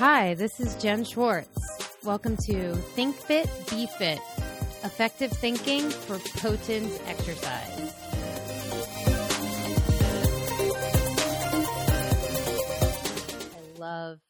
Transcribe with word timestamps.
Hi, 0.00 0.32
this 0.32 0.60
is 0.60 0.76
Jen 0.76 1.04
Schwartz. 1.04 1.98
Welcome 2.04 2.38
to 2.38 2.74
Think 2.74 3.14
Fit, 3.14 3.50
Be 3.68 3.84
Fit 3.86 4.18
Effective 4.82 5.30
Thinking 5.30 5.90
for 5.90 6.18
Potent 6.40 6.90
Exercise. 7.06 7.94
I 13.54 13.78
love 13.78 14.20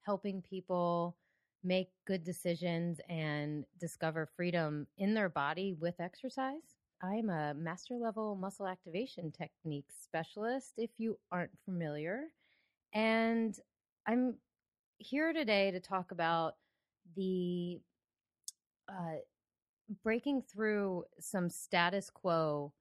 helping 0.00 0.40
people 0.40 1.14
make 1.62 1.90
good 2.06 2.24
decisions 2.24 2.98
and 3.10 3.66
discover 3.78 4.30
freedom 4.34 4.86
in 4.96 5.12
their 5.12 5.28
body 5.28 5.76
with 5.78 6.00
exercise. 6.00 6.78
I'm 7.02 7.28
a 7.28 7.52
master 7.52 7.96
level 7.96 8.34
muscle 8.34 8.66
activation 8.66 9.30
technique 9.30 9.90
specialist, 10.02 10.72
if 10.78 10.88
you 10.96 11.18
aren't 11.30 11.52
familiar. 11.66 12.28
And 12.94 13.54
I'm 14.06 14.36
here 14.98 15.32
today 15.32 15.70
to 15.70 15.80
talk 15.80 16.10
about 16.10 16.56
the 17.16 17.80
uh, 18.88 19.18
breaking 20.02 20.42
through 20.42 21.04
some 21.18 21.48
status 21.48 22.10
quo 22.10 22.72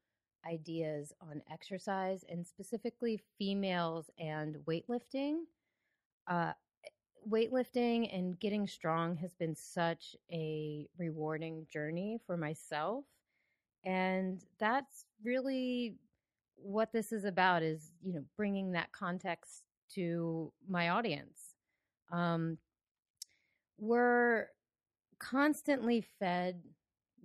ideas 0.46 1.14
on 1.22 1.42
exercise 1.52 2.24
and 2.30 2.46
specifically 2.46 3.22
females 3.38 4.10
and 4.20 4.56
weightlifting. 4.68 5.40
Uh, 6.28 6.54
weightlifting 7.30 8.14
and 8.16 8.40
getting 8.40 8.68
strong 8.68 9.16
has 9.16 9.34
been 9.34 9.56
such 9.56 10.16
a 10.32 10.88
rewarding 10.98 11.66
journey 11.72 12.20
for 12.26 12.38
myself 12.38 13.04
and 13.84 14.44
that's 14.60 15.06
really 15.24 15.96
what 16.56 16.92
this 16.92 17.12
is 17.12 17.26
about 17.26 17.64
is 17.64 17.92
you 18.02 18.14
know 18.14 18.24
bringing 18.36 18.72
that 18.72 18.92
context 18.92 19.64
to 19.94 20.52
my 20.70 20.90
audience 20.90 21.47
um, 22.12 22.58
we're 23.78 24.48
constantly 25.20 26.02
fed 26.20 26.62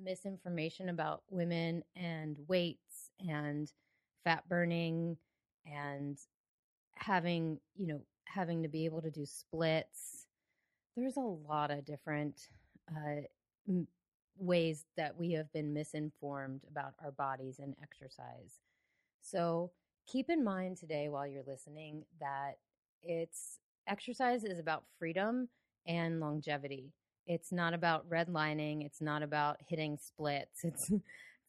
misinformation 0.02 0.88
about 0.88 1.22
women 1.30 1.83
and 1.97 2.36
weights 2.48 3.10
and 3.20 3.72
fat 4.25 4.48
burning 4.48 5.16
and 5.66 6.19
having 6.94 7.58
you 7.77 7.86
know 7.86 8.00
having 8.25 8.62
to 8.62 8.69
be 8.69 8.84
able 8.84 9.03
to 9.03 9.10
do 9.10 9.27
splits. 9.27 10.27
There's 10.97 11.16
a 11.16 11.20
lot 11.20 11.70
of 11.70 11.84
different 11.84 12.48
uh, 12.91 13.22
m- 13.69 13.88
ways 14.38 14.84
that 14.97 15.16
we 15.19 15.33
have 15.33 15.53
been 15.53 15.72
misinformed 15.72 16.62
about 16.70 16.94
our 17.03 17.12
bodies 17.12 17.58
and 17.58 17.75
exercise. 17.83 18.60
So 19.20 19.70
keep 20.06 20.30
in 20.30 20.44
mind 20.44 20.77
today 20.78 21.08
while 21.08 21.27
you're 21.27 21.44
listening 21.47 22.05
that 22.20 22.58
it's 23.03 23.58
exercise 23.88 24.44
is 24.44 24.58
about 24.58 24.84
freedom 24.98 25.48
and 25.86 26.20
longevity 26.20 26.92
it's 27.27 27.52
not 27.52 27.75
about 27.75 28.08
redlining. 28.08 28.84
It's 28.84 29.00
not 29.00 29.22
about 29.22 29.58
hitting 29.69 29.97
splits. 29.98 30.64
It's 30.64 30.91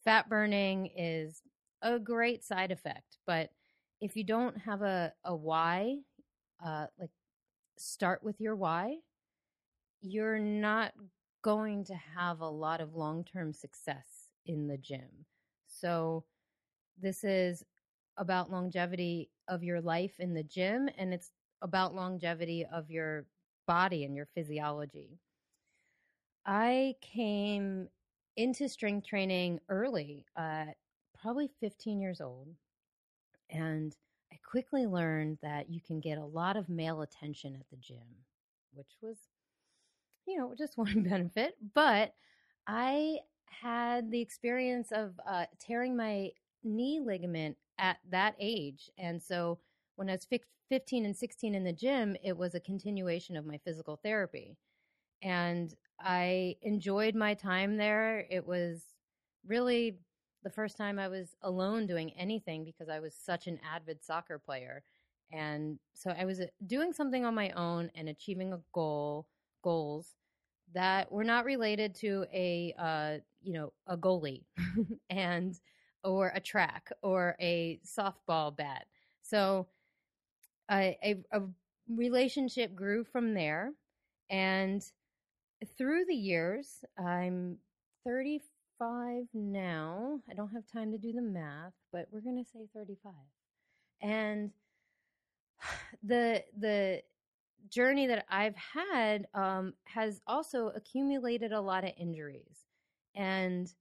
fat 0.03 0.29
burning 0.29 0.89
is 0.97 1.41
a 1.81 1.97
great 1.97 2.43
side 2.43 2.71
effect, 2.71 3.17
but 3.25 3.51
if 4.01 4.17
you 4.17 4.23
don't 4.23 4.57
have 4.57 4.81
a, 4.81 5.13
a 5.23 5.33
why, 5.33 5.97
uh, 6.65 6.87
like 6.99 7.09
start 7.77 8.23
with 8.23 8.41
your 8.41 8.55
why, 8.55 8.97
you're 10.01 10.39
not 10.39 10.93
going 11.41 11.85
to 11.85 11.95
have 11.95 12.41
a 12.41 12.49
lot 12.49 12.81
of 12.81 12.95
long 12.95 13.23
term 13.23 13.53
success 13.53 14.27
in 14.45 14.67
the 14.67 14.77
gym. 14.77 15.25
So, 15.67 16.25
this 17.01 17.23
is 17.23 17.63
about 18.17 18.51
longevity 18.51 19.29
of 19.47 19.63
your 19.63 19.81
life 19.81 20.19
in 20.19 20.33
the 20.33 20.43
gym, 20.43 20.89
and 20.97 21.13
it's 21.13 21.31
about 21.63 21.95
longevity 21.95 22.65
of 22.71 22.91
your 22.91 23.25
body 23.65 24.03
and 24.03 24.15
your 24.15 24.27
physiology. 24.35 25.17
I 26.45 26.95
came 27.01 27.87
into 28.35 28.67
strength 28.67 29.07
training 29.07 29.59
early, 29.69 30.25
uh, 30.35 30.65
probably 31.19 31.49
15 31.59 31.99
years 32.01 32.19
old. 32.19 32.49
And 33.49 33.95
I 34.31 34.37
quickly 34.45 34.85
learned 34.85 35.37
that 35.41 35.69
you 35.69 35.79
can 35.79 35.99
get 35.99 36.17
a 36.17 36.25
lot 36.25 36.57
of 36.57 36.69
male 36.69 37.01
attention 37.01 37.55
at 37.55 37.69
the 37.69 37.77
gym, 37.77 38.25
which 38.73 38.97
was, 39.01 39.17
you 40.27 40.37
know, 40.37 40.53
just 40.57 40.77
one 40.77 41.03
benefit. 41.03 41.55
But 41.73 42.13
I 42.67 43.19
had 43.45 44.11
the 44.11 44.21
experience 44.21 44.91
of 44.91 45.13
uh, 45.25 45.45
tearing 45.59 45.95
my 45.95 46.31
knee 46.63 46.99
ligament 46.99 47.57
at 47.77 47.97
that 48.09 48.35
age. 48.39 48.89
And 48.97 49.21
so 49.21 49.59
when 49.95 50.09
I 50.09 50.13
was 50.13 50.25
15 50.73 51.05
and 51.05 51.15
16 51.15 51.53
in 51.53 51.63
the 51.63 51.71
gym, 51.71 52.17
it 52.23 52.35
was 52.35 52.55
a 52.55 52.59
continuation 52.59 53.37
of 53.37 53.45
my 53.45 53.59
physical 53.63 53.99
therapy. 54.03 54.57
And 55.21 55.71
I 55.99 56.55
enjoyed 56.63 57.13
my 57.13 57.35
time 57.35 57.77
there. 57.77 58.25
It 58.27 58.47
was 58.47 58.81
really 59.45 59.99
the 60.41 60.49
first 60.49 60.75
time 60.75 60.97
I 60.97 61.09
was 61.09 61.35
alone 61.43 61.85
doing 61.85 62.11
anything 62.17 62.65
because 62.65 62.89
I 62.89 63.01
was 63.01 63.13
such 63.13 63.45
an 63.45 63.59
avid 63.63 64.03
soccer 64.03 64.39
player. 64.39 64.81
And 65.31 65.77
so 65.93 66.09
I 66.09 66.25
was 66.25 66.39
uh, 66.39 66.47
doing 66.65 66.91
something 66.91 67.23
on 67.23 67.35
my 67.35 67.51
own 67.51 67.91
and 67.93 68.09
achieving 68.09 68.51
a 68.51 68.59
goal, 68.73 69.27
goals 69.63 70.15
that 70.73 71.11
were 71.11 71.23
not 71.23 71.45
related 71.45 71.93
to 71.97 72.25
a 72.33 72.73
uh, 72.79 73.17
you 73.43 73.53
know, 73.53 73.73
a 73.85 73.95
goalie 73.95 74.45
and 75.11 75.53
or 76.03 76.31
a 76.33 76.39
track 76.39 76.91
or 77.03 77.35
a 77.39 77.79
softball 77.85 78.57
bat. 78.57 78.87
So 79.21 79.67
a, 80.71 81.23
a, 81.31 81.41
relationship 81.89 82.73
grew 82.73 83.03
from 83.03 83.33
there 83.33 83.73
and 84.29 84.83
through 85.77 86.05
the 86.05 86.15
years, 86.15 86.83
I'm 86.97 87.57
35 88.05 89.27
now. 89.33 90.19
I 90.29 90.33
don't 90.33 90.51
have 90.51 90.65
time 90.67 90.91
to 90.91 90.97
do 90.97 91.13
the 91.13 91.21
math, 91.21 91.73
but 91.91 92.07
we're 92.11 92.21
going 92.21 92.43
to 92.43 92.49
say 92.49 92.67
35. 92.73 93.13
And 94.01 94.51
the 96.03 96.43
the 96.57 97.01
journey 97.69 98.07
that 98.07 98.25
I've 98.29 98.55
had 98.55 99.27
um, 99.33 99.73
has 99.85 100.21
also 100.27 100.71
accumulated 100.75 101.53
a 101.53 101.61
lot 101.61 101.83
of 101.83 101.91
injuries, 101.97 102.65
and 103.15 103.71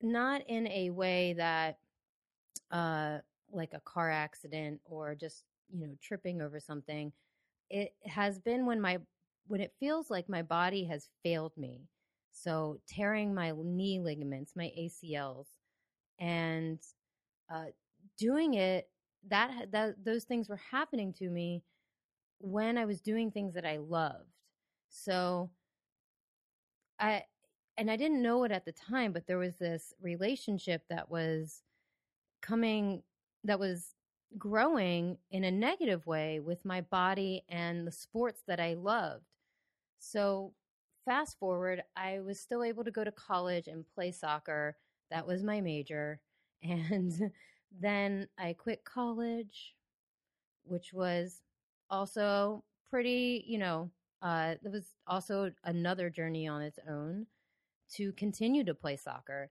not 0.00 0.42
in 0.48 0.68
a 0.68 0.90
way 0.90 1.34
that, 1.34 1.78
uh, 2.70 3.18
like 3.52 3.72
a 3.72 3.80
car 3.80 4.10
accident 4.10 4.80
or 4.84 5.14
just 5.14 5.44
you 5.72 5.86
know 5.86 5.94
tripping 6.02 6.42
over 6.42 6.60
something. 6.60 7.12
It 7.70 7.94
has 8.06 8.38
been 8.38 8.66
when 8.66 8.80
my 8.80 8.98
when 9.46 9.60
it 9.60 9.74
feels 9.80 10.10
like 10.10 10.28
my 10.28 10.42
body 10.42 10.84
has 10.84 11.08
failed 11.22 11.52
me. 11.56 11.82
So 12.32 12.80
tearing 12.88 13.34
my 13.34 13.52
knee 13.56 14.00
ligaments, 14.00 14.54
my 14.56 14.72
ACLs, 14.76 15.46
and 16.18 16.78
uh, 17.52 17.66
doing 18.18 18.54
it 18.54 18.88
that, 19.28 19.72
that 19.72 20.04
those 20.04 20.24
things 20.24 20.48
were 20.48 20.60
happening 20.70 21.12
to 21.14 21.30
me 21.30 21.62
when 22.40 22.78
I 22.78 22.84
was 22.84 23.00
doing 23.00 23.30
things 23.30 23.54
that 23.54 23.66
I 23.66 23.78
loved. 23.78 24.30
So 24.90 25.50
I 26.98 27.24
and 27.76 27.90
I 27.90 27.96
didn't 27.96 28.22
know 28.22 28.44
it 28.44 28.52
at 28.52 28.64
the 28.64 28.72
time, 28.72 29.12
but 29.12 29.26
there 29.26 29.38
was 29.38 29.56
this 29.56 29.92
relationship 30.00 30.82
that 30.90 31.10
was 31.10 31.62
coming 32.42 33.02
that 33.44 33.58
was 33.60 33.94
growing 34.38 35.18
in 35.30 35.44
a 35.44 35.50
negative 35.50 36.06
way 36.06 36.40
with 36.40 36.64
my 36.64 36.80
body 36.80 37.44
and 37.48 37.86
the 37.86 37.92
sports 37.92 38.42
that 38.46 38.60
I 38.60 38.74
loved. 38.74 39.24
So, 39.98 40.52
fast 41.04 41.38
forward, 41.38 41.82
I 41.96 42.20
was 42.20 42.40
still 42.40 42.62
able 42.62 42.84
to 42.84 42.90
go 42.90 43.04
to 43.04 43.12
college 43.12 43.68
and 43.68 43.84
play 43.94 44.12
soccer. 44.12 44.76
That 45.10 45.26
was 45.26 45.42
my 45.42 45.60
major. 45.60 46.20
And 46.62 47.30
then 47.78 48.28
I 48.38 48.54
quit 48.54 48.84
college, 48.84 49.74
which 50.64 50.92
was 50.92 51.42
also 51.90 52.64
pretty, 52.90 53.44
you 53.46 53.58
know, 53.58 53.90
uh, 54.22 54.54
it 54.64 54.70
was 54.70 54.94
also 55.06 55.52
another 55.64 56.10
journey 56.10 56.48
on 56.48 56.62
its 56.62 56.78
own 56.88 57.26
to 57.94 58.12
continue 58.12 58.64
to 58.64 58.74
play 58.74 58.96
soccer. 58.96 59.50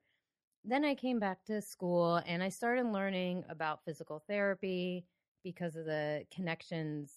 Then 0.66 0.86
I 0.86 0.96
came 0.96 1.20
back 1.20 1.44
to 1.46 1.62
school 1.62 2.22
and 2.26 2.42
I 2.42 2.50
started 2.50 2.86
learning 2.86 3.44
about 3.50 3.84
physical 3.84 4.24
therapy 4.28 5.06
because 5.44 5.76
of 5.76 5.86
the 5.86 6.26
connections, 6.34 7.12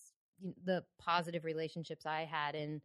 the 0.65 0.85
positive 0.99 1.45
relationships 1.45 2.07
I 2.07 2.23
had 2.23 2.55
in 2.55 2.81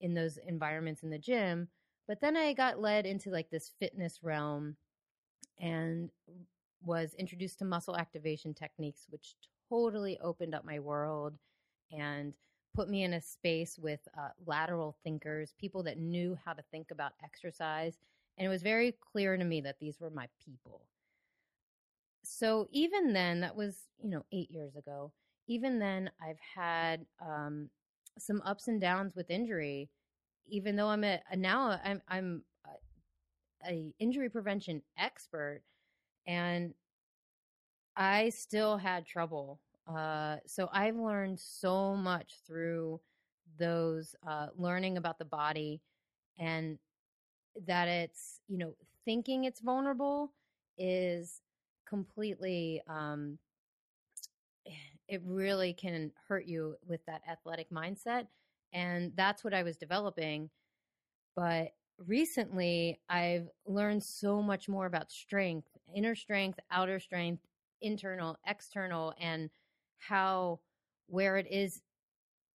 in 0.00 0.14
those 0.14 0.36
environments 0.36 1.02
in 1.02 1.10
the 1.10 1.18
gym. 1.18 1.68
But 2.08 2.20
then 2.20 2.36
I 2.36 2.52
got 2.52 2.80
led 2.80 3.06
into 3.06 3.30
like 3.30 3.50
this 3.50 3.70
fitness 3.78 4.18
realm 4.22 4.76
and 5.60 6.10
was 6.84 7.14
introduced 7.14 7.60
to 7.60 7.64
muscle 7.64 7.96
activation 7.96 8.52
techniques, 8.52 9.06
which 9.08 9.36
totally 9.68 10.18
opened 10.20 10.54
up 10.54 10.64
my 10.64 10.80
world 10.80 11.34
and 11.92 12.34
put 12.74 12.88
me 12.88 13.04
in 13.04 13.14
a 13.14 13.20
space 13.20 13.78
with 13.78 14.00
uh, 14.18 14.30
lateral 14.44 14.96
thinkers, 15.04 15.54
people 15.60 15.82
that 15.84 15.98
knew 15.98 16.36
how 16.44 16.52
to 16.52 16.62
think 16.70 16.90
about 16.90 17.12
exercise. 17.22 17.98
And 18.38 18.46
it 18.46 18.50
was 18.50 18.62
very 18.62 18.94
clear 19.12 19.36
to 19.36 19.44
me 19.44 19.60
that 19.62 19.78
these 19.80 20.00
were 20.00 20.10
my 20.10 20.28
people. 20.44 20.82
So 22.24 22.68
even 22.70 23.12
then, 23.12 23.40
that 23.40 23.56
was, 23.56 23.88
you 24.02 24.08
know, 24.08 24.24
eight 24.32 24.50
years 24.50 24.76
ago, 24.76 25.12
even 25.48 25.78
then, 25.78 26.10
I've 26.20 26.38
had 26.54 27.04
um, 27.20 27.68
some 28.18 28.42
ups 28.44 28.68
and 28.68 28.80
downs 28.80 29.14
with 29.14 29.30
injury. 29.30 29.90
Even 30.48 30.76
though 30.76 30.88
I'm 30.88 31.04
a 31.04 31.20
now 31.36 31.78
I'm 31.84 32.02
I'm 32.08 32.42
a, 32.64 33.70
a 33.70 33.94
injury 33.98 34.28
prevention 34.28 34.82
expert, 34.98 35.62
and 36.26 36.74
I 37.96 38.30
still 38.30 38.76
had 38.76 39.06
trouble. 39.06 39.60
Uh, 39.86 40.36
so 40.46 40.68
I've 40.72 40.96
learned 40.96 41.38
so 41.38 41.94
much 41.96 42.34
through 42.46 43.00
those 43.58 44.14
uh, 44.26 44.48
learning 44.56 44.96
about 44.96 45.18
the 45.18 45.24
body 45.24 45.80
and 46.38 46.78
that 47.66 47.88
it's 47.88 48.40
you 48.48 48.58
know 48.58 48.74
thinking 49.04 49.44
it's 49.44 49.60
vulnerable 49.60 50.32
is 50.78 51.42
completely 51.86 52.82
um, 52.88 53.38
it 55.08 55.20
really 55.26 55.72
can 55.74 56.10
hurt 56.28 56.46
you 56.46 56.76
with 56.86 57.04
that 57.06 57.22
athletic 57.30 57.70
mindset 57.70 58.26
and 58.72 59.12
that's 59.16 59.44
what 59.44 59.54
i 59.54 59.62
was 59.62 59.76
developing 59.76 60.48
but 61.36 61.72
recently 62.06 62.98
i've 63.08 63.48
learned 63.66 64.02
so 64.02 64.40
much 64.40 64.68
more 64.68 64.86
about 64.86 65.10
strength 65.10 65.68
inner 65.94 66.14
strength 66.14 66.58
outer 66.70 66.98
strength 66.98 67.42
internal 67.82 68.36
external 68.46 69.12
and 69.20 69.50
how 69.98 70.58
where 71.08 71.36
it 71.36 71.46
is 71.50 71.82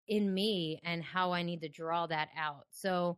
in 0.08 0.32
me 0.32 0.80
and 0.84 1.02
how 1.02 1.32
i 1.32 1.42
need 1.42 1.60
to 1.60 1.68
draw 1.68 2.06
that 2.06 2.28
out 2.38 2.66
so 2.70 3.16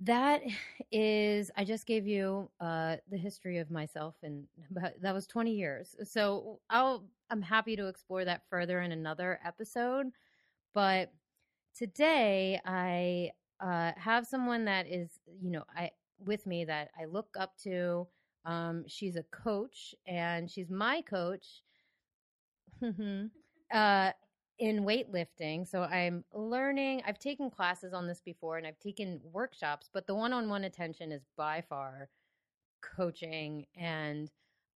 that 0.00 0.42
is 0.90 1.50
i 1.56 1.64
just 1.64 1.86
gave 1.86 2.06
you 2.06 2.48
uh, 2.60 2.96
the 3.10 3.16
history 3.18 3.58
of 3.58 3.70
myself 3.70 4.14
and 4.22 4.44
that 5.02 5.14
was 5.14 5.26
20 5.26 5.52
years. 5.52 5.94
So 6.04 6.60
i'll 6.70 7.04
i'm 7.30 7.42
happy 7.42 7.76
to 7.76 7.86
explore 7.88 8.24
that 8.24 8.42
further 8.48 8.80
in 8.80 8.92
another 8.92 9.38
episode 9.44 10.06
but 10.74 11.12
today 11.76 12.60
i 12.66 13.30
uh, 13.60 13.92
have 13.96 14.26
someone 14.26 14.64
that 14.66 14.86
is 14.88 15.20
you 15.40 15.50
know 15.50 15.64
i 15.76 15.90
with 16.26 16.46
me 16.46 16.64
that 16.64 16.90
i 17.00 17.04
look 17.06 17.28
up 17.38 17.56
to 17.58 18.06
um, 18.46 18.84
she's 18.88 19.16
a 19.16 19.24
coach 19.24 19.94
and 20.06 20.50
she's 20.50 20.70
my 20.70 21.02
coach. 21.02 21.62
Uh, 23.72 24.10
in 24.60 24.84
weightlifting. 24.84 25.66
So 25.66 25.82
I'm 25.82 26.22
learning, 26.32 27.02
I've 27.06 27.18
taken 27.18 27.50
classes 27.50 27.94
on 27.94 28.06
this 28.06 28.20
before 28.20 28.58
and 28.58 28.66
I've 28.66 28.78
taken 28.78 29.20
workshops, 29.32 29.88
but 29.92 30.06
the 30.06 30.14
one 30.14 30.34
on 30.34 30.48
one 30.48 30.64
attention 30.64 31.10
is 31.10 31.22
by 31.36 31.62
far 31.68 32.10
coaching. 32.82 33.66
And 33.74 34.30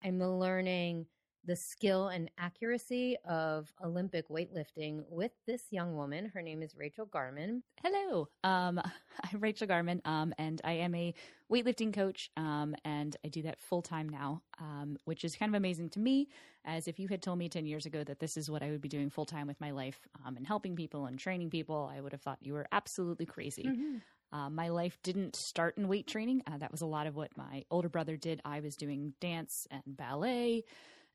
I'm 0.05 0.23
learning 0.23 1.07
the 1.45 1.57
skill 1.57 2.09
and 2.09 2.31
accuracy 2.39 3.17
of 3.29 3.73
Olympic 3.85 4.29
weightlifting 4.29 5.05
with 5.09 5.33
this 5.47 5.63
young 5.71 5.97
woman. 5.97 6.31
Her 6.33 6.43
name 6.43 6.63
is 6.63 6.77
Rachel 6.77 7.07
Garman. 7.07 7.63
Hello, 7.83 8.29
um, 8.45 8.81
I'm 9.33 9.41
Rachel 9.41 9.67
Garman, 9.67 10.03
um, 10.05 10.33
and 10.39 10.61
I 10.65 10.73
am 10.75 10.95
a 10.95 11.15
weightlifting 11.51 11.93
coach, 11.93 12.31
um, 12.37 12.75
and 12.85 13.17
I 13.25 13.29
do 13.29 13.43
that 13.43 13.61
full 13.61 13.83
time 13.83 14.09
now, 14.09 14.43
um, 14.61 14.97
which 15.05 15.25
is 15.25 15.35
kind 15.35 15.55
of 15.55 15.59
amazing 15.59 15.91
to 15.91 16.01
me. 16.01 16.29
As 16.65 16.87
if 16.87 17.01
you 17.01 17.09
had 17.09 17.23
told 17.23 17.39
me 17.39 17.49
10 17.49 17.67
years 17.67 17.87
ago 17.87 18.05
that 18.05 18.21
this 18.21 18.37
is 18.37 18.49
what 18.49 18.63
I 18.63 18.71
would 18.71 18.81
be 18.81 18.89
doing 18.89 19.11
full 19.11 19.27
time 19.27 19.49
with 19.49 19.61
my 19.61 19.73
life 19.73 19.99
um, 20.25 20.37
and 20.37 20.47
helping 20.47 20.77
people 20.77 21.07
and 21.07 21.19
training 21.19 21.51
people, 21.51 21.91
I 21.93 22.01
would 22.01 22.13
have 22.13 22.23
thought 22.23 22.39
you 22.41 22.53
were 22.53 22.69
absolutely 22.71 23.27
crazy. 23.27 23.65
Mm-hmm. 23.65 23.97
Uh, 24.33 24.49
my 24.49 24.69
life 24.69 24.97
didn't 25.03 25.37
start 25.37 25.77
in 25.77 25.89
weight 25.89 26.07
training. 26.07 26.43
Uh, 26.47 26.57
that 26.59 26.71
was 26.71 26.81
a 26.81 26.87
lot 26.87 27.07
of 27.07 27.17
what 27.17 27.37
my 27.37 27.65
older 27.71 27.89
brother 27.89 28.17
did. 28.17 28.41
I 28.45 28.61
was 28.61 28.77
doing 28.77 29.13
dance 29.21 29.67
and 29.71 29.83
ballet 29.87 30.65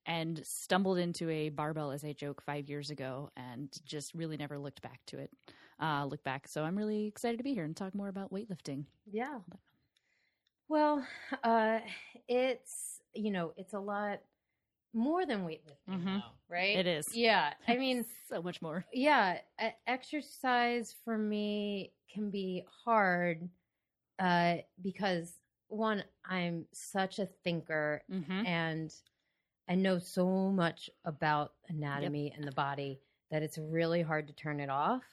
and 0.07 0.41
stumbled 0.45 0.97
into 0.97 1.29
a 1.29 1.49
barbell 1.49 1.91
as 1.91 2.03
a 2.03 2.13
joke 2.13 2.41
five 2.41 2.69
years 2.69 2.89
ago 2.89 3.29
and 3.35 3.69
just 3.85 4.15
really 4.15 4.37
never 4.37 4.57
looked 4.57 4.81
back 4.81 5.01
to 5.05 5.19
it. 5.19 5.29
Uh, 5.81 6.05
look 6.05 6.23
back. 6.23 6.47
So 6.47 6.63
I'm 6.63 6.77
really 6.77 7.05
excited 7.05 7.37
to 7.37 7.43
be 7.43 7.53
here 7.53 7.65
and 7.65 7.75
talk 7.75 7.93
more 7.93 8.07
about 8.07 8.31
weightlifting. 8.31 8.85
Yeah. 9.05 9.39
Well, 10.69 11.05
uh, 11.43 11.79
it's, 12.27 13.01
you 13.13 13.31
know, 13.31 13.53
it's 13.57 13.73
a 13.73 13.79
lot 13.79 14.21
more 14.93 15.25
than 15.25 15.45
weightlifting 15.45 15.97
mm-hmm. 15.97 16.05
now, 16.05 16.31
right? 16.49 16.77
It 16.77 16.87
is. 16.87 17.13
Yeah. 17.13 17.53
I 17.67 17.75
mean, 17.77 18.05
so 18.29 18.41
much 18.41 18.61
more. 18.61 18.85
Yeah. 18.93 19.39
Exercise 19.85 20.95
for 21.03 21.17
me 21.17 21.91
can 22.11 22.31
be 22.31 22.63
hard 22.85 23.47
uh, 24.19 24.55
because, 24.81 25.33
one, 25.67 26.03
I'm 26.25 26.65
such 26.71 27.19
a 27.19 27.27
thinker 27.43 28.03
mm-hmm. 28.09 28.45
and– 28.45 28.93
I 29.69 29.75
know 29.75 29.99
so 29.99 30.25
much 30.51 30.89
about 31.05 31.53
anatomy 31.67 32.25
yep. 32.25 32.33
and 32.37 32.47
the 32.47 32.53
body 32.53 32.99
that 33.31 33.43
it's 33.43 33.57
really 33.57 34.01
hard 34.01 34.27
to 34.27 34.33
turn 34.33 34.59
it 34.59 34.69
off. 34.69 35.03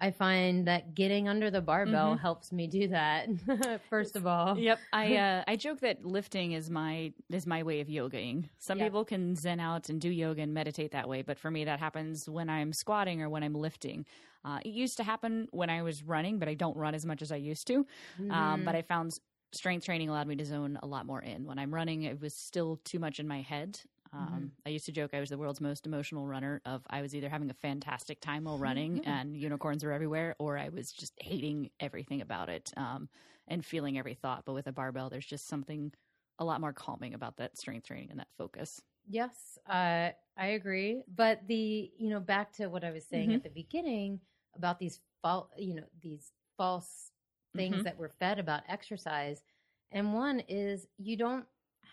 I 0.00 0.12
find 0.12 0.68
that 0.68 0.94
getting 0.94 1.28
under 1.28 1.50
the 1.50 1.60
barbell 1.60 2.12
mm-hmm. 2.12 2.20
helps 2.20 2.52
me 2.52 2.68
do 2.68 2.88
that. 2.88 3.28
first 3.90 4.14
of 4.14 4.26
all, 4.28 4.56
yep. 4.56 4.78
I 4.92 5.16
uh, 5.16 5.44
I 5.48 5.56
joke 5.56 5.80
that 5.80 6.04
lifting 6.04 6.52
is 6.52 6.70
my 6.70 7.12
is 7.30 7.46
my 7.46 7.64
way 7.64 7.80
of 7.80 7.88
yogaing. 7.88 8.48
Some 8.58 8.78
yep. 8.78 8.86
people 8.86 9.04
can 9.04 9.34
zen 9.34 9.58
out 9.58 9.88
and 9.88 10.00
do 10.00 10.08
yoga 10.08 10.42
and 10.42 10.54
meditate 10.54 10.92
that 10.92 11.08
way, 11.08 11.22
but 11.22 11.38
for 11.38 11.50
me, 11.50 11.64
that 11.64 11.80
happens 11.80 12.28
when 12.28 12.48
I'm 12.48 12.72
squatting 12.72 13.22
or 13.22 13.28
when 13.28 13.42
I'm 13.42 13.54
lifting. 13.54 14.06
Uh, 14.44 14.60
it 14.64 14.68
used 14.68 14.98
to 14.98 15.04
happen 15.04 15.48
when 15.50 15.68
I 15.68 15.82
was 15.82 16.04
running, 16.04 16.38
but 16.38 16.48
I 16.48 16.54
don't 16.54 16.76
run 16.76 16.94
as 16.94 17.04
much 17.04 17.20
as 17.20 17.32
I 17.32 17.36
used 17.36 17.66
to. 17.66 17.84
Mm-hmm. 18.20 18.30
Um, 18.30 18.64
but 18.64 18.70
mm-hmm. 18.70 18.78
I 18.78 18.82
found 18.82 19.18
strength 19.52 19.84
training 19.84 20.08
allowed 20.08 20.28
me 20.28 20.36
to 20.36 20.44
zone 20.44 20.78
a 20.82 20.86
lot 20.86 21.06
more 21.06 21.20
in. 21.20 21.44
When 21.44 21.58
I'm 21.58 21.74
running, 21.74 22.04
it 22.04 22.20
was 22.20 22.34
still 22.34 22.78
too 22.84 22.98
much 22.98 23.18
in 23.18 23.26
my 23.26 23.40
head. 23.40 23.80
Mm-hmm. 24.14 24.34
Um, 24.34 24.40
mm-hmm. 24.40 24.46
I 24.66 24.70
used 24.70 24.86
to 24.86 24.92
joke 24.92 25.14
I 25.14 25.20
was 25.20 25.30
the 25.30 25.38
world's 25.38 25.60
most 25.60 25.86
emotional 25.86 26.26
runner. 26.26 26.60
Of 26.64 26.82
I 26.88 27.02
was 27.02 27.14
either 27.14 27.28
having 27.28 27.50
a 27.50 27.54
fantastic 27.54 28.20
time 28.20 28.44
while 28.44 28.58
running 28.58 29.04
and 29.06 29.36
unicorns 29.36 29.84
are 29.84 29.92
everywhere, 29.92 30.34
or 30.38 30.58
I 30.58 30.68
was 30.68 30.92
just 30.92 31.12
hating 31.18 31.70
everything 31.80 32.20
about 32.20 32.48
it 32.48 32.72
um, 32.76 33.08
and 33.46 33.64
feeling 33.64 33.98
every 33.98 34.14
thought. 34.14 34.44
But 34.44 34.54
with 34.54 34.66
a 34.66 34.72
barbell, 34.72 35.10
there's 35.10 35.26
just 35.26 35.48
something 35.48 35.92
a 36.38 36.44
lot 36.44 36.60
more 36.60 36.72
calming 36.72 37.14
about 37.14 37.36
that 37.38 37.58
strength 37.58 37.86
training 37.86 38.10
and 38.10 38.20
that 38.20 38.28
focus. 38.36 38.80
Yes, 39.08 39.58
uh, 39.68 40.10
I 40.36 40.46
agree. 40.46 41.02
But 41.12 41.46
the 41.46 41.90
you 41.96 42.10
know 42.10 42.20
back 42.20 42.52
to 42.54 42.68
what 42.68 42.84
I 42.84 42.90
was 42.90 43.04
saying 43.06 43.28
mm-hmm. 43.28 43.36
at 43.36 43.42
the 43.42 43.50
beginning 43.50 44.20
about 44.56 44.78
these 44.78 45.00
false 45.22 45.48
you 45.56 45.74
know 45.74 45.84
these 46.02 46.32
false 46.56 47.10
things 47.56 47.76
mm-hmm. 47.76 47.84
that 47.84 47.98
we're 47.98 48.08
fed 48.08 48.38
about 48.38 48.62
exercise, 48.68 49.42
and 49.90 50.14
one 50.14 50.40
is 50.48 50.86
you 50.98 51.16
don't 51.16 51.46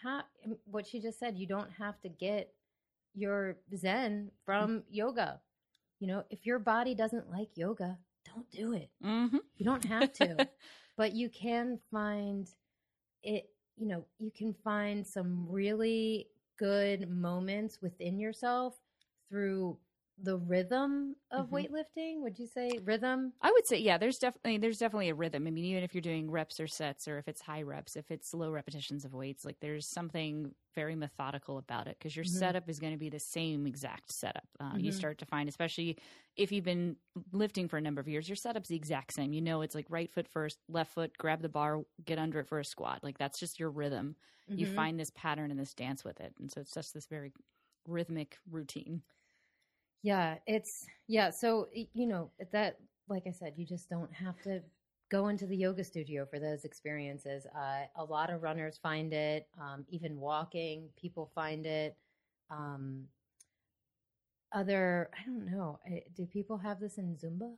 have 0.06 0.26
what 0.66 0.88
she 0.88 1.00
just 1.00 1.20
said. 1.20 1.38
You 1.38 1.48
don't 1.48 1.72
have 1.72 2.00
to 2.02 2.10
get 2.10 2.54
your 3.14 3.58
zen 3.76 4.32
from 4.46 4.84
yoga. 4.90 5.42
You 6.00 6.08
know, 6.08 6.24
if 6.30 6.46
your 6.46 6.60
body 6.60 6.94
doesn't 6.94 7.32
like 7.32 7.50
yoga, 7.56 7.98
don't 8.26 8.50
do 8.52 8.74
it. 8.74 8.90
Mm-hmm. 9.04 9.38
You 9.58 9.66
don't 9.66 9.86
have 9.86 10.12
to, 10.14 10.48
but 10.98 11.14
you 11.14 11.30
can 11.30 11.80
find 11.92 12.50
it. 13.24 13.50
You 13.78 13.88
know, 13.88 14.06
you 14.20 14.32
can 14.32 14.54
find 14.64 15.06
some 15.06 15.48
really 15.50 16.28
good 16.58 17.10
moments 17.10 17.82
within 17.82 18.20
yourself 18.20 18.76
through 19.30 19.78
the 20.22 20.38
rhythm 20.38 21.16
of 21.32 21.48
mm-hmm. 21.48 21.56
weightlifting 21.56 22.22
would 22.22 22.40
you 22.40 22.48
say 22.48 22.80
rhythm 22.86 23.34
i 23.42 23.52
would 23.52 23.68
say 23.68 23.78
yeah 23.78 23.98
there's 23.98 24.18
definitely 24.18 24.58
there's 24.58 24.78
definitely 24.78 25.10
a 25.10 25.14
rhythm 25.14 25.46
i 25.46 25.52
mean 25.52 25.66
even 25.66 25.84
if 25.84 25.94
you're 25.94 26.02
doing 26.02 26.32
reps 26.32 26.60
or 26.60 26.68
sets 26.68 27.08
or 27.08 27.18
if 27.18 27.28
it's 27.28 27.42
high 27.42 27.62
reps 27.62 27.96
if 27.96 28.10
it's 28.10 28.34
low 28.34 28.50
repetitions 28.50 29.04
of 29.04 29.14
weights 29.14 29.44
like 29.44 29.60
there's 29.60 29.86
something 29.86 30.52
very 30.74 30.96
methodical 30.96 31.58
about 31.58 31.88
it 31.88 31.98
because 32.00 32.16
your 32.16 32.24
mm-hmm. 32.24 32.38
setup 32.38 32.70
is 32.70 32.80
going 32.80 32.94
to 32.94 33.00
be 33.00 33.10
the 33.10 33.20
same 33.20 33.68
exact 33.68 34.12
setup 34.12 34.48
uh, 34.60 34.66
mm-hmm. 34.66 34.80
you 34.80 34.92
start 34.92 35.18
to 35.18 35.26
find 35.26 35.50
especially 35.50 35.98
if 36.38 36.52
you've 36.52 36.64
been 36.64 36.96
lifting 37.34 37.68
for 37.68 37.78
a 37.78 37.82
number 37.82 38.00
of 38.00 38.08
years 38.08 38.30
your 38.30 38.38
setup's 38.38 38.70
the 38.70 38.76
exact 38.76 39.14
same 39.14 39.34
you 39.34 39.42
know 39.42 39.62
it's 39.62 39.76
like 39.76 39.86
right 39.90 40.12
foot 40.14 40.28
first 40.28 40.60
left 40.70 40.94
foot 40.94 41.18
grab 41.18 41.42
the 41.42 41.50
bar 41.50 41.82
get 42.06 42.18
under 42.18 42.40
it 42.40 42.48
for 42.48 42.60
a 42.60 42.66
squat 42.66 43.00
like 43.04 43.18
that's 43.18 43.40
just 43.40 43.60
your 43.60 43.70
rhythm 43.70 44.16
you 44.48 44.68
mm-hmm. 44.68 44.76
find 44.76 45.00
this 45.00 45.12
pattern 45.12 45.52
and 45.52 45.60
this 45.60 45.74
dance 45.74 46.06
with 46.06 46.20
it 46.22 46.34
and 46.40 46.52
so 46.52 46.62
it's 46.62 46.74
just 46.74 46.94
this 46.94 47.08
very 47.08 47.34
rhythmic 47.88 48.38
routine 48.50 49.02
yeah, 50.04 50.36
it's 50.48 50.86
yeah. 51.08 51.30
So 51.30 51.68
you 51.74 52.08
know 52.08 52.32
that, 52.52 52.80
like 53.10 53.24
I 53.28 53.32
said, 53.32 53.54
you 53.58 53.66
just 53.66 53.90
don't 53.90 54.14
have 54.14 54.42
to 54.44 54.62
go 55.12 55.28
into 55.28 55.46
the 55.46 55.56
yoga 55.56 55.84
studio 55.84 56.26
for 56.26 56.40
those 56.40 56.66
experiences. 56.66 57.46
Uh, 57.56 57.86
a 57.96 58.04
lot 58.04 58.30
of 58.30 58.42
runners 58.42 58.80
find 58.82 59.14
it. 59.14 59.48
Um, 59.60 59.86
even 59.90 60.20
walking, 60.20 60.90
people 61.00 61.32
find 61.36 61.66
it. 61.66 61.96
Um, 62.50 63.06
other, 64.52 65.10
I 65.14 65.26
don't 65.26 65.52
know. 65.52 65.80
Do 66.16 66.26
people 66.26 66.58
have 66.58 66.80
this 66.80 66.98
in 66.98 67.16
Zumba? 67.16 67.52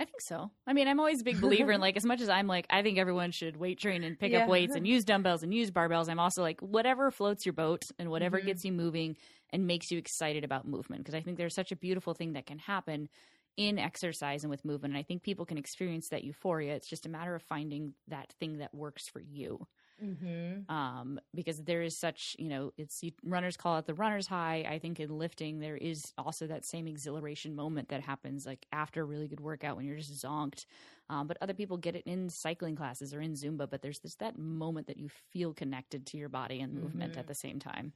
I 0.00 0.04
think 0.04 0.20
so. 0.20 0.50
I 0.66 0.72
mean, 0.72 0.86
I'm 0.86 1.00
always 1.00 1.22
a 1.22 1.24
big 1.24 1.40
believer 1.40 1.72
in 1.72 1.80
like 1.86 1.96
as 1.96 2.04
much 2.04 2.20
as 2.20 2.28
I'm 2.28 2.46
like 2.46 2.66
I 2.70 2.82
think 2.82 2.98
everyone 2.98 3.32
should 3.32 3.56
weight 3.56 3.78
train 3.78 4.04
and 4.04 4.18
pick 4.18 4.32
yeah. 4.32 4.44
up 4.44 4.48
weights 4.48 4.76
and 4.76 4.86
use 4.86 5.04
dumbbells 5.04 5.42
and 5.42 5.52
use 5.52 5.70
barbells. 5.70 6.08
I'm 6.08 6.20
also 6.20 6.42
like 6.42 6.60
whatever 6.60 7.10
floats 7.10 7.44
your 7.44 7.52
boat 7.52 7.90
and 7.98 8.08
whatever 8.08 8.38
mm-hmm. 8.38 8.46
gets 8.46 8.64
you 8.64 8.72
moving 8.72 9.16
and 9.50 9.66
makes 9.66 9.90
you 9.90 9.98
excited 9.98 10.44
about 10.44 10.66
movement 10.66 11.02
because 11.02 11.14
I 11.14 11.20
think 11.20 11.36
there's 11.38 11.54
such 11.54 11.72
a 11.72 11.76
beautiful 11.76 12.14
thing 12.14 12.34
that 12.34 12.46
can 12.46 12.58
happen 12.58 13.08
in 13.56 13.78
exercise 13.78 14.44
and 14.44 14.50
with 14.50 14.64
movement. 14.64 14.94
And 14.94 14.98
I 14.98 15.02
think 15.02 15.22
people 15.22 15.44
can 15.44 15.58
experience 15.58 16.08
that 16.10 16.22
euphoria. 16.24 16.74
It's 16.76 16.88
just 16.88 17.06
a 17.06 17.08
matter 17.08 17.34
of 17.34 17.42
finding 17.42 17.94
that 18.06 18.32
thing 18.38 18.58
that 18.58 18.74
works 18.74 19.08
for 19.08 19.20
you. 19.20 19.66
Mm-hmm. 20.00 20.72
um, 20.72 21.18
because 21.34 21.64
there 21.64 21.82
is 21.82 21.98
such, 21.98 22.36
you 22.38 22.48
know, 22.48 22.72
it's 22.78 23.02
runners 23.24 23.56
call 23.56 23.78
it 23.78 23.86
the 23.86 23.94
runner's 23.94 24.28
high. 24.28 24.64
I 24.68 24.78
think 24.78 25.00
in 25.00 25.18
lifting, 25.18 25.58
there 25.58 25.76
is 25.76 26.12
also 26.16 26.46
that 26.46 26.64
same 26.64 26.86
exhilaration 26.86 27.56
moment 27.56 27.88
that 27.88 28.02
happens 28.02 28.46
like 28.46 28.64
after 28.70 29.02
a 29.02 29.04
really 29.04 29.26
good 29.26 29.40
workout 29.40 29.76
when 29.76 29.86
you're 29.86 29.96
just 29.96 30.24
zonked. 30.24 30.66
Um, 31.10 31.26
but 31.26 31.36
other 31.40 31.52
people 31.52 31.78
get 31.78 31.96
it 31.96 32.04
in 32.06 32.28
cycling 32.28 32.76
classes 32.76 33.12
or 33.12 33.20
in 33.20 33.32
Zumba, 33.32 33.68
but 33.68 33.82
there's 33.82 33.98
this 33.98 34.14
that 34.16 34.38
moment 34.38 34.86
that 34.86 34.98
you 34.98 35.08
feel 35.08 35.52
connected 35.52 36.06
to 36.06 36.16
your 36.16 36.28
body 36.28 36.60
and 36.60 36.74
movement 36.74 37.14
Mhm. 37.14 37.18
at 37.18 37.26
the 37.26 37.34
same 37.34 37.58
time. 37.58 37.92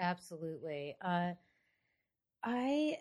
Absolutely. 0.00 0.96
Uh, 1.00 1.34
I 2.44 2.98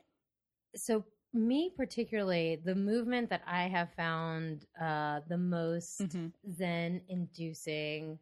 so 0.76 1.06
me 1.34 1.72
particularly 1.76 2.58
the 2.64 2.76
movement 2.76 3.30
that 3.30 3.44
I 3.48 3.64
have 3.68 3.94
found 3.96 4.66
uh, 4.82 5.22
the 5.30 5.38
most 5.38 6.06
Mhm. 6.06 6.34
zen 6.52 7.02
inducing. 7.10 8.20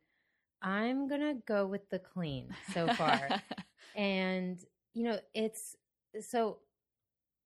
I'm 0.61 1.07
gonna 1.07 1.35
go 1.47 1.67
with 1.67 1.89
the 1.89 1.99
clean 1.99 2.55
so 2.61 2.89
far, 2.89 3.37
and 3.95 4.59
you 4.93 5.03
know 5.05 5.19
it's 5.35 5.75
so. 6.21 6.59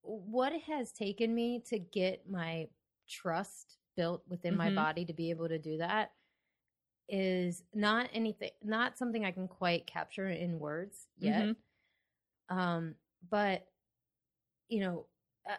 What 0.04 0.54
it 0.54 0.64
has 0.64 0.92
taken 0.94 1.36
me 1.36 1.62
to 1.70 1.80
get 1.80 2.30
my 2.30 2.68
trust 3.10 3.78
built 3.98 4.24
within 4.30 4.56
my 4.56 4.70
Mhm. 4.70 4.72
body 4.72 5.06
to 5.06 5.14
be 5.14 5.30
able 5.32 5.50
to 5.50 5.60
do 5.60 5.78
that 5.78 6.12
is 7.12 7.64
not 7.76 8.10
anything, 8.14 8.52
not 8.64 8.98
something 8.98 9.26
I 9.26 9.32
can 9.32 9.48
quite 9.50 9.88
capture 9.88 10.30
in 10.30 10.60
words 10.60 11.08
yet. 11.20 11.52
Mhm. 11.52 11.56
Um, 12.50 12.96
but 13.30 13.68
you 14.70 14.82
know, 14.82 15.08
uh, 15.50 15.56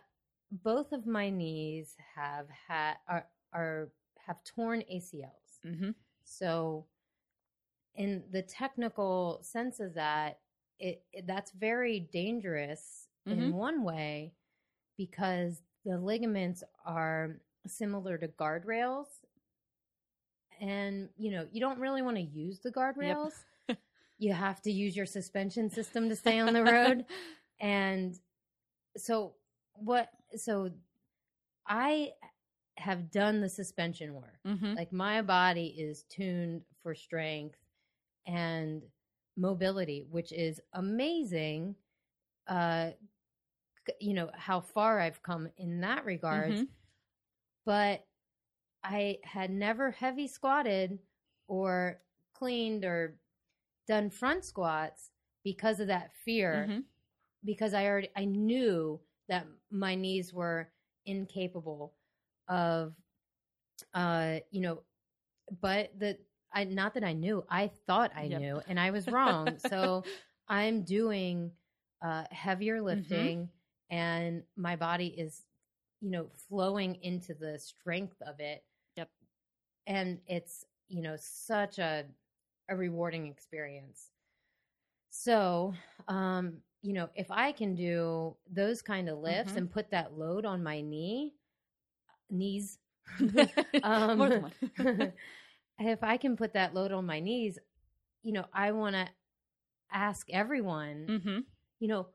both 0.50 0.92
of 0.92 1.06
my 1.06 1.30
knees 1.30 1.96
have 2.14 2.48
had 2.50 2.96
are 3.08 3.26
are 3.52 3.90
have 4.26 4.42
torn 4.44 4.82
ACLs. 4.90 5.60
Mhm. 5.64 5.94
So, 6.24 6.86
in 7.94 8.24
the 8.32 8.42
technical 8.42 9.40
sense 9.42 9.80
of 9.80 9.94
that, 9.94 10.40
it, 10.78 11.02
it 11.12 11.26
that's 11.26 11.52
very 11.52 12.00
dangerous 12.00 13.08
in 13.30 13.38
Mhm. 13.38 13.52
one 13.52 13.82
way 13.84 14.32
because 14.96 15.62
the 15.84 15.98
ligaments 15.98 16.64
are 16.86 17.36
similar 17.66 18.18
to 18.18 18.28
guardrails, 18.28 19.06
and 20.62 21.10
you 21.18 21.30
know 21.32 21.46
you 21.52 21.60
don't 21.60 21.80
really 21.80 22.02
want 22.02 22.16
to 22.16 22.22
use 22.22 22.60
the 22.60 22.72
guardrails. 22.72 23.32
you 24.18 24.32
have 24.32 24.62
to 24.62 24.72
use 24.72 24.96
your 24.96 25.06
suspension 25.06 25.70
system 25.70 26.08
to 26.08 26.16
stay 26.16 26.40
on 26.40 26.54
the 26.54 26.64
road, 26.64 27.04
and 27.60 28.18
so 28.96 29.34
what? 29.74 30.08
So 30.36 30.70
I 31.66 32.12
have 32.78 33.10
done 33.10 33.40
the 33.40 33.48
suspension 33.50 34.14
work 34.14 34.38
Mhm. 34.46 34.76
like 34.76 34.92
my 34.92 35.22
body 35.22 35.66
is 35.78 36.04
tuned 36.04 36.62
for 36.82 36.94
strength 36.94 37.58
and 38.26 38.82
mobility 39.36 40.06
which 40.10 40.32
is 40.32 40.60
amazing 40.74 41.76
uh 42.48 42.90
you 44.00 44.14
know 44.14 44.30
how 44.34 44.60
far 44.60 45.00
i've 45.00 45.22
come 45.22 45.48
in 45.58 45.80
that 45.80 46.04
regards 46.04 46.62
Mhm. 46.62 46.68
but 47.66 48.06
i 48.84 49.18
had 49.24 49.50
never 49.50 49.90
heavy 49.90 50.26
squatted 50.28 50.98
or 51.48 52.00
cleaned 52.34 52.84
or 52.84 53.16
done 53.86 54.10
front 54.10 54.44
squats 54.44 55.10
because 55.44 55.80
of 55.80 55.88
that 55.88 56.12
fear 56.24 56.72
Mhm. 56.72 56.84
because 57.44 57.74
I 57.74 57.86
already 57.86 58.10
I 58.16 58.24
knew 58.24 59.00
that 59.28 59.46
my 59.70 59.94
knees 59.94 60.32
were 60.32 60.70
incapable 61.06 61.94
of 62.48 62.94
uh 63.94 64.36
you 64.50 64.60
know 64.60 64.82
but 65.60 65.90
the 65.98 66.18
I 66.54 66.64
not 66.64 66.94
that 66.94 67.04
I 67.04 67.12
knew 67.12 67.44
I 67.50 67.70
thought 67.86 68.12
I 68.16 68.28
Yep. 68.28 68.42
knew 68.42 68.60
and 68.68 68.78
I 68.78 68.90
was 68.90 69.10
wrong 69.10 69.58
so 69.58 70.04
I'm 70.48 70.82
doing 70.82 71.52
uh 72.04 72.24
heavier 72.30 72.80
Mm-hmm. 72.90 73.28
lifting 73.30 73.48
and 73.90 74.42
my 74.56 74.76
body 74.76 75.08
is 75.08 75.42
you 76.00 76.10
know 76.10 76.28
flowing 76.48 76.96
into 77.02 77.34
the 77.34 77.58
strength 77.58 78.20
of 78.22 78.40
it. 78.40 78.64
And 79.86 80.18
it's 80.26 80.64
you 80.88 81.02
know 81.02 81.16
such 81.18 81.78
a 81.78 82.04
a 82.68 82.76
rewarding 82.76 83.26
experience 83.26 84.10
so 85.10 85.72
um 86.08 86.54
you 86.82 86.92
know 86.92 87.08
if 87.14 87.30
i 87.30 87.52
can 87.52 87.74
do 87.74 88.34
those 88.50 88.82
kind 88.82 89.08
of 89.08 89.18
lifts 89.18 89.54
Mhm. 89.54 89.56
and 89.56 89.70
put 89.70 89.90
that 89.90 90.16
load 90.18 90.44
on 90.44 90.62
my 90.62 90.80
knee 90.80 91.34
knees 92.30 92.78
Um, 93.20 93.48
More 94.16 94.30
than 94.30 94.42
one. 94.42 94.52
if 95.78 96.02
i 96.02 96.16
can 96.16 96.36
put 96.36 96.52
that 96.54 96.74
load 96.74 96.92
on 96.92 97.06
my 97.06 97.20
knees 97.20 97.58
you 98.22 98.32
know 98.32 98.44
i 98.52 98.70
want 98.72 98.94
to 98.94 99.08
ask 99.92 100.28
everyone 100.30 101.10
Mhm. 101.10 101.44
you 101.80 101.88
know 101.88 102.06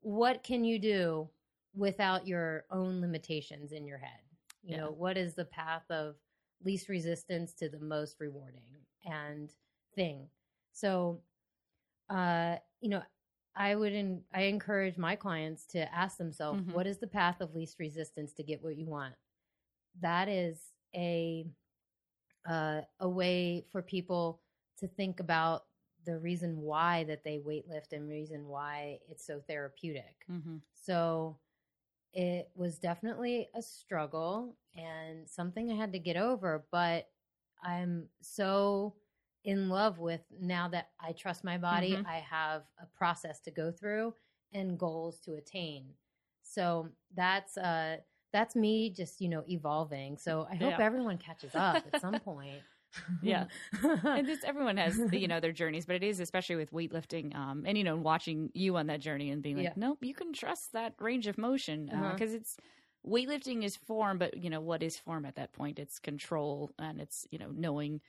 what 0.00 0.42
can 0.42 0.64
you 0.64 0.78
do 0.78 1.28
without 1.74 2.26
your 2.26 2.64
own 2.70 3.00
limitations 3.00 3.72
in 3.72 3.86
your 3.86 3.98
head 3.98 4.20
you 4.66 4.74
Yeah. 4.74 4.78
know 4.78 4.90
what 4.90 5.16
is 5.16 5.34
the 5.34 5.44
path 5.44 5.84
of 5.90 6.16
least 6.64 6.88
resistance 6.88 7.52
to 7.54 7.68
the 7.68 7.78
most 7.80 8.16
rewarding 8.20 8.62
and 9.04 9.52
thing 9.94 10.28
so 10.72 11.20
uh 12.10 12.56
you 12.80 12.88
know 12.88 13.02
i 13.56 13.74
would 13.74 13.92
en- 13.92 14.22
i 14.32 14.42
encourage 14.42 14.96
my 14.98 15.14
clients 15.16 15.64
to 15.66 15.92
ask 15.94 16.16
themselves 16.18 16.60
Mhm. 16.62 16.72
what 16.72 16.86
is 16.86 16.98
the 16.98 17.06
path 17.06 17.40
of 17.40 17.54
least 17.54 17.78
resistance 17.78 18.32
to 18.34 18.42
get 18.42 18.62
what 18.62 18.76
you 18.76 18.86
want 18.86 19.14
that 20.00 20.28
is 20.28 20.72
a 20.94 21.46
uh, 22.48 22.80
a 23.00 23.08
way 23.08 23.64
for 23.70 23.82
people 23.82 24.40
to 24.78 24.88
think 24.88 25.20
about 25.20 25.66
the 26.04 26.18
reason 26.18 26.62
why 26.62 27.04
that 27.04 27.22
they 27.24 27.38
weightlift 27.38 27.92
and 27.92 28.08
reason 28.08 28.46
why 28.48 28.98
it's 29.10 29.26
so 29.26 29.40
therapeutic. 29.40 30.24
Mhm. 30.30 30.62
So 30.74 31.36
it 32.12 32.50
was 32.54 32.78
definitely 32.78 33.48
a 33.54 33.62
struggle 33.62 34.56
and 34.74 35.28
something 35.28 35.70
I 35.70 35.74
had 35.76 35.92
to 35.92 35.98
get 35.98 36.16
over, 36.16 36.66
but 36.72 37.08
I'm 37.62 38.08
so 38.20 38.96
in 39.44 39.68
love 39.68 39.98
with 39.98 40.22
now 40.40 40.68
that 40.68 40.90
I 41.00 41.12
trust 41.12 41.44
my 41.44 41.58
body, 41.58 42.00
Mhm. 42.00 42.04
I 42.04 42.16
have 42.16 42.64
a 42.80 42.86
process 42.86 43.40
to 43.40 43.50
go 43.50 43.70
through 43.70 44.14
and 44.52 44.78
goals 44.78 45.20
to 45.20 45.34
attain. 45.34 45.94
So 46.42 46.90
that's 47.14 47.56
uh 47.56 47.98
that's 48.32 48.54
me 48.56 48.90
just, 48.90 49.20
you 49.20 49.28
know, 49.28 49.44
evolving. 49.48 50.18
So 50.18 50.46
I 50.50 50.54
hope 50.56 50.78
Yeah. 50.78 50.80
everyone 50.80 51.18
catches 51.18 51.54
up 51.54 51.84
at 51.86 51.98
some 51.98 52.20
point. 52.20 52.64
Yeah. 53.20 53.46
and 54.14 54.28
it's 54.28 54.44
everyone 54.44 54.76
has 54.76 55.02
the, 55.10 55.18
you 55.18 55.28
know 55.28 55.40
their 55.40 55.52
journeys 55.52 55.86
but 55.86 55.96
it 55.96 56.02
is 56.02 56.20
especially 56.20 56.56
with 56.56 56.70
weightlifting 56.72 57.34
um 57.34 57.64
and 57.66 57.76
you 57.76 57.84
know 57.84 57.96
watching 57.96 58.50
you 58.54 58.76
on 58.76 58.86
that 58.86 59.00
journey 59.00 59.30
and 59.30 59.42
being 59.42 59.56
like 59.56 59.70
Yeah. 59.70 59.74
nope 59.76 60.04
you 60.04 60.14
can 60.14 60.32
trust 60.32 60.72
that 60.72 60.94
range 61.00 61.26
of 61.26 61.38
motion 61.38 61.86
because 61.86 62.32
Uh-huh. 62.32 62.34
it's 62.34 62.56
weightlifting 63.06 63.64
is 63.64 63.76
form 63.76 64.18
but 64.18 64.36
you 64.36 64.50
know 64.50 64.60
what 64.60 64.82
is 64.82 64.98
form 64.98 65.24
at 65.24 65.36
that 65.36 65.52
point 65.52 65.78
it's 65.78 65.98
control 65.98 66.70
and 66.78 67.00
it's 67.00 67.26
you 67.30 67.38
know 67.38 67.50
knowing 67.52 68.00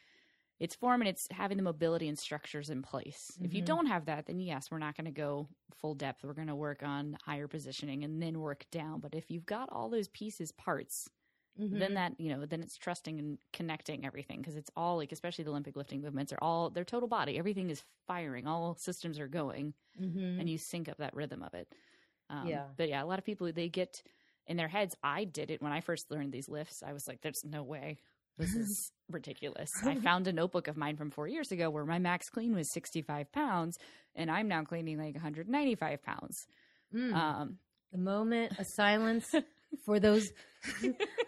it's 0.59 0.75
form 0.75 1.01
and 1.01 1.07
it's 1.09 1.27
having 1.31 1.57
the 1.57 1.63
mobility 1.63 2.07
and 2.07 2.19
structures 2.19 2.69
in 2.69 2.81
place 2.81 3.37
if 3.43 3.53
you 3.53 3.61
Mhm. 3.61 3.61
don't 3.61 3.87
have 3.87 4.05
that 4.05 4.25
then 4.27 4.39
yes 4.39 4.71
we're 4.71 4.79
not 4.79 4.95
going 4.95 5.05
to 5.05 5.11
go 5.11 5.47
full 5.73 5.95
depth 5.95 6.23
we're 6.23 6.33
going 6.33 6.47
to 6.47 6.55
work 6.55 6.83
on 6.83 7.17
higher 7.23 7.47
positioning 7.47 8.03
and 8.03 8.21
then 8.21 8.39
work 8.39 8.65
down 8.71 8.99
but 8.99 9.15
if 9.15 9.29
you've 9.31 9.45
got 9.45 9.69
all 9.71 9.89
those 9.89 10.09
pieces 10.09 10.51
parts 10.51 11.09
then 11.57 11.91
Mhm. 11.91 11.95
that 11.95 12.19
you 12.19 12.29
know 12.35 12.45
then 12.45 12.61
it's 12.61 12.77
trusting 12.77 13.19
and 13.19 13.37
connecting 13.53 14.05
everything 14.05 14.37
because 14.39 14.55
it's 14.55 14.71
all 14.75 14.97
like 14.97 15.11
especially 15.11 15.43
the 15.43 15.49
olympic 15.49 15.75
lifting 15.75 16.01
movements 16.01 16.31
are 16.31 16.39
all 16.41 16.69
their 16.69 16.85
total 16.85 17.07
body 17.09 17.37
everything 17.37 17.69
is 17.69 17.83
firing 18.07 18.47
all 18.47 18.75
systems 18.75 19.19
are 19.19 19.27
going 19.27 19.73
Mhm. 19.99 20.39
and 20.39 20.49
you 20.49 20.57
sync 20.57 20.87
up 20.89 20.97
that 20.97 21.13
rhythm 21.15 21.43
of 21.43 21.53
it 21.53 21.67
um, 22.29 22.47
Yeah. 22.47 22.67
but 22.77 22.87
yeah 22.89 23.03
a 23.03 23.05
lot 23.05 23.19
of 23.19 23.25
people 23.25 23.51
they 23.51 23.69
get 23.69 24.01
in 24.47 24.55
their 24.57 24.67
heads 24.69 24.95
i 25.03 25.25
did 25.25 25.51
it 25.51 25.61
when 25.61 25.71
i 25.71 25.81
first 25.81 26.09
learned 26.11 26.31
these 26.31 26.47
lifts 26.49 26.81
i 26.81 26.93
was 26.93 27.07
like 27.07 27.21
there's 27.21 27.43
no 27.43 27.61
way 27.63 27.97
this 28.37 28.55
is 28.55 28.91
ridiculous 29.09 29.71
i 29.83 29.95
found 29.95 30.27
a 30.27 30.33
notebook 30.33 30.67
of 30.67 30.77
mine 30.77 30.95
from 30.95 31.11
four 31.11 31.27
years 31.27 31.51
ago 31.51 31.69
where 31.69 31.85
my 31.85 31.99
max 31.99 32.29
clean 32.29 32.55
was 32.55 32.71
65 32.71 33.31
pounds 33.31 33.77
and 34.15 34.31
i'm 34.31 34.47
now 34.47 34.63
cleaning 34.63 34.97
like 34.97 35.13
195 35.15 36.01
pounds 36.03 36.47
Mm. 36.93 37.13
um, 37.13 37.59
the 37.91 37.97
moment 37.99 38.57
of 38.59 38.65
silence 38.65 39.35
for 39.85 39.99
those 39.99 40.31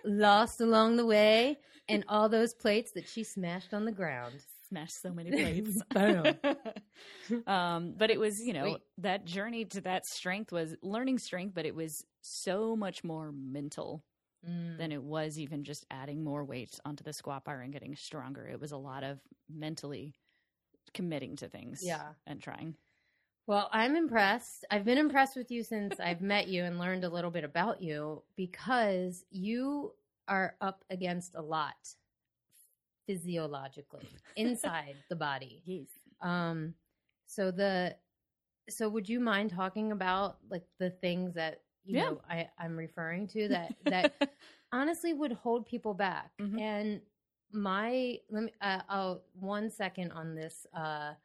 lost 0.04 0.62
along 0.62 0.98
the 0.98 1.06
way 1.06 1.60
and 1.90 2.04
all 2.08 2.30
those 2.30 2.54
plates 2.54 2.92
that 2.94 3.08
she 3.08 3.24
smashed 3.24 3.74
on 3.74 3.86
the 3.86 3.92
ground. 3.92 4.34
smashed 4.70 5.02
so 5.02 5.12
many 5.14 5.32
plates. 5.32 5.82
Boom. 5.94 7.44
um, 7.48 7.94
but 7.98 8.10
it 8.10 8.20
was, 8.20 8.40
you 8.42 8.54
know, 8.54 8.70
Sweet. 8.70 8.82
that 9.00 9.26
journey 9.26 9.66
to 9.66 9.82
that 9.82 10.06
strength 10.06 10.52
was 10.52 10.76
learning 10.82 11.18
strength, 11.20 11.54
but 11.54 11.66
it 11.66 11.76
was 11.76 12.06
so 12.22 12.76
much 12.76 13.04
more 13.04 13.32
mental 13.32 14.04
Mm. 14.44 14.80
than 14.80 14.92
it 14.92 15.04
was 15.04 15.38
even 15.38 15.64
just 15.64 15.86
adding 15.92 16.24
more 16.24 16.44
weight 16.44 16.80
onto 16.84 17.04
the 17.04 17.14
squat 17.14 17.46
bar 17.46 17.62
and 17.62 17.72
getting 17.72 17.96
stronger. 17.96 18.48
It 18.48 18.60
was 18.60 18.72
a 18.72 18.78
lot 18.78 19.04
of 19.04 19.20
mentally 19.48 20.16
committing 20.96 21.36
to 21.36 21.48
things 21.48 21.84
Yeah. 21.84 22.14
and 22.26 22.42
trying. 22.42 22.76
Well, 23.52 23.68
I'm 23.74 23.98
impressed. 23.98 24.64
I've 24.72 24.86
been 24.86 24.98
impressed 24.98 25.36
with 25.36 25.52
you 25.52 25.62
since 25.62 26.00
I've 26.00 26.22
met 26.22 26.48
you 26.48 26.64
and 26.64 26.80
learned 26.80 27.04
a 27.04 27.10
little 27.10 27.30
bit 27.30 27.44
about 27.44 27.82
you 27.82 28.24
because 28.38 29.26
you 29.30 29.92
are 30.30 30.56
up 30.62 30.86
against 30.90 31.36
a 31.36 31.42
lot 31.42 31.76
physiologically 33.06 34.08
inside 34.38 34.96
the 35.10 35.18
body. 35.18 35.62
Yes. 35.66 35.88
Um, 36.22 36.76
so 37.28 37.52
the 37.52 37.98
so 38.70 38.88
would 38.88 39.10
you 39.10 39.20
mind 39.20 39.50
talking 39.50 39.92
about 39.92 40.38
like 40.50 40.64
the 40.80 40.92
things 40.92 41.34
that 41.34 41.60
you 41.84 41.96
Yeah. 41.98 42.12
know 42.12 42.22
I, 42.30 42.48
I'm 42.58 42.78
referring 42.78 43.28
to 43.28 43.50
that 43.50 43.74
that 43.90 44.14
honestly 44.72 45.14
would 45.14 45.34
hold 45.34 45.66
people 45.66 45.94
back? 45.94 46.32
Mhm. 46.40 46.58
And 46.62 47.02
my 47.52 48.18
let 48.30 48.44
me 48.44 48.54
uh, 48.62 48.80
oh 48.90 49.22
one 49.34 49.70
second 49.70 50.14
on 50.14 50.36
this 50.36 50.66
uh 50.74 51.16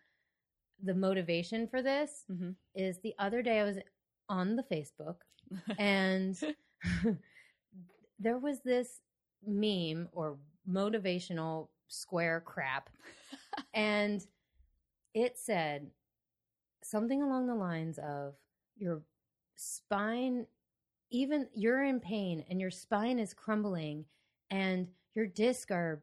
the 0.82 0.94
motivation 0.94 1.66
for 1.68 1.82
this 1.82 2.24
hmm 2.28 2.50
is 2.74 2.98
the 3.00 3.14
other 3.18 3.42
day 3.42 3.60
I 3.60 3.64
was 3.64 3.78
on 4.28 4.56
the 4.56 4.62
Facebook 4.64 5.16
and 5.78 6.36
there 8.18 8.38
was 8.38 8.60
this 8.60 9.00
meme 9.46 10.08
or 10.12 10.36
motivational 10.68 11.68
square 11.88 12.42
crap. 12.44 12.90
And 13.74 14.22
it 15.14 15.38
said 15.38 15.88
something 16.82 17.22
along 17.22 17.46
the 17.46 17.54
lines 17.54 17.98
of 17.98 18.34
your 18.78 19.02
spine 19.56 20.46
even 21.10 21.46
you're 21.54 21.84
in 21.84 22.00
pain 22.00 22.44
and 22.50 22.60
your 22.60 22.70
spine 22.70 23.18
is 23.18 23.34
crumbling 23.34 24.04
and 24.50 24.88
your 25.14 25.26
disc 25.26 25.70
are 25.70 26.02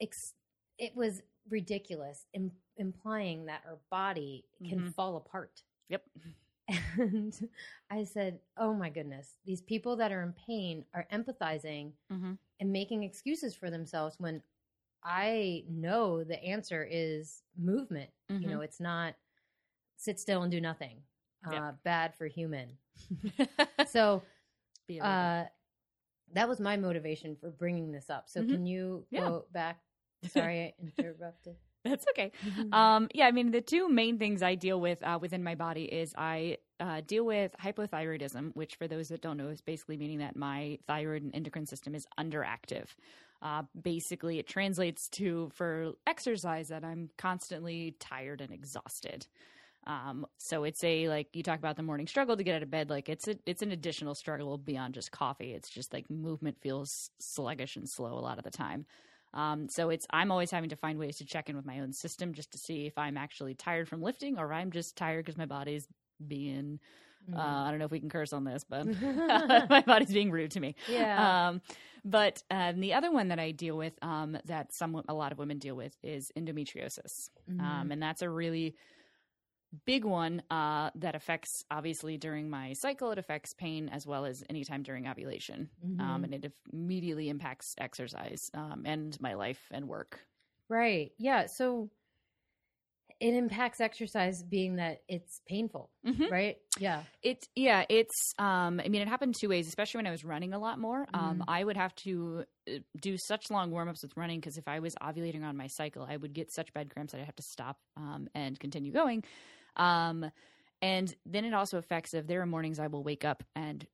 ex- 0.00 0.34
it 0.78 0.94
was 0.94 1.22
ridiculous 1.48 2.26
im- 2.32 2.52
implying 2.76 3.44
that 3.46 3.62
our 3.66 3.78
body 3.90 4.44
can 4.66 4.80
Mhm. 4.82 4.94
fall 4.94 5.16
apart 5.16 5.62
Yep. 5.88 6.04
and 6.98 7.48
I 7.90 8.04
said, 8.04 8.40
Oh 8.56 8.72
my 8.72 8.88
goodness, 8.88 9.36
these 9.44 9.60
people 9.60 9.96
that 9.96 10.12
are 10.12 10.22
in 10.22 10.32
pain 10.32 10.84
are 10.94 11.06
empathizing 11.12 11.92
hmm 12.10 12.32
and 12.60 12.72
making 12.72 13.02
excuses 13.02 13.54
for 13.56 13.70
themselves 13.70 14.20
when 14.20 14.40
I 15.02 15.64
know 15.68 16.22
the 16.22 16.40
answer 16.44 16.86
is 16.88 17.42
movement. 17.58 18.10
You 18.28 18.38
Mhm. 18.46 18.50
know, 18.50 18.60
it's 18.60 18.78
not 18.78 19.14
sit 19.96 20.20
still 20.20 20.42
and 20.42 20.50
do 20.52 20.60
nothing. 20.60 21.02
Uh. 21.44 21.72
Bad 21.82 22.14
for 22.14 22.26
human. 22.26 22.78
So 23.88 24.22
Be 24.86 24.98
a 24.98 25.02
little 25.02 25.16
bit- 25.16 25.18
uh, 25.18 25.44
that 26.34 26.48
was 26.48 26.60
my 26.60 26.76
motivation 26.76 27.34
for 27.36 27.50
bringing 27.50 27.90
this 27.90 28.08
up. 28.08 28.28
So 28.28 28.42
Mhm. 28.42 28.48
can 28.50 28.66
you 28.66 29.06
Yeah. 29.10 29.20
go 29.20 29.46
back? 29.50 29.82
Sorry, 30.28 30.60
I 30.62 30.74
interrupted. 30.98 31.56
That's 31.84 32.04
okay. 32.10 32.30
Um, 32.70 33.08
yeah, 33.12 33.26
I 33.26 33.32
mean, 33.32 33.50
the 33.50 33.60
two 33.60 33.88
main 33.88 34.18
things 34.18 34.42
I 34.42 34.54
deal 34.54 34.80
with 34.80 35.02
uh, 35.02 35.18
within 35.20 35.42
my 35.42 35.56
body 35.56 35.84
is 35.84 36.14
I 36.16 36.58
uh, 36.78 37.00
deal 37.04 37.24
with 37.24 37.54
hypothyroidism, 37.62 38.54
which, 38.54 38.76
for 38.76 38.86
those 38.86 39.08
that 39.08 39.20
don't 39.20 39.36
know, 39.36 39.48
is 39.48 39.60
basically 39.60 39.96
meaning 39.96 40.18
that 40.18 40.36
my 40.36 40.78
thyroid 40.86 41.22
and 41.22 41.34
endocrine 41.34 41.66
system 41.66 41.94
is 41.94 42.06
underactive. 42.18 42.86
Uh, 43.40 43.62
basically, 43.80 44.38
it 44.38 44.46
translates 44.46 45.08
to 45.08 45.50
for 45.52 45.92
exercise 46.06 46.68
that 46.68 46.84
I'm 46.84 47.10
constantly 47.18 47.96
tired 47.98 48.40
and 48.40 48.52
exhausted. 48.52 49.26
Um, 49.84 50.26
so 50.38 50.62
it's 50.62 50.84
a 50.84 51.08
like 51.08 51.34
you 51.34 51.42
talk 51.42 51.58
about 51.58 51.76
the 51.76 51.82
morning 51.82 52.06
struggle 52.06 52.36
to 52.36 52.44
get 52.44 52.54
out 52.54 52.62
of 52.62 52.70
bed. 52.70 52.88
Like 52.88 53.08
it's 53.08 53.26
a, 53.26 53.36
it's 53.46 53.62
an 53.62 53.72
additional 53.72 54.14
struggle 54.14 54.56
beyond 54.56 54.94
just 54.94 55.10
coffee. 55.10 55.52
It's 55.52 55.68
just 55.68 55.92
like 55.92 56.08
movement 56.08 56.58
feels 56.60 57.10
sluggish 57.18 57.74
and 57.74 57.88
slow 57.88 58.12
a 58.12 58.20
lot 58.20 58.38
of 58.38 58.44
the 58.44 58.50
time. 58.50 58.86
Um, 59.34 59.68
so 59.68 59.90
it's 59.90 60.06
I'm 60.10 60.30
always 60.30 60.50
having 60.50 60.70
to 60.70 60.76
find 60.76 60.98
ways 60.98 61.16
to 61.18 61.24
check 61.24 61.48
in 61.48 61.56
with 61.56 61.64
my 61.64 61.80
own 61.80 61.92
system 61.92 62.34
just 62.34 62.52
to 62.52 62.58
see 62.58 62.86
if 62.86 62.98
I'm 62.98 63.16
actually 63.16 63.54
tired 63.54 63.88
from 63.88 64.02
lifting 64.02 64.38
or 64.38 64.52
I'm 64.52 64.70
just 64.70 64.96
tired 64.96 65.24
because 65.24 65.38
my 65.38 65.46
body's 65.46 65.88
being 66.26 66.78
Mm. 67.30 67.38
uh, 67.38 67.40
I 67.40 67.70
don't 67.70 67.78
know 67.78 67.84
if 67.84 67.92
we 67.92 68.00
can 68.00 68.08
curse 68.08 68.32
on 68.32 68.42
this, 68.42 68.64
but 68.68 68.84
my 69.70 69.84
body's 69.86 70.12
being 70.12 70.32
rude 70.32 70.50
to 70.50 70.60
me. 70.60 70.74
yeah. 70.88 71.50
Um, 71.50 71.60
but 72.04 72.42
um, 72.50 72.80
the 72.80 72.94
other 72.94 73.12
one 73.12 73.28
that 73.28 73.38
I 73.38 73.52
deal 73.52 73.76
with 73.76 73.92
um, 74.02 74.36
that 74.46 74.72
some 74.74 75.00
a 75.08 75.14
lot 75.14 75.30
of 75.30 75.38
women 75.38 75.58
deal 75.58 75.76
with 75.76 75.96
is 76.02 76.32
endometriosis, 76.36 77.30
um, 77.60 77.92
and 77.92 78.02
that's 78.02 78.22
a 78.22 78.28
really 78.28 78.74
big 79.86 80.04
one 80.04 80.42
uh, 80.50 80.90
that 80.96 81.14
affects 81.14 81.64
obviously 81.70 82.18
during 82.18 82.50
my 82.50 82.72
cycle. 82.74 83.10
It 83.10 83.18
affects 83.18 83.54
pain 83.54 83.88
as 83.88 84.06
well 84.06 84.24
as 84.24 84.44
anytime 84.50 84.82
during 84.82 85.06
ovulation, 85.08 85.70
um, 85.98 86.24
Mhm. 86.24 86.24
and 86.24 86.34
it 86.34 86.52
immediately 86.72 87.28
impacts 87.28 87.74
exercise 87.78 88.50
um, 88.54 88.82
and 88.86 89.18
my 89.20 89.34
life 89.34 89.68
and 89.70 89.88
work. 89.88 90.20
Right. 90.68 91.12
Yeah. 91.18 91.46
So 91.46 91.90
it 93.20 93.34
impacts 93.34 93.80
exercise 93.80 94.42
being 94.42 94.76
that 94.76 95.02
it's 95.08 95.40
painful, 95.46 95.90
Mhm. 96.04 96.28
right? 96.28 96.56
Yeah. 96.78 97.04
it's 97.22 97.48
yeah, 97.56 97.84
it's 97.90 98.34
um 98.38 98.80
I 98.84 98.88
mean 98.88 99.02
it 99.02 99.08
happened 99.08 99.36
two 99.36 99.48
ways, 99.48 99.68
especially 99.68 99.98
when 99.98 100.08
I 100.08 100.12
was 100.12 100.24
running 100.24 100.54
a 100.54 100.58
lot 100.58 100.78
more. 100.78 101.08
Um 101.14 101.42
Mhm. 101.42 101.46
I 101.48 101.64
would 101.64 101.76
have 101.76 101.94
to 101.96 102.44
uh, 102.68 102.78
do 103.00 103.16
such 103.18 103.50
long 103.50 103.70
warm-ups 103.72 104.02
with 104.02 104.16
running 104.16 104.40
because 104.40 104.58
if 104.58 104.68
I 104.68 104.80
was 104.80 104.94
ovulating 104.96 105.44
on 105.44 105.56
my 105.56 105.68
cycle, 105.68 106.04
I 106.08 106.16
would 106.16 106.34
get 106.34 106.52
such 106.52 106.72
bad 106.74 106.90
cramps 106.90 107.12
that 107.12 107.20
I'd 107.20 107.26
have 107.26 107.36
to 107.36 107.42
stop 107.44 107.78
um 107.96 108.28
and 108.34 108.58
continue 108.60 108.92
going. 108.92 109.24
Um 109.76 110.30
and 110.80 111.14
then 111.24 111.44
it 111.44 111.54
also 111.54 111.78
affects 111.78 112.12
if 112.12 112.26
there 112.26 112.42
are 112.42 112.46
mornings 112.46 112.80
I 112.80 112.88
will 112.88 113.04
wake 113.04 113.24
up 113.24 113.44
and 113.54 113.86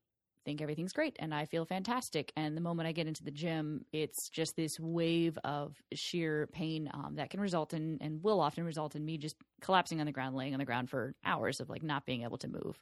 think 0.45 0.63
everything's 0.63 0.95
great 0.95 1.17
and 1.19 1.35
I 1.35 1.45
feel 1.45 1.67
fantastic. 1.67 2.33
And 2.35 2.57
the 2.57 2.63
moment 2.63 2.89
I 2.89 2.93
get 2.93 3.07
into 3.07 3.23
the 3.23 3.31
gym, 3.31 3.85
it's 3.93 4.31
just 4.31 4.57
this 4.57 4.81
wave 4.81 5.39
of 5.45 5.77
sheer 5.93 6.49
pain 6.51 6.91
um, 6.95 7.17
that 7.17 7.29
can 7.29 7.41
result 7.41 7.75
in 7.75 7.99
and 8.01 8.23
will 8.23 8.41
often 8.41 8.65
result 8.65 8.97
in 8.97 9.05
me 9.05 9.19
just 9.19 9.37
collapsing 9.61 10.01
on 10.01 10.07
the 10.07 10.13
ground, 10.13 10.35
laying 10.35 10.55
on 10.55 10.59
the 10.59 10.65
ground 10.65 10.89
for 10.89 11.15
hours 11.25 11.61
of 11.61 11.69
like 11.69 11.83
not 11.83 12.07
being 12.07 12.23
able 12.23 12.39
to 12.39 12.49
move. 12.49 12.81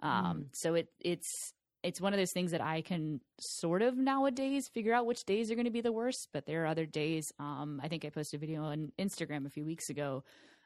Um, 0.00 0.46
So 0.52 0.74
it 0.74 0.88
it's 1.00 1.52
it's 1.82 2.00
one 2.00 2.12
of 2.12 2.18
those 2.20 2.30
things 2.30 2.52
that 2.52 2.60
I 2.60 2.80
can 2.82 3.20
sort 3.40 3.82
of 3.82 3.96
nowadays 3.96 4.68
figure 4.68 4.94
out 4.94 5.06
which 5.06 5.24
days 5.24 5.50
are 5.50 5.56
going 5.56 5.64
to 5.64 5.72
be 5.72 5.80
the 5.80 5.90
worst, 5.90 6.28
but 6.32 6.46
there 6.46 6.62
are 6.62 6.66
other 6.66 6.86
days. 6.86 7.32
Um, 7.40 7.80
I 7.82 7.88
think 7.88 8.04
I 8.04 8.10
posted 8.10 8.38
a 8.38 8.40
video 8.40 8.62
on 8.62 8.92
Instagram 9.00 9.46
a 9.46 9.50
few 9.50 9.64
weeks 9.64 9.90
ago 9.90 10.22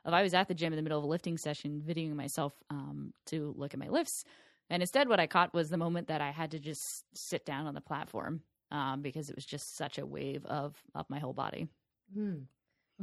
of 0.07 0.15
I 0.15 0.23
was 0.23 0.33
at 0.33 0.49
the 0.49 0.55
gym 0.55 0.73
in 0.73 0.77
the 0.77 0.83
middle 0.83 0.99
of 0.99 1.05
a 1.05 1.09
lifting 1.09 1.37
session, 1.37 1.83
videoing 1.87 2.15
myself 2.15 2.55
um, 2.71 3.13
to 3.27 3.55
look 3.59 3.75
at 3.75 3.81
my 3.81 3.89
lifts, 3.89 4.25
and 4.71 4.83
instead 4.83 5.09
what 5.09 5.21
I 5.21 5.27
caught 5.27 5.53
was 5.53 5.69
the 5.69 5.77
moment 5.77 6.09
that 6.09 6.21
I 6.21 6.31
had 6.31 6.53
to 6.53 6.59
just 6.59 7.05
sit 7.15 7.45
down 7.45 7.67
on 7.67 7.75
the 7.75 7.81
platform 7.81 8.41
um, 8.71 9.03
because 9.03 9.29
it 9.29 9.37
was 9.37 9.45
just 9.45 9.77
such 9.77 9.99
a 9.99 10.07
wave 10.07 10.45
of 10.47 10.75
of 10.95 11.11
my 11.11 11.19
whole 11.19 11.35
body. 11.35 11.69
Hmm. 12.15 12.39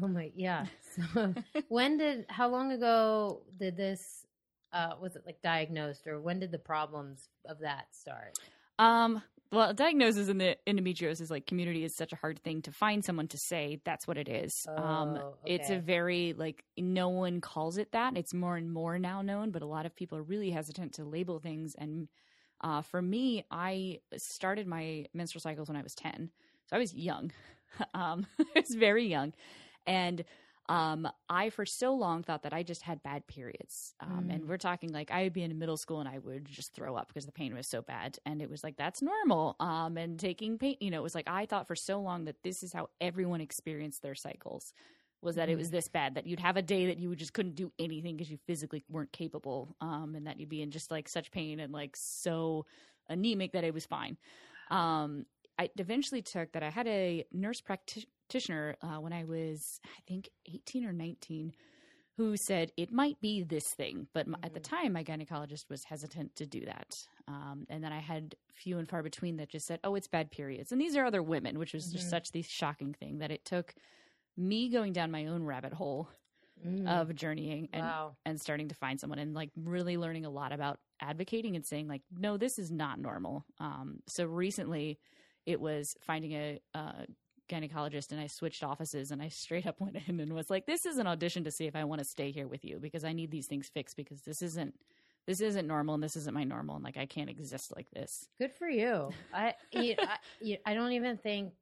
Oh 0.01 0.07
my. 0.07 0.31
Yeah. 0.35 0.65
So 1.13 1.33
when 1.69 1.97
did? 1.97 2.25
How 2.29 2.47
long 2.47 2.71
ago 2.71 3.43
did 3.57 3.77
this? 3.77 4.25
Uh, 4.71 4.95
was 4.99 5.15
it 5.15 5.23
like 5.25 5.41
diagnosed, 5.41 6.07
or 6.07 6.19
when 6.19 6.39
did 6.39 6.51
the 6.51 6.59
problems 6.59 7.29
of 7.45 7.59
that 7.59 7.87
start? 7.91 8.39
Um, 8.79 9.21
well, 9.53 9.73
diagnosis 9.73 10.29
in 10.29 10.39
the 10.39 10.57
endometriosis 10.67 11.29
like 11.29 11.45
community 11.45 11.83
is 11.83 11.95
such 11.95 12.11
a 12.11 12.15
hard 12.15 12.39
thing 12.39 12.61
to 12.63 12.71
find 12.71 13.05
someone 13.05 13.27
to 13.29 13.37
say 13.37 13.79
that's 13.85 14.07
what 14.07 14.17
it 14.17 14.27
is. 14.27 14.65
um, 14.75 15.19
Oh, 15.21 15.35
it's 15.45 15.69
a 15.69 15.79
very 15.79 16.33
like 16.33 16.63
no 16.77 17.09
one 17.09 17.39
calls 17.39 17.77
it 17.77 17.91
that. 17.91 18.17
It's 18.17 18.33
more 18.33 18.57
and 18.57 18.71
more 18.71 18.97
now 18.97 19.21
known, 19.21 19.51
but 19.51 19.61
a 19.61 19.67
lot 19.67 19.85
of 19.85 19.95
people 19.95 20.17
are 20.17 20.23
really 20.23 20.49
hesitant 20.49 20.93
to 20.93 21.03
label 21.03 21.39
things. 21.39 21.75
And 21.77 22.07
uh, 22.61 22.81
for 22.81 23.01
me, 23.01 23.45
I 23.51 23.99
started 24.17 24.65
my 24.67 25.05
menstrual 25.13 25.41
cycles 25.41 25.67
when 25.67 25.77
I 25.77 25.83
was 25.83 25.93
ten, 25.93 26.31
so 26.65 26.75
I 26.75 26.79
was 26.79 26.93
young. 26.93 27.31
um, 27.93 28.25
I 28.39 28.59
was 28.59 28.75
very 28.75 29.05
young, 29.05 29.33
and 29.85 30.23
um, 30.69 31.07
I 31.29 31.49
for 31.49 31.65
so 31.65 31.93
long 31.93 32.23
thought 32.23 32.43
that 32.43 32.53
I 32.53 32.63
just 32.63 32.83
had 32.83 33.03
bad 33.03 33.27
periods. 33.27 33.95
Um, 33.99 34.29
Mm. 34.29 34.31
And 34.31 34.47
we're 34.47 34.57
talking 34.57 34.91
like 34.93 35.11
I 35.11 35.23
would 35.23 35.33
be 35.33 35.43
in 35.43 35.57
middle 35.59 35.77
school 35.77 35.99
and 35.99 36.07
I 36.09 36.19
would 36.19 36.45
just 36.45 36.73
throw 36.73 36.95
up 36.95 37.07
because 37.09 37.25
the 37.25 37.31
pain 37.33 37.53
was 37.53 37.67
so 37.67 37.81
bad, 37.81 38.17
and 38.25 38.41
it 38.41 38.49
was 38.49 38.63
like 38.63 38.77
that's 38.77 39.01
normal. 39.01 39.55
Um, 39.59 39.97
and 39.97 40.19
taking 40.19 40.57
pain, 40.57 40.77
you 40.79 40.91
know, 40.91 40.99
it 40.99 41.03
was 41.03 41.15
like 41.15 41.27
I 41.27 41.45
thought 41.45 41.67
for 41.67 41.75
so 41.75 41.99
long 42.01 42.25
that 42.25 42.43
this 42.43 42.63
is 42.63 42.73
how 42.73 42.89
everyone 43.01 43.41
experienced 43.41 44.01
their 44.01 44.15
cycles. 44.15 44.73
Was 45.21 45.35
that 45.35 45.47
it 45.47 45.55
Mhm. 45.55 45.57
was 45.57 45.71
this 45.71 45.87
bad 45.87 46.15
that 46.15 46.25
you'd 46.27 46.41
have 46.41 46.57
a 46.57 46.61
day 46.61 46.85
that 46.87 46.99
you 46.99 47.15
just 47.15 47.31
couldn't 47.33 47.55
do 47.55 47.71
anything 47.79 48.17
because 48.17 48.29
you 48.29 48.37
physically 48.45 48.83
weren't 48.89 49.13
capable, 49.13 49.75
um, 49.79 50.15
and 50.15 50.27
that 50.27 50.37
you'd 50.39 50.49
be 50.49 50.61
in 50.61 50.69
just 50.71 50.91
like 50.91 51.07
such 51.07 51.31
pain 51.31 51.61
and 51.61 51.71
like 51.71 51.95
so 51.95 52.65
anemic 53.07 53.53
that 53.53 53.63
it 53.63 53.73
was 53.73 53.85
fine. 53.85 54.17
Um, 54.69 55.25
I 55.57 55.69
eventually 55.77 56.21
took 56.21 56.51
that 56.53 56.63
I 56.63 56.69
had 56.69 56.87
a 56.87 57.25
nurse 57.31 57.61
practitioner 58.33 58.75
uh, 58.81 58.97
when 58.97 59.13
I 59.13 59.23
was, 59.25 59.79
I 59.85 60.01
think, 60.07 60.29
18 60.47 60.85
or 60.85 60.93
19, 60.93 61.53
who 62.17 62.37
said 62.37 62.71
it 62.77 62.91
might 62.91 63.19
be 63.21 63.43
this 63.43 63.73
thing. 63.73 64.07
But 64.13 64.27
m 64.27 64.35
at 64.43 64.53
the 64.53 64.59
Mhm. 64.59 64.61
time, 64.61 64.93
my 64.93 65.03
gynecologist 65.03 65.69
was 65.69 65.85
hesitant 65.85 66.35
to 66.37 66.45
do 66.47 66.61
that. 66.65 67.07
Um, 67.27 67.65
and 67.69 67.83
then 67.83 67.93
I 67.93 67.99
had 67.99 68.35
few 68.51 68.77
and 68.79 68.87
far 68.89 69.03
between 69.03 69.37
that 69.37 69.49
just 69.49 69.67
said, 69.67 69.79
oh, 69.83 69.95
it's 69.95 70.07
bad 70.07 70.31
periods. 70.31 70.71
And 70.71 70.81
these 70.81 70.95
are 70.95 71.05
other 71.05 71.23
women, 71.23 71.59
which 71.59 71.73
was 71.73 71.91
just 71.91 72.09
Mhm. 72.09 72.09
such 72.09 72.31
the 72.31 72.41
shocking 72.43 72.93
thing 72.93 73.19
that 73.19 73.31
it 73.31 73.45
took 73.45 73.75
me 74.37 74.69
going 74.69 74.93
down 74.93 75.11
my 75.11 75.27
own 75.27 75.43
rabbit 75.43 75.73
hole 75.73 76.09
Mm. 76.57 76.85
of 76.85 77.15
journeying 77.15 77.69
and 77.73 77.93
wow. 77.93 78.17
and 78.25 78.39
starting 78.39 78.69
to 78.69 78.75
find 78.75 78.99
someone 78.99 79.19
and 79.19 79.33
like 79.33 79.51
really 79.55 79.97
learning 79.97 80.25
a 80.25 80.29
lot 80.29 80.51
about 80.53 80.79
advocating 81.01 81.55
and 81.55 81.65
saying 81.65 81.87
like 81.87 82.01
no 82.11 82.37
this 82.37 82.57
is 82.59 82.71
not 82.71 82.99
normal 82.99 83.45
um 83.59 83.99
so 84.07 84.25
recently 84.25 84.99
it 85.45 85.59
was 85.59 85.95
finding 86.01 86.33
a 86.33 86.59
uh 86.73 87.05
gynecologist 87.49 88.11
and 88.11 88.19
I 88.21 88.27
switched 88.27 88.63
offices 88.63 89.11
and 89.11 89.21
I 89.21 89.27
straight 89.27 89.67
up 89.67 89.75
went 89.79 89.97
in 90.07 90.19
and 90.19 90.33
was 90.33 90.49
like 90.49 90.65
this 90.65 90.85
is 90.85 90.97
an 90.97 91.07
audition 91.07 91.43
to 91.43 91.51
see 91.51 91.65
if 91.65 91.75
I 91.75 91.83
want 91.83 91.99
to 91.99 92.05
stay 92.05 92.31
here 92.31 92.47
with 92.47 92.63
you 92.63 92.79
because 92.79 93.03
I 93.03 93.13
need 93.13 93.31
these 93.31 93.47
things 93.47 93.67
fixed 93.67 93.97
because 93.97 94.21
this 94.21 94.41
isn't 94.41 94.73
this 95.27 95.39
isn't 95.39 95.67
normal 95.67 95.95
and 95.95 96.03
this 96.03 96.15
isn't 96.17 96.33
my 96.33 96.43
normal 96.43 96.75
and 96.75 96.83
like 96.83 96.97
I 96.97 97.05
can't 97.05 97.29
exist 97.29 97.73
like 97.75 97.89
this. 97.91 98.27
Good 98.39 98.51
for 98.53 98.67
you. 98.69 99.09
I, 99.33 99.53
you, 99.71 99.95
I, 99.99 100.17
you, 100.41 100.57
I 100.65 100.73
don't 100.73 100.91
even 100.93 101.17
think 101.17 101.53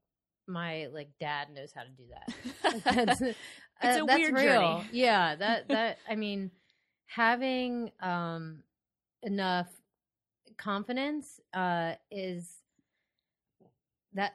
my 0.47 0.87
like 0.91 1.09
dad 1.19 1.49
knows 1.53 1.71
how 1.73 1.83
to 1.83 1.89
do 1.89 2.03
that. 2.09 2.83
that's, 3.07 3.21
It's 3.21 3.97
uh, 3.97 4.03
a 4.03 4.05
that's 4.05 4.19
weird 4.19 4.33
real. 4.33 4.43
journey. 4.43 4.83
Yeah, 4.91 5.35
that 5.35 5.67
that 5.69 5.97
I 6.09 6.15
mean, 6.15 6.51
having 7.05 7.91
um 8.01 8.63
enough 9.23 9.69
confidence 10.57 11.39
uh 11.53 11.93
is 12.11 12.47
that 14.13 14.33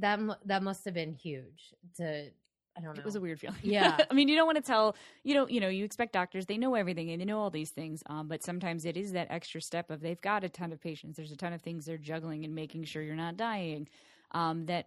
that 0.00 0.20
that 0.46 0.62
must 0.62 0.84
have 0.84 0.94
been 0.94 1.12
huge 1.12 1.74
to 1.96 2.30
I 2.76 2.80
don't 2.82 2.94
know. 2.94 3.00
It 3.00 3.04
was 3.04 3.16
a 3.16 3.20
weird 3.20 3.40
feeling. 3.40 3.58
Yeah. 3.62 3.98
I 4.10 4.14
mean, 4.14 4.28
you 4.28 4.36
don't 4.36 4.46
want 4.46 4.56
to 4.56 4.62
tell, 4.62 4.96
you 5.24 5.34
know, 5.34 5.46
you 5.48 5.60
know, 5.60 5.68
you 5.68 5.84
expect 5.84 6.12
doctors, 6.12 6.46
they 6.46 6.56
know 6.56 6.76
everything 6.76 7.10
and 7.10 7.20
they 7.20 7.24
know 7.24 7.40
all 7.40 7.50
these 7.50 7.70
things. 7.70 8.02
Um, 8.06 8.28
but 8.28 8.42
sometimes 8.44 8.84
it 8.84 8.96
is 8.96 9.12
that 9.12 9.26
extra 9.28 9.60
step 9.60 9.90
of 9.90 10.00
they've 10.00 10.20
got 10.20 10.44
a 10.44 10.48
ton 10.48 10.72
of 10.72 10.80
patients. 10.80 11.16
There's 11.16 11.32
a 11.32 11.36
ton 11.36 11.52
of 11.52 11.60
things 11.62 11.84
they're 11.84 11.98
juggling 11.98 12.44
and 12.44 12.54
making 12.54 12.84
sure 12.84 13.02
you're 13.02 13.16
not 13.16 13.36
dying. 13.36 13.88
Um, 14.30 14.66
that 14.66 14.86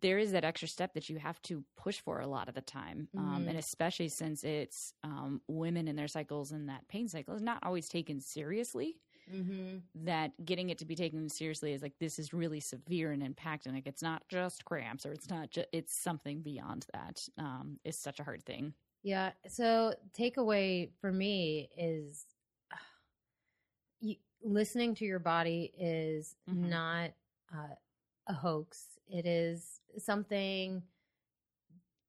there 0.00 0.18
is 0.18 0.32
that 0.32 0.44
extra 0.44 0.68
step 0.68 0.92
that 0.94 1.08
you 1.08 1.18
have 1.18 1.40
to 1.42 1.64
push 1.76 2.00
for 2.00 2.20
a 2.20 2.26
lot 2.26 2.48
of 2.48 2.54
the 2.54 2.60
time. 2.62 3.08
Um, 3.16 3.44
Mhm. 3.44 3.50
and 3.50 3.58
especially 3.58 4.08
since 4.08 4.42
it's 4.44 4.92
um, 5.04 5.40
women 5.48 5.86
in 5.88 5.94
their 5.96 6.08
cycles 6.08 6.50
and 6.52 6.68
that 6.68 6.88
pain 6.88 7.08
cycle 7.08 7.34
is 7.34 7.42
not 7.42 7.60
always 7.62 7.88
taken 7.88 8.20
seriously. 8.20 8.96
Mm-hmm. 9.32 9.78
that 10.06 10.32
getting 10.44 10.70
it 10.70 10.78
to 10.78 10.84
be 10.84 10.94
taken 10.94 11.28
seriously 11.28 11.72
is 11.72 11.82
like 11.82 11.94
this 11.98 12.18
is 12.18 12.32
really 12.32 12.60
severe 12.60 13.12
and 13.12 13.22
impacting. 13.22 13.72
Like 13.72 13.86
it's 13.86 14.02
not 14.02 14.22
just 14.28 14.64
cramps 14.64 15.06
or 15.06 15.12
it's 15.12 15.28
not 15.30 15.50
just 15.50 15.68
it's 15.72 15.94
something 15.96 16.40
beyond 16.42 16.86
that. 16.92 17.26
Um, 17.38 17.78
is 17.84 17.96
such 17.98 18.20
a 18.20 18.24
hard 18.24 18.44
thing. 18.44 18.74
Yeah. 19.02 19.30
So 19.48 19.94
takeaway 20.18 20.90
for 21.00 21.12
me 21.12 21.70
is 21.76 22.26
you, 24.00 24.16
listening 24.42 24.94
to 24.96 25.04
your 25.04 25.18
body 25.18 25.72
is 25.78 26.36
Mhm. 26.48 26.68
not 26.68 27.10
uh, 27.54 27.74
a 28.26 28.32
hoax. 28.32 28.98
It 29.08 29.26
is 29.26 29.80
something 29.98 30.82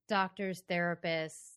doctors, 0.07 0.63
therapists, 0.69 1.53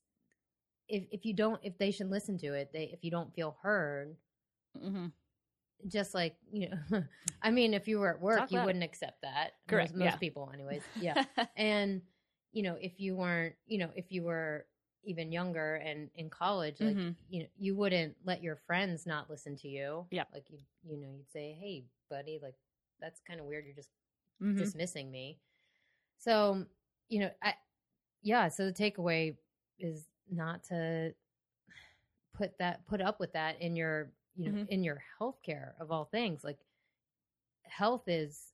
if 0.88 1.04
if 1.10 1.24
you 1.24 1.32
don't, 1.34 1.60
if 1.62 1.76
they 1.78 1.90
should 1.90 2.10
listen 2.10 2.38
to 2.38 2.52
it, 2.54 2.70
they 2.72 2.84
if 2.92 3.02
you 3.04 3.10
don't 3.10 3.34
feel 3.34 3.56
heard, 3.62 4.16
Mm-hmm. 4.76 5.06
Just 5.88 6.14
like 6.14 6.36
you 6.50 6.70
know, 6.70 7.02
I 7.42 7.50
mean, 7.50 7.74
if 7.74 7.86
you 7.88 7.98
were 7.98 8.10
at 8.14 8.20
work, 8.20 8.38
Talk 8.38 8.52
you 8.52 8.60
wouldn't 8.62 8.84
accept 8.84 9.22
that. 9.22 9.52
Correct, 9.68 9.90
Most, 9.92 9.98
most 9.98 10.06
yeah. 10.06 10.16
people, 10.16 10.50
anyways. 10.54 10.82
Yeah. 11.00 11.24
and 11.56 12.02
you 12.52 12.62
know 12.62 12.76
if 12.80 13.00
you 13.00 13.16
weren't 13.16 13.54
you 13.66 13.78
know 13.78 13.90
if 13.96 14.12
you 14.12 14.22
were 14.22 14.66
even 15.02 15.32
younger 15.32 15.74
and 15.76 16.08
in 16.14 16.30
college 16.30 16.76
like 16.80 16.96
Mhm. 16.96 17.14
you 17.28 17.40
know 17.42 17.48
you 17.58 17.74
wouldn't 17.76 18.16
let 18.24 18.42
your 18.42 18.56
friends 18.56 19.06
not 19.06 19.28
listen 19.28 19.56
to 19.56 19.68
you 19.68 20.06
Yeah. 20.12 20.24
like 20.32 20.48
you 20.48 20.58
you 20.84 20.96
know 20.96 21.08
you'd 21.10 21.30
say 21.32 21.56
hey 21.60 21.84
buddy 22.08 22.38
like 22.40 22.54
that's 23.00 23.20
kind 23.26 23.40
of 23.40 23.46
weird 23.46 23.64
you're 23.66 23.74
just 23.74 23.90
Mhm. 24.40 24.56
dismissing 24.56 25.10
me 25.10 25.40
so 26.16 26.64
you 27.08 27.18
know 27.20 27.30
i 27.42 27.54
yeah 28.22 28.48
so 28.48 28.64
the 28.66 28.72
takeaway 28.72 29.36
is 29.80 30.06
not 30.30 30.62
to 30.64 31.12
put 32.34 32.56
that 32.58 32.86
put 32.86 33.00
up 33.00 33.20
with 33.20 33.32
that 33.32 33.60
in 33.60 33.76
your 33.76 34.12
you 34.36 34.50
know 34.50 34.56
Mhm. 34.58 34.68
in 34.68 34.84
your 34.84 35.02
healthcare 35.20 35.72
of 35.80 35.90
all 35.90 36.04
things 36.06 36.42
like 36.44 36.58
health 37.64 38.02
is 38.08 38.52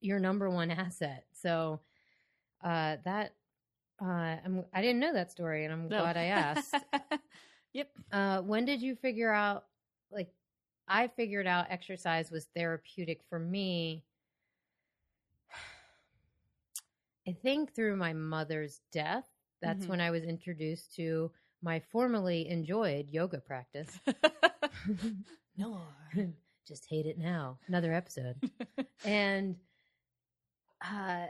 your 0.00 0.18
number 0.18 0.50
one 0.50 0.70
asset 0.84 1.24
so 1.32 1.80
uh 2.62 2.96
that 3.04 3.34
uh 4.02 4.36
I'm, 4.44 4.64
i 4.72 4.80
didn't 4.82 5.00
know 5.00 5.12
that 5.12 5.30
story 5.30 5.64
and 5.64 5.72
i'm 5.72 5.88
No. 5.88 5.98
glad 6.00 6.16
i 6.16 6.24
asked 6.24 6.74
yep. 7.72 7.90
uh 8.12 8.40
when 8.42 8.64
did 8.64 8.82
you 8.82 8.96
figure 8.96 9.32
out 9.32 9.66
like 10.10 10.32
i 10.88 11.08
figured 11.08 11.46
out 11.46 11.66
exercise 11.70 12.30
was 12.30 12.46
therapeutic 12.56 13.22
for 13.28 13.38
me 13.38 14.04
i 17.28 17.32
think 17.42 17.74
through 17.74 17.96
my 17.96 18.12
mother's 18.12 18.80
death 18.92 19.26
that's 19.62 19.84
Mhm. 19.84 19.90
when 19.90 20.00
i 20.00 20.10
was 20.10 20.24
introduced 20.24 20.94
to 20.94 21.30
my 21.62 21.80
formerly 21.90 22.48
enjoyed 22.48 23.08
yoga 23.10 23.38
practice 23.38 24.00
no. 25.56 25.80
just 26.66 26.86
hate 26.88 27.06
it 27.06 27.18
now 27.18 27.58
another 27.68 27.92
episode 27.92 28.36
and 29.04 29.56
uh 30.82 31.26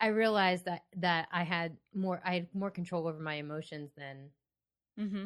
i 0.00 0.06
realized 0.06 0.66
that 0.66 0.82
that 0.96 1.28
i 1.32 1.42
had 1.42 1.76
more 1.94 2.20
i 2.24 2.34
had 2.34 2.46
more 2.54 2.70
control 2.70 3.08
over 3.08 3.18
my 3.18 3.34
emotions 3.34 3.90
than 3.96 4.28
mm-hmm. 5.00 5.24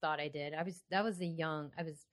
thought 0.00 0.20
i 0.20 0.28
did 0.28 0.54
i 0.54 0.62
was 0.62 0.82
that 0.90 1.02
was 1.02 1.20
a 1.20 1.26
young 1.26 1.70
i 1.78 1.82
was 1.82 2.06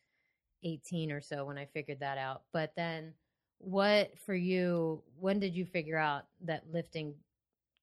18 0.64 1.12
or 1.12 1.22
so 1.22 1.46
when 1.46 1.58
i 1.58 1.66
figured 1.66 2.00
that 2.00 2.18
out 2.18 2.44
but 2.54 2.72
then 2.76 3.14
what 3.58 4.18
for 4.18 4.34
you 4.34 5.04
when 5.20 5.40
did 5.40 5.56
you 5.56 5.66
figure 5.66 5.98
out 5.98 6.24
that 6.42 6.64
lifting 6.72 7.14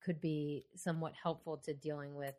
could 0.03 0.21
be 0.21 0.65
somewhat 0.75 1.13
helpful 1.21 1.57
to 1.59 1.75
dealing 1.75 2.15
with 2.15 2.35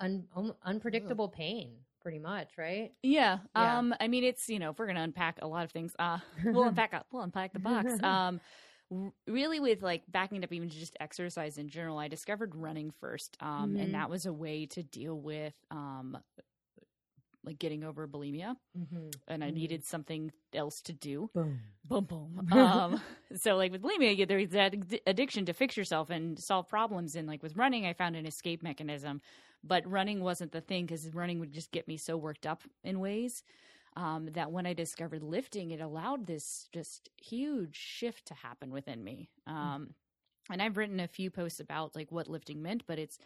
un, 0.00 0.26
un, 0.36 0.54
unpredictable 0.64 1.28
pain 1.28 1.76
pretty 2.00 2.18
much 2.18 2.56
right 2.56 2.92
Yeah. 3.02 3.38
Yeah. 3.54 3.78
Um, 3.78 3.94
I 3.98 4.06
mean, 4.08 4.22
it's, 4.24 4.48
you 4.48 4.58
know, 4.58 4.70
if 4.70 4.78
we're 4.78 4.86
going 4.86 4.96
to 4.96 5.02
unpack 5.02 5.38
a 5.42 5.46
lot 5.48 5.64
of 5.64 5.72
things, 5.72 5.94
uh, 5.98 6.18
we'll 6.44 6.64
unpack, 6.64 6.92
a- 6.92 7.04
we'll 7.10 7.22
unpack 7.22 7.52
the 7.52 7.58
box. 7.58 7.92
Um, 8.02 8.40
really 9.26 9.58
with 9.58 9.82
like 9.82 10.04
backing 10.08 10.38
it 10.38 10.44
up 10.44 10.52
even 10.52 10.68
to 10.68 10.76
just 10.76 10.96
exercise 11.00 11.58
in 11.58 11.68
general, 11.68 11.98
I 11.98 12.06
discovered 12.08 12.54
running 12.54 12.92
first. 13.00 13.36
Um, 13.40 13.74
Mhm. 13.74 13.82
and 13.82 13.94
that 13.94 14.08
was 14.10 14.26
a 14.26 14.32
way 14.32 14.66
to 14.66 14.82
deal 14.84 15.20
with, 15.20 15.54
um, 15.72 16.16
like 17.46 17.58
getting 17.58 17.84
over 17.84 18.06
bulimia 18.08 18.56
mm-hmm. 18.76 19.08
and 19.28 19.44
I 19.44 19.50
Mhm. 19.50 19.54
needed 19.54 19.84
something 19.84 20.32
else 20.52 20.82
to 20.82 20.92
do. 20.92 21.30
boom 21.34 21.60
Boom, 21.84 22.04
boom. 22.04 22.48
um, 22.52 23.00
so 23.36 23.56
like 23.56 23.72
with 23.72 23.82
bulimia, 23.82 24.16
you- 24.16 24.26
there's 24.26 24.50
that 24.50 24.74
addiction 25.06 25.46
to 25.46 25.52
fix 25.52 25.76
yourself 25.76 26.10
and 26.10 26.38
solve 26.38 26.68
problems. 26.68 27.14
And 27.14 27.28
like 27.28 27.42
with 27.42 27.56
running, 27.56 27.86
I 27.86 27.92
found 27.92 28.16
an 28.16 28.26
escape 28.26 28.62
mechanism, 28.62 29.20
but 29.62 29.88
running 29.90 30.20
wasn't 30.22 30.52
the 30.52 30.60
thing 30.60 30.86
because 30.86 31.08
running 31.14 31.38
would 31.40 31.52
just 31.52 31.70
get 31.72 31.86
me 31.88 31.96
so 31.96 32.16
worked 32.16 32.46
up 32.46 32.62
in 32.82 32.98
ways 33.00 33.42
um, 33.96 34.26
that 34.32 34.50
when 34.50 34.66
I 34.66 34.72
discovered 34.74 35.22
lifting, 35.22 35.70
it 35.70 35.80
allowed 35.80 36.26
this 36.26 36.68
just 36.72 37.08
huge 37.16 37.76
shift 37.76 38.26
to 38.26 38.34
happen 38.34 38.70
within 38.70 39.02
me. 39.02 39.30
Um, 39.46 39.94
and 40.50 40.60
I've 40.60 40.76
written 40.76 41.00
a 41.00 41.08
few 41.08 41.30
posts 41.30 41.60
about 41.60 41.94
like 41.96 42.10
what 42.12 42.28
lifting 42.28 42.62
meant, 42.62 42.82
but 42.86 42.98
it's 42.98 43.18
it 43.18 43.24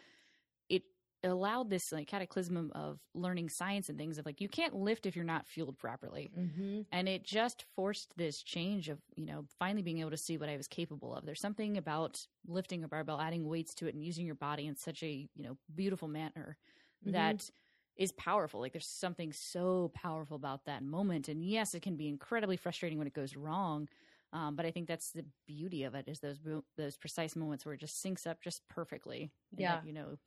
allowed 1.29 1.69
this 1.69 1.91
like 1.91 2.07
cataclysm 2.07 2.71
of 2.73 2.99
learning 3.13 3.49
science 3.49 3.89
and 3.89 3.97
things 3.97 4.17
of 4.17 4.25
like 4.25 4.41
you 4.41 4.49
can't 4.49 4.75
lift 4.75 5.05
if 5.05 5.15
you're 5.15 5.23
not 5.23 5.45
fueled 5.45 5.77
properly 5.77 6.31
mm-hmm. 6.37 6.81
and 6.91 7.07
it 7.07 7.23
just 7.23 7.65
forced 7.75 8.11
this 8.17 8.41
change 8.41 8.89
of 8.89 8.99
you 9.15 9.25
know 9.25 9.45
finally 9.59 9.83
being 9.83 9.99
able 9.99 10.09
to 10.09 10.17
see 10.17 10.37
what 10.37 10.49
i 10.49 10.57
was 10.57 10.67
capable 10.67 11.13
of 11.13 11.25
there's 11.25 11.41
something 11.41 11.77
about 11.77 12.25
lifting 12.47 12.83
a 12.83 12.87
barbell 12.87 13.21
adding 13.21 13.47
weights 13.47 13.73
to 13.75 13.87
it 13.87 13.93
and 13.93 14.03
using 14.03 14.25
your 14.25 14.35
body 14.35 14.65
in 14.65 14.75
such 14.75 15.03
a 15.03 15.27
you 15.35 15.43
know 15.43 15.57
beautiful 15.75 16.07
manner 16.07 16.57
Mhm. 17.05 17.13
that 17.13 17.49
is 17.97 18.11
powerful 18.11 18.59
like 18.59 18.73
there's 18.73 18.87
something 18.87 19.33
so 19.33 19.91
powerful 19.95 20.35
about 20.35 20.65
that 20.65 20.83
moment 20.83 21.27
and 21.27 21.43
yes 21.43 21.73
it 21.73 21.81
can 21.81 21.97
be 21.97 22.07
incredibly 22.07 22.57
frustrating 22.57 22.97
when 22.97 23.07
it 23.07 23.13
goes 23.13 23.35
wrong 23.35 23.87
um, 24.33 24.55
but 24.55 24.65
I 24.65 24.71
think 24.71 24.87
that's 24.87 25.11
the 25.11 25.25
beauty 25.45 25.83
of 25.83 25.93
it 25.93 26.07
is 26.07 26.19
those 26.19 26.39
those 26.77 26.97
precise 26.97 27.35
moments 27.35 27.65
where 27.65 27.73
it 27.73 27.81
just 27.81 28.01
syncs 28.01 28.25
up 28.25 28.41
just 28.41 28.61
perfectly. 28.69 29.31
Yeah. 29.57 29.81
you 29.83 29.93
know. 29.93 30.17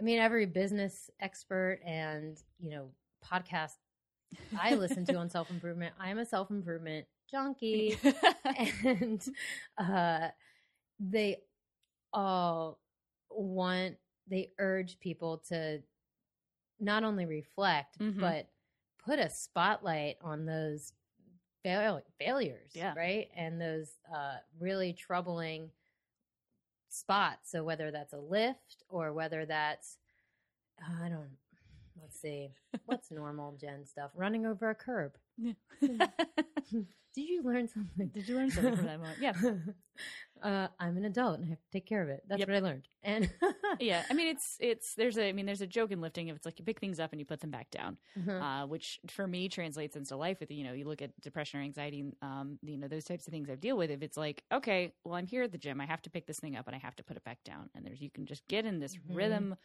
I 0.00 0.02
mean, 0.02 0.18
every 0.18 0.46
business 0.46 1.10
expert 1.20 1.80
and 1.84 2.38
you 2.58 2.70
know 2.70 2.88
podcast 3.30 3.74
I 4.58 4.74
listen 4.74 5.04
to 5.06 5.14
on 5.16 5.28
self 5.28 5.50
improvement. 5.50 5.94
I'm 6.00 6.18
a 6.18 6.24
self 6.24 6.50
improvement 6.50 7.06
junkie, 7.30 7.96
and 8.84 9.22
uh, 9.78 10.28
they 10.98 11.42
all 12.12 12.78
want 13.30 13.96
they 14.28 14.50
urge 14.58 14.98
people 15.00 15.38
to 15.48 15.80
not 16.80 17.04
only 17.04 17.26
reflect 17.26 17.98
Mhm. 17.98 18.18
but 18.20 18.48
put 19.04 19.18
a 19.18 19.28
spotlight 19.28 20.16
on 20.22 20.46
those 20.46 20.92
fail- 21.62 22.02
failures, 22.18 22.72
Yeah. 22.74 22.94
right, 22.96 23.28
and 23.36 23.60
those 23.60 23.90
uh, 24.14 24.36
really 24.58 24.92
troubling 24.92 25.70
spots. 26.92 27.50
So 27.50 27.64
whether 27.64 27.90
that's 27.90 28.12
a 28.12 28.18
lift 28.18 28.84
or 28.88 29.12
whether 29.12 29.46
that's 29.46 29.96
I 30.80 31.08
don't 31.08 31.36
let's 32.00 32.20
see 32.20 32.50
what's 32.86 33.10
normal 33.10 33.56
Jen 33.60 33.86
stuff 33.86 34.10
running 34.14 34.46
over 34.46 34.70
a 34.70 34.74
curb. 34.74 35.12
Did 37.14 37.28
you 37.28 37.42
learn 37.42 37.66
something? 37.68 38.08
Did 38.08 38.28
you 38.28 38.36
learn 38.36 38.50
something 38.50 38.76
from 38.76 38.86
that 38.86 39.00
moment? 39.00 39.18
Yeah. 39.20 39.32
uh, 40.42 40.68
I'm 40.78 40.96
an 40.96 41.04
adult 41.04 41.36
and 41.36 41.44
I 41.44 41.48
have 41.48 41.60
to 41.60 41.70
take 41.72 41.86
care 41.86 42.02
of 42.02 42.08
it. 42.08 42.22
That's 42.28 42.40
Yep. 42.40 42.48
what 42.48 42.56
I 42.56 42.60
learned. 42.60 42.88
And 43.02 43.30
yeah, 43.80 44.04
I 44.08 44.14
mean 44.14 44.28
it's 44.28 44.56
it's 44.60 44.94
there's 44.94 45.18
a 45.18 45.28
I 45.28 45.32
mean 45.32 45.46
there's 45.46 45.60
a 45.60 45.66
joke 45.66 45.90
in 45.90 46.00
lifting 46.00 46.28
if 46.28 46.36
it's 46.36 46.46
like 46.46 46.58
you 46.58 46.64
pick 46.64 46.80
things 46.80 47.00
up 47.00 47.12
and 47.12 47.20
you 47.20 47.26
put 47.26 47.40
them 47.40 47.50
back 47.50 47.70
down, 47.70 47.96
Uh-huh. 48.16 48.42
uh, 48.42 48.66
which 48.66 49.00
for 49.08 49.26
me 49.26 49.48
translates 49.48 49.96
into 49.96 50.16
life. 50.16 50.38
With 50.40 50.50
you 50.50 50.64
know 50.64 50.72
you 50.72 50.84
look 50.86 51.02
at 51.02 51.18
depression 51.20 51.60
or 51.60 51.62
anxiety, 51.62 52.04
um, 52.22 52.58
you 52.62 52.78
know 52.78 52.88
those 52.88 53.04
types 53.04 53.26
of 53.26 53.32
things 53.32 53.50
I 53.50 53.56
deal 53.56 53.76
with. 53.76 53.90
If 53.90 54.02
it's 54.02 54.16
like 54.16 54.44
okay, 54.52 54.92
well 55.04 55.14
I'm 55.14 55.26
here 55.26 55.42
at 55.42 55.52
the 55.52 55.58
gym, 55.58 55.80
I 55.80 55.86
have 55.86 56.02
to 56.02 56.10
pick 56.10 56.26
this 56.26 56.38
thing 56.40 56.56
up 56.56 56.66
and 56.68 56.76
I 56.76 56.78
have 56.78 56.96
to 56.96 57.02
put 57.02 57.16
it 57.16 57.24
back 57.24 57.42
down, 57.44 57.70
and 57.74 57.84
there's 57.84 58.00
you 58.00 58.10
can 58.10 58.26
just 58.26 58.46
get 58.48 58.66
in 58.66 58.78
this 58.78 58.98
Mhm. 59.10 59.14
rhythm 59.14 59.56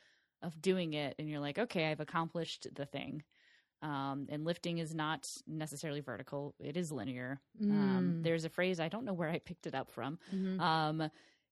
of 0.41 0.61
doing 0.61 0.93
it, 0.93 1.15
and 1.19 1.29
you're 1.29 1.39
like 1.39 1.59
okay, 1.59 1.91
I've 1.91 1.99
accomplished 1.99 2.67
the 2.73 2.85
thing. 2.85 3.23
Um, 3.85 4.25
and 4.29 4.43
lifting 4.45 4.79
is 4.79 4.95
not 4.95 5.29
necessarily 5.45 5.99
vertical; 6.01 6.55
it 6.59 6.75
is 6.77 6.91
linear. 6.91 7.39
Mm. 7.61 7.71
Um, 7.71 8.21
there's 8.23 8.43
a 8.45 8.49
phrase 8.49 8.79
I 8.79 8.89
don't 8.89 9.05
know 9.05 9.13
where 9.13 9.29
I 9.29 9.39
picked 9.39 9.67
it 9.67 9.75
up 9.75 9.91
from. 9.91 10.17
Mhm. 10.33 10.59
Um, 10.59 11.11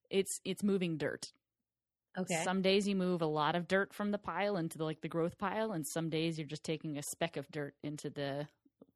it's 0.09 0.39
it's 0.43 0.63
moving 0.63 0.97
dirt. 0.97 1.31
okay. 2.17 2.43
Some 2.43 2.61
days 2.61 2.87
you 2.87 2.95
move 2.95 3.21
a 3.21 3.25
lot 3.27 3.55
of 3.55 3.67
dirt 3.67 3.93
from 3.93 4.11
the 4.11 4.17
pile 4.17 4.57
into 4.57 4.77
the 4.77 4.83
like 4.83 5.01
the 5.01 5.07
growth 5.09 5.37
pile, 5.37 5.71
and 5.73 5.85
some 5.85 6.09
days 6.09 6.37
you're 6.39 6.47
just 6.47 6.63
taking 6.63 6.97
a 6.97 7.03
speck 7.03 7.37
of 7.37 7.49
dirt 7.51 7.75
into 7.83 8.09
the 8.09 8.47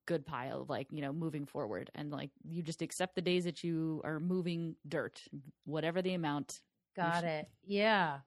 good 0.07 0.25
pile, 0.25 0.61
of 0.61 0.69
like 0.69 0.87
you 0.91 1.01
know, 1.01 1.13
moving 1.13 1.45
forward. 1.45 1.91
And 1.95 2.09
like 2.11 2.31
you 2.43 2.63
just 2.63 2.81
accept 2.81 3.13
the 3.15 3.21
days 3.21 3.43
that 3.43 3.63
you 3.63 4.01
are 4.03 4.19
moving 4.19 4.75
dirt, 4.87 5.21
whatever 5.65 6.01
the 6.01 6.13
amount. 6.15 6.61
Got 6.95 7.15
should- 7.21 7.25
it. 7.29 7.47
Yeah. 7.65 8.19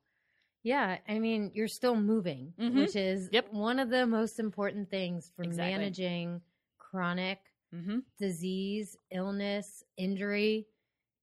Yeah. 0.63 0.99
I 1.09 1.19
mean, 1.19 1.51
you're 1.55 1.69
still 1.69 1.97
moving, 1.97 2.55
Mhm. 2.59 2.75
which 2.75 2.97
is 2.97 3.29
Yep. 3.33 3.53
one 3.53 3.79
of 3.79 3.89
the 3.91 4.07
most 4.07 4.39
important 4.39 4.91
things 4.91 5.31
for 5.31 5.43
Exactly. 5.43 5.71
managing 5.79 6.43
chronic 6.79 7.39
Mm-hmm. 7.73 8.01
disease, 8.19 8.97
illness, 9.11 9.85
injury 9.97 10.67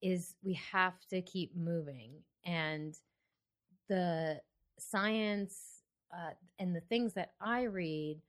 is 0.01 0.35
we 0.41 0.53
have 0.53 1.05
to 1.07 1.21
keep 1.21 1.55
moving. 1.55 2.23
And 2.45 2.97
the 3.87 4.41
science 4.79 5.83
uh, 6.11 6.33
and 6.57 6.73
the 6.75 6.81
things 6.81 7.13
that 7.13 7.33
I 7.41 7.63
read 7.63 8.21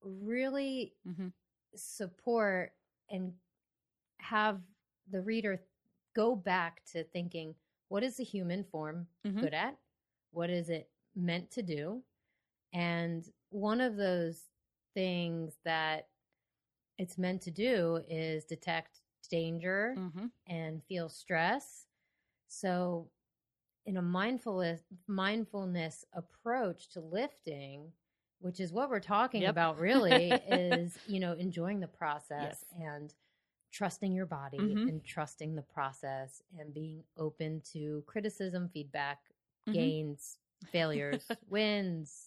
really 0.00 0.94
Mm-hmm. 1.06 1.28
support 1.74 2.72
and 3.10 3.34
have 4.18 4.60
the 5.10 5.20
reader 5.22 5.60
go 6.14 6.36
back 6.36 6.84
to 6.92 7.02
thinking 7.04 7.54
what 7.88 8.02
is 8.04 8.16
the 8.16 8.24
human 8.24 8.62
form 8.64 9.08
Mhm. 9.24 9.40
good 9.40 9.54
at? 9.54 9.76
What 10.32 10.50
is 10.50 10.68
it 10.70 10.88
meant 11.14 11.50
to 11.52 11.62
do? 11.62 12.02
And 12.72 13.24
one 13.50 13.80
of 13.80 13.96
those 13.96 14.42
things 14.94 15.54
that 15.64 16.08
it's 16.98 17.18
meant 17.18 17.42
to 17.42 17.50
do 17.50 18.02
is 18.08 18.44
detect 18.44 19.00
danger 19.30 19.94
Mm-hmm. 19.98 20.26
and 20.48 20.82
feel 20.84 21.08
stress. 21.08 21.86
So, 22.48 23.08
in 23.86 23.96
a 23.96 24.02
mindfulness 24.02 24.82
mindfulness 25.06 26.04
approach 26.12 26.88
to 26.90 27.00
lifting, 27.00 27.92
which 28.40 28.60
is 28.60 28.72
what 28.72 28.90
we're 28.90 29.00
talking 29.00 29.42
Yep. 29.42 29.50
about 29.50 29.78
really 29.80 30.32
is, 30.46 30.98
you 31.06 31.20
know, 31.20 31.32
enjoying 31.32 31.80
the 31.80 31.88
process 31.88 32.42
Yes. 32.42 32.64
and 32.78 33.14
trusting 33.72 34.12
your 34.12 34.26
body 34.26 34.58
Mhm. 34.58 34.88
and 34.88 35.04
trusting 35.04 35.54
the 35.54 35.62
process 35.62 36.42
and 36.58 36.74
being 36.74 37.04
open 37.16 37.60
to 37.72 38.02
criticism, 38.06 38.68
feedback, 38.68 39.29
Mhm. 39.70 39.74
gains, 39.74 40.38
failures, 40.72 41.26
wins. 41.48 42.26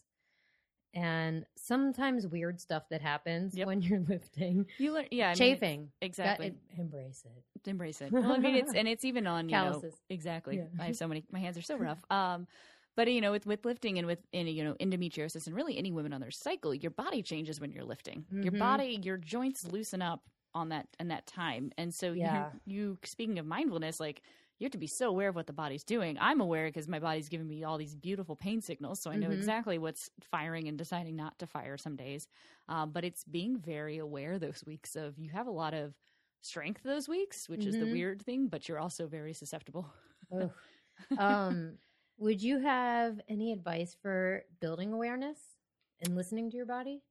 And 0.96 1.46
sometimes 1.56 2.28
weird 2.28 2.62
stuff 2.62 2.84
that 2.90 3.02
happens 3.02 3.56
Yep. 3.56 3.66
when 3.66 3.82
you're 3.82 4.02
lifting. 4.02 4.68
You 4.78 4.94
learn, 4.94 5.08
yeah, 5.10 5.34
I 5.36 5.40
mean, 5.60 5.92
exactly. 6.02 6.52
Got- 6.52 6.80
embrace 6.80 7.26
it. 7.26 7.70
embrace 7.70 8.02
it. 8.02 8.12
Well, 8.12 8.32
I 8.32 8.38
mean, 8.38 8.56
it's 8.56 8.74
and 8.76 8.88
it's 8.88 9.04
even 9.04 9.26
on 9.26 9.50
you 9.50 9.56
know 9.56 9.82
exactly. 10.10 10.58
Yeah. 10.58 10.66
I 10.80 10.86
have 10.88 10.96
so 10.96 11.08
many. 11.08 11.24
My 11.32 11.40
hands 11.40 11.58
are 11.58 11.64
so 11.64 11.78
rough. 11.78 12.00
Um, 12.12 12.48
but 12.96 13.12
you 13.12 13.22
know, 13.22 13.32
with 13.32 13.48
with 13.48 13.66
lifting 13.66 13.98
and 13.98 14.06
with 14.06 14.20
in 14.34 14.46
you 14.46 14.64
know 14.64 14.76
endometriosis 14.76 15.48
and 15.48 15.56
really 15.56 15.80
any 15.80 15.92
women 15.92 16.14
on 16.14 16.22
their 16.22 16.30
cycle, 16.30 16.76
your 16.76 16.92
body 16.92 17.24
changes 17.24 17.60
when 17.60 17.72
you're 17.72 17.84
lifting. 17.86 18.26
Your 18.32 18.52
Mhm. 18.54 18.60
body, 18.60 19.00
your 19.02 19.18
joints 19.18 19.66
loosen 19.66 20.04
up 20.04 20.22
on 20.54 20.70
that 20.70 20.88
in 21.00 21.08
that 21.08 21.26
time, 21.26 21.72
and 21.80 21.92
so 21.92 22.14
Yeah. 22.14 22.52
you 22.68 22.76
you 22.76 22.98
speaking 23.04 23.40
of 23.40 23.48
mindfulness, 23.48 24.00
like. 24.00 24.22
You 24.64 24.68
have 24.68 24.72
to 24.72 24.78
be 24.78 24.88
so 24.88 25.10
aware 25.10 25.28
of 25.28 25.36
what 25.36 25.48
the 25.48 25.52
body's 25.52 25.84
doing. 25.84 26.18
I'm 26.22 26.40
aware 26.40 26.68
because 26.70 26.88
my 26.88 27.00
body's 27.00 27.28
giving 27.28 27.50
me 27.50 27.66
all 27.66 27.78
these 27.78 27.96
beautiful 27.96 28.38
pain 28.38 28.62
signals, 28.62 29.02
so 29.02 29.12
I 29.12 29.18
know 29.18 29.32
Mhm. 29.32 29.34
exactly 29.34 29.78
what's 29.78 30.10
firing 30.22 30.70
and 30.70 30.78
deciding 30.78 31.18
not 31.18 31.38
to 31.40 31.48
fire 31.48 31.76
some 31.78 31.98
days. 31.98 32.30
Um, 32.70 32.94
but 32.94 33.04
it's 33.04 33.26
being 33.26 33.58
very 33.60 33.98
aware 33.98 34.40
those 34.40 34.64
weeks 34.66 34.96
of 34.96 35.20
you 35.20 35.32
have 35.32 35.48
a 35.48 35.52
lot 35.52 35.74
of 35.74 36.00
strength 36.44 36.82
those 36.84 37.10
weeks, 37.10 37.50
which 37.50 37.68
is 37.68 37.76
the 37.76 37.88
Mhm. 37.88 37.90
weird 37.90 38.22
thing, 38.22 38.48
but 38.48 38.70
you're 38.70 38.80
also 38.80 39.06
very 39.06 39.34
susceptible. 39.34 39.94
Um, 41.18 41.80
would 42.18 42.42
you 42.42 42.60
have 42.60 43.20
any 43.28 43.52
advice 43.52 43.96
for 43.96 44.46
building 44.60 44.94
awareness 44.94 45.58
and 46.00 46.16
listening 46.16 46.50
to 46.52 46.58
your 46.58 46.66
body? 46.66 47.04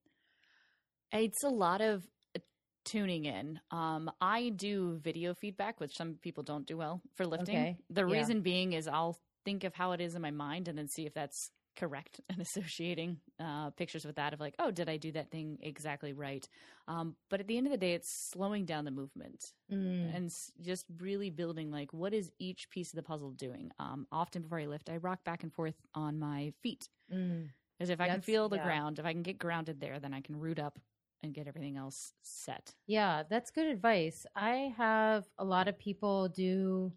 It's 1.12 1.44
a 1.44 1.48
lot 1.48 1.80
of 1.80 2.08
tuning 2.84 3.24
in. 3.24 3.60
Um, 3.70 4.10
I 4.20 4.50
do 4.50 4.98
video 5.02 5.34
feedback, 5.34 5.80
which 5.80 5.96
some 5.96 6.14
people 6.22 6.42
don't 6.42 6.66
do 6.66 6.76
well 6.76 7.00
for 7.14 7.26
lifting. 7.26 7.56
Okay. 7.56 7.76
The 7.90 8.06
Yeah. 8.06 8.12
reason 8.12 8.40
being 8.42 8.72
is 8.72 8.88
I'll 8.88 9.18
think 9.44 9.64
of 9.64 9.74
how 9.74 9.92
it 9.92 10.00
is 10.00 10.14
in 10.14 10.22
my 10.22 10.30
mind 10.30 10.68
and 10.68 10.78
then 10.78 10.88
see 10.88 11.04
if 11.06 11.14
that's 11.14 11.50
correct 11.74 12.20
and 12.28 12.38
associating 12.40 13.18
uh, 13.40 13.70
pictures 13.70 14.04
with 14.04 14.16
that 14.16 14.34
of 14.34 14.40
like, 14.40 14.54
oh, 14.58 14.70
did 14.70 14.88
I 14.88 14.98
do 14.98 15.10
that 15.12 15.30
thing 15.30 15.58
exactly 15.62 16.12
right? 16.12 16.46
Um, 16.86 17.16
but 17.30 17.40
at 17.40 17.46
the 17.46 17.56
end 17.56 17.66
of 17.66 17.70
the 17.72 17.78
day, 17.78 17.94
it's 17.94 18.28
slowing 18.30 18.64
down 18.66 18.84
the 18.84 18.90
movement. 18.90 19.42
Mm. 19.72 20.14
and 20.14 20.30
just 20.60 20.84
really 20.98 21.30
building 21.30 21.70
like 21.70 21.94
what 21.94 22.12
is 22.12 22.30
each 22.38 22.68
piece 22.68 22.92
of 22.92 22.96
the 22.96 23.02
puzzle 23.02 23.30
doing 23.30 23.70
um, 23.78 24.06
often 24.12 24.42
before 24.42 24.60
i 24.60 24.66
lift 24.66 24.90
i 24.90 24.98
rock 24.98 25.24
back 25.24 25.42
and 25.44 25.50
forth 25.54 25.76
on 25.94 26.18
my 26.18 26.52
feet 26.62 26.90
Mm. 27.10 27.48
as 27.80 27.88
if 27.88 27.98
i 27.98 28.06
can 28.08 28.20
feel 28.20 28.50
the 28.50 28.56
yeah. 28.56 28.64
ground 28.64 28.98
if 28.98 29.06
i 29.06 29.12
can 29.14 29.22
get 29.22 29.38
grounded 29.38 29.80
there 29.80 29.98
then 29.98 30.12
i 30.12 30.20
can 30.20 30.38
root 30.38 30.58
up 30.58 30.78
and 31.22 31.34
get 31.34 31.46
everything 31.46 31.76
else 31.76 32.14
set 32.22 32.74
Yeah, 32.86 33.22
that's 33.28 33.50
good 33.50 33.66
advice. 33.66 34.26
I 34.34 34.74
have 34.76 35.24
a 35.38 35.44
lot 35.44 35.68
of 35.68 35.78
people 35.78 36.28
do 36.28 36.92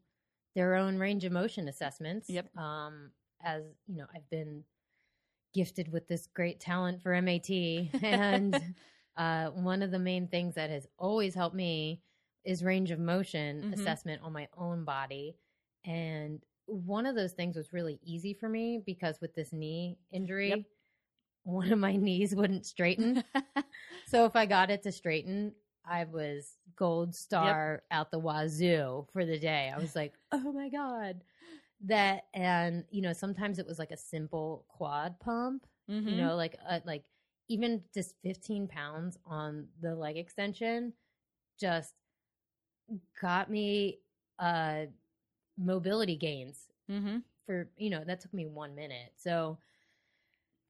their 0.56 0.76
own 0.76 0.98
range 0.98 1.26
of 1.26 1.32
motion 1.32 1.68
assessments. 1.68 2.30
Yep. 2.30 2.56
Um, 2.58 3.12
as 3.44 3.64
you 3.88 3.98
know, 3.98 4.08
I've 4.14 4.30
been 4.30 4.64
gifted 5.54 5.92
with 5.92 6.08
this 6.08 6.28
great 6.28 6.60
talent 6.60 7.02
for 7.02 7.14
MAT, 7.14 7.50
and 8.04 8.76
uh, 9.18 9.50
one 9.52 9.82
of 9.82 9.92
the 9.92 10.00
main 10.00 10.28
things 10.28 10.56
that 10.56 10.70
has 10.70 10.88
always 10.98 11.34
helped 11.36 11.56
me 11.56 12.02
is 12.44 12.64
range 12.64 12.92
of 12.92 13.00
motion 13.00 13.64
Mhm. 13.64 13.74
assessment 13.74 14.22
on 14.24 14.34
my 14.34 14.48
own 14.58 14.84
body. 14.86 15.36
And 15.86 16.42
one 16.68 17.06
of 17.06 17.16
those 17.16 17.34
things 17.34 17.56
was 17.56 17.74
really 17.74 18.00
easy 18.04 18.34
for 18.34 18.50
me 18.50 18.82
because 18.86 19.22
with 19.22 19.34
this 19.36 19.54
knee 19.54 19.98
injury, 20.12 20.50
Yep. 20.50 20.60
One 21.46 21.72
of 21.74 21.80
my 21.80 21.96
knees 21.96 22.36
wouldn't 22.36 22.68
straighten. 22.68 23.24
So 24.08 24.26
if 24.26 24.36
I 24.36 24.46
got 24.46 24.70
it 24.72 24.84
to 24.84 24.92
straighten, 24.92 25.56
I 25.86 26.04
was 26.06 26.58
gold 26.76 27.16
star 27.16 27.84
out 27.92 28.12
the 28.12 28.20
wazoo 28.20 29.08
for 29.12 29.26
the 29.26 29.40
day. 29.40 29.72
I 29.76 29.80
was 29.80 29.96
like, 29.96 30.14
oh 30.32 30.52
my 30.54 30.70
God. 30.70 31.24
That, 31.82 32.26
and, 32.34 32.86
you 32.92 33.02
know, 33.02 33.14
sometimes 33.14 33.60
it 33.60 33.68
was 33.68 33.80
like 33.80 33.92
a 33.92 33.98
simple 33.98 34.66
quad 34.70 35.20
pump, 35.20 35.66
Mhm. 35.90 36.10
you 36.12 36.18
know, 36.18 36.36
like, 36.36 36.58
uh, 36.68 36.82
like 36.86 37.06
even 37.50 37.84
just 37.94 38.16
15 38.24 38.68
pounds 38.68 39.18
on 39.26 39.70
the 39.82 39.96
leg 39.96 40.18
extension 40.18 40.94
just 41.60 41.96
got 43.20 43.50
me, 43.50 44.00
uh, 44.40 44.86
mobility 45.58 46.16
gains 46.18 46.68
Mhm. 46.90 47.24
for 47.46 47.70
you 47.78 47.90
know 47.90 48.04
that 48.06 48.20
took 48.22 48.34
me 48.34 48.46
one 48.48 48.76
minute 48.76 49.14
so 49.18 49.58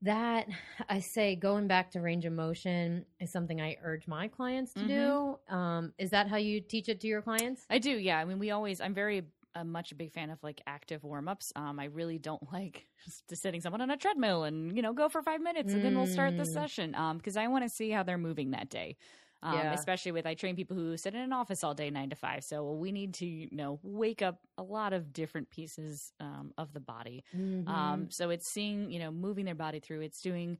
that 0.05 0.47
i 0.89 0.99
say 0.99 1.35
going 1.35 1.67
back 1.67 1.91
to 1.91 1.99
range 1.99 2.25
of 2.25 2.33
motion 2.33 3.05
is 3.19 3.31
something 3.31 3.59
i 3.61 3.75
urge 3.83 4.07
my 4.07 4.27
clients 4.27 4.73
to 4.73 4.85
do. 4.87 5.37
Um, 5.53 5.93
is 5.97 6.09
that 6.11 6.27
how 6.27 6.37
you 6.37 6.61
teach 6.61 6.89
it 6.89 6.99
to 7.01 7.07
your 7.07 7.21
clients? 7.21 7.63
I 7.69 7.79
do 7.79 7.91
yeah. 7.91 8.17
I 8.19 8.25
mean 8.25 8.39
we 8.39 8.51
always 8.51 8.79
i'm 8.81 8.93
very 8.93 9.23
uh, 9.55 9.63
much 9.63 9.91
a 9.91 9.95
big 9.95 10.11
fan 10.11 10.29
of 10.29 10.41
like 10.43 10.61
active 10.67 11.03
warm-ups. 11.03 11.53
Um, 11.55 11.79
i 11.79 11.85
really 11.85 12.17
don't 12.17 12.41
like 12.53 12.85
just 13.05 13.41
sitting 13.41 13.61
someone 13.61 13.81
on 13.81 13.89
a 13.91 13.97
treadmill 13.97 14.43
and 14.43 14.75
you 14.75 14.81
know 14.81 14.93
go 14.93 15.09
for 15.09 15.21
five 15.21 15.41
minutes 15.41 15.73
and 15.73 15.83
then 15.83 15.95
we'll 15.95 16.07
start 16.07 16.37
the 16.37 16.43
Mm. 16.43 16.53
session. 16.53 16.95
Because 17.17 17.37
i 17.37 17.47
want 17.47 17.63
to 17.63 17.69
see 17.69 17.89
how 17.89 18.03
they're 18.03 18.17
moving 18.17 18.51
that 18.51 18.69
day 18.69 18.97
um, 19.45 19.55
Yeah. 19.55 19.73
especially 19.73 20.11
with 20.11 20.25
I 20.25 20.33
train 20.33 20.55
people 20.55 20.75
who 20.75 20.97
sit 20.97 21.13
in 21.15 21.21
an 21.21 21.33
office 21.33 21.63
all 21.63 21.73
day, 21.73 21.89
nine 21.89 22.09
to 22.09 22.15
five. 22.15 22.43
So 22.43 22.73
we 22.73 22.91
need 22.91 23.13
to, 23.15 23.25
you 23.25 23.49
know, 23.51 23.79
wake 23.83 24.21
up 24.21 24.39
a 24.57 24.63
lot 24.63 24.91
of 24.93 25.13
different 25.13 25.49
pieces 25.49 26.11
um, 26.19 26.53
of 26.57 26.73
the 26.73 26.79
body. 26.79 27.23
Mhm. 27.35 27.67
Um, 27.69 28.09
so 28.11 28.29
it's 28.31 28.47
seeing, 28.47 28.91
you 28.91 28.99
know, 28.99 29.11
moving 29.11 29.45
their 29.45 29.55
body 29.55 29.79
through. 29.79 30.01
It's 30.01 30.21
doing 30.21 30.57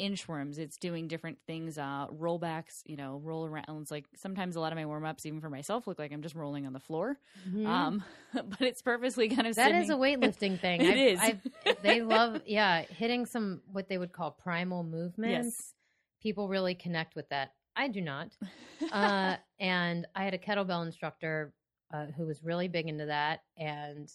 inchworms. 0.00 0.58
It's 0.58 0.76
doing 0.76 1.08
different 1.08 1.38
things, 1.46 1.76
uh, 1.76 2.06
rollbacks. 2.08 2.82
You 2.86 2.96
know, 2.96 3.20
roll 3.24 3.48
arounds. 3.48 3.90
Like 3.90 4.06
sometimes 4.16 4.56
a 4.56 4.60
lot 4.60 4.72
of 4.72 4.76
my 4.78 4.86
warm 4.86 5.04
ups, 5.04 5.26
even 5.26 5.40
for 5.40 5.50
myself, 5.50 5.86
look 5.86 5.98
like 5.98 6.12
I'm 6.12 6.22
just 6.22 6.34
rolling 6.36 6.66
on 6.66 6.72
the 6.72 6.80
floor. 6.80 7.18
Mhm. 7.48 7.66
Um, 7.66 8.04
but 8.32 8.60
it's 8.60 8.82
purposely 8.82 9.28
kind 9.28 9.46
of 9.48 9.56
that 9.56 9.66
sending, 9.72 9.82
is 9.82 9.90
a 9.90 9.94
weightlifting 9.94 10.58
thing 10.60 10.82
It 10.82 10.96
is. 10.98 11.20
I've, 11.20 11.40
they 11.82 12.00
love 12.02 12.42
yeah 12.46 12.82
hitting 12.82 13.26
some 13.26 13.62
what 13.72 13.88
they 13.88 13.98
would 13.98 14.12
call 14.12 14.30
primal 14.30 14.82
movements 14.96 15.28
Yes. 15.30 15.74
people 16.22 16.48
really 16.48 16.74
connect 16.74 17.14
with 17.16 17.28
that 17.30 17.52
i 17.78 17.88
do 17.88 18.02
not 18.02 18.28
uh, 18.92 19.36
and 19.60 20.06
I 20.14 20.24
had 20.24 20.34
a 20.34 20.38
kettlebell 20.38 20.84
instructor 20.84 21.52
uh, 21.92 22.06
who 22.16 22.26
was 22.26 22.42
really 22.42 22.68
big 22.68 22.88
into 22.88 23.06
that, 23.06 23.40
and 23.56 24.10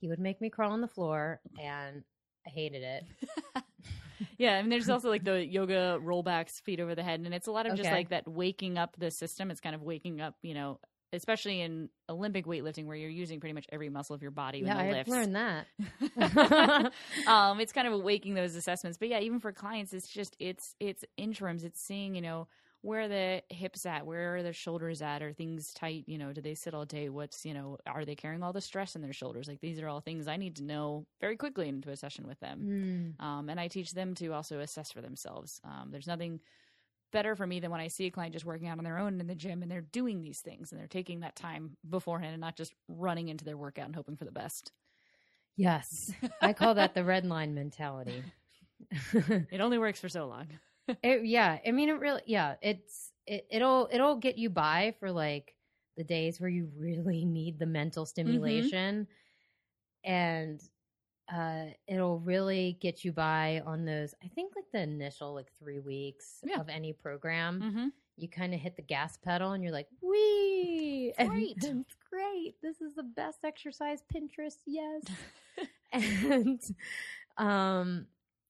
he 0.00 0.08
would 0.08 0.18
make 0.18 0.40
me 0.40 0.50
crawl 0.50 0.72
on 0.72 0.80
the 0.80 0.88
floor, 0.88 1.40
and 1.60 2.02
I 2.46 2.50
hated 2.50 2.82
it. 2.82 3.04
yeah, 4.38 4.58
and 4.58 4.70
there's 4.70 4.88
also 4.88 5.08
like 5.08 5.24
the 5.24 5.44
yoga 5.44 5.98
rollbacks, 6.02 6.60
feet 6.62 6.80
over 6.80 6.94
the 6.94 7.02
head, 7.02 7.20
and 7.20 7.34
it's 7.34 7.46
a 7.46 7.52
lot 7.52 7.66
of 7.66 7.74
just 7.74 7.88
Okay. 7.88 7.96
like 7.96 8.08
that 8.10 8.28
waking 8.28 8.78
up 8.78 8.96
the 8.98 9.10
system. 9.10 9.50
It's 9.50 9.60
kind 9.60 9.74
of 9.74 9.82
waking 9.82 10.20
up, 10.20 10.36
you 10.42 10.54
know, 10.54 10.80
especially 11.12 11.60
in 11.60 11.88
Olympic 12.08 12.46
weightlifting 12.46 12.86
where 12.86 12.96
you're 12.96 13.10
using 13.10 13.40
pretty 13.40 13.52
much 13.52 13.66
every 13.70 13.88
muscle 13.90 14.14
of 14.14 14.22
your 14.22 14.30
body 14.30 14.62
yeah, 14.64 14.76
when 14.76 14.88
you 14.88 14.94
I've 14.96 15.08
learned 15.08 15.36
that. 15.36 15.66
um, 17.26 17.60
it's 17.60 17.72
kind 17.72 17.88
of 17.88 18.00
waking 18.02 18.34
those 18.34 18.54
assessments. 18.56 18.98
But 18.98 19.08
yeah, 19.08 19.20
even 19.20 19.40
for 19.40 19.52
clients, 19.52 19.92
it's 19.92 20.08
just 20.08 20.36
it's 20.38 20.74
it's 20.80 21.04
inchworms. 21.18 21.64
It's 21.64 21.80
seeing 21.80 22.14
you 22.14 22.22
know 22.22 22.48
where 22.82 23.02
are 23.02 23.08
the 23.08 23.42
hips 23.48 23.86
at, 23.86 24.04
where 24.04 24.36
are 24.36 24.42
the 24.42 24.52
shoulders 24.52 25.02
at, 25.02 25.22
are 25.22 25.32
things 25.32 25.72
tight? 25.72 26.04
You 26.06 26.18
know, 26.18 26.32
do 26.32 26.40
they 26.40 26.54
sit 26.54 26.74
all 26.74 26.84
day? 26.84 27.08
What's 27.08 27.44
you 27.44 27.54
know, 27.54 27.78
are 27.86 28.04
they 28.04 28.16
carrying 28.16 28.42
all 28.42 28.52
the 28.52 28.60
stress 28.60 28.96
in 28.96 29.02
their 29.02 29.12
shoulders? 29.12 29.48
Like 29.48 29.60
these 29.60 29.80
are 29.80 29.88
all 29.88 30.00
things 30.00 30.26
I 30.26 30.36
need 30.36 30.56
to 30.56 30.64
know 30.64 31.06
very 31.20 31.36
quickly 31.36 31.68
into 31.68 31.90
a 31.90 31.96
session 31.96 32.26
with 32.26 32.40
them. 32.40 33.14
Mm. 33.20 33.24
Um, 33.24 33.48
and 33.48 33.58
I 33.58 33.68
teach 33.68 33.92
them 33.92 34.14
to 34.16 34.32
also 34.32 34.58
assess 34.58 34.90
for 34.90 35.00
themselves. 35.00 35.60
Um, 35.64 35.90
there's 35.90 36.08
nothing 36.08 36.40
better 37.12 37.36
for 37.36 37.46
me 37.46 37.60
than 37.60 37.70
when 37.70 37.80
I 37.80 37.88
see 37.88 38.06
a 38.06 38.10
client 38.10 38.32
just 38.32 38.44
working 38.44 38.66
out 38.66 38.78
on 38.78 38.84
their 38.84 38.98
own 38.98 39.20
in 39.20 39.26
the 39.28 39.34
gym 39.34 39.62
and 39.62 39.70
they're 39.70 39.82
doing 39.82 40.20
these 40.20 40.40
things 40.40 40.72
and 40.72 40.80
they're 40.80 40.88
taking 40.88 41.20
that 41.20 41.36
time 41.36 41.76
beforehand 41.88 42.32
and 42.32 42.40
not 42.40 42.56
just 42.56 42.74
running 42.88 43.28
into 43.28 43.44
their 43.44 43.56
workout 43.56 43.86
and 43.86 43.94
hoping 43.94 44.16
for 44.16 44.24
the 44.24 44.32
best. 44.32 44.72
Yes, 45.56 46.10
I 46.40 46.52
call 46.54 46.74
that 46.74 46.94
the 46.94 47.04
red 47.04 47.26
line 47.26 47.54
mentality. 47.54 48.24
It 49.14 49.60
only 49.60 49.78
works 49.78 50.00
for 50.00 50.08
so 50.08 50.26
long. 50.26 50.48
It, 51.02 51.24
yeah, 51.24 51.58
I 51.66 51.70
mean, 51.70 51.88
it 51.88 51.98
really, 52.00 52.22
yeah, 52.26 52.54
it's 52.60 53.12
it, 53.26 53.46
it'll 53.50 53.88
it'll 53.92 54.16
get 54.16 54.36
you 54.38 54.50
by 54.50 54.94
for 55.00 55.10
like 55.12 55.54
the 55.96 56.04
days 56.04 56.40
where 56.40 56.50
you 56.50 56.70
really 56.76 57.24
need 57.38 57.58
the 57.58 57.66
mental 57.66 58.04
stimulation, 58.06 59.06
and 60.04 60.60
uh, 61.32 61.66
it'll 61.86 62.18
really 62.18 62.76
get 62.80 63.04
you 63.04 63.12
by 63.12 63.62
on 63.64 63.84
those. 63.84 64.14
I 64.22 64.28
think 64.28 64.54
like 64.56 64.66
the 64.72 64.80
initial 64.82 65.34
like 65.34 65.52
three 65.58 65.78
weeks 65.78 66.38
Yeah. 66.44 66.60
of 66.60 66.68
any 66.68 66.92
program, 66.92 67.62
Mm-hmm. 67.62 67.88
you 68.16 68.28
kind 68.28 68.52
of 68.54 68.60
hit 68.60 68.76
the 68.76 68.82
gas 68.82 69.16
pedal 69.16 69.52
and 69.52 69.62
you're 69.62 69.72
like, 69.72 69.88
"Wee, 70.00 71.14
great. 71.16 71.54
it's 71.62 71.94
great! 72.10 72.56
This 72.62 72.80
is 72.80 72.94
the 72.94 73.02
best 73.04 73.38
exercise." 73.44 74.02
Pinterest, 74.12 74.58
yes, 74.66 75.04
and 75.92 76.60
um, 77.38 78.06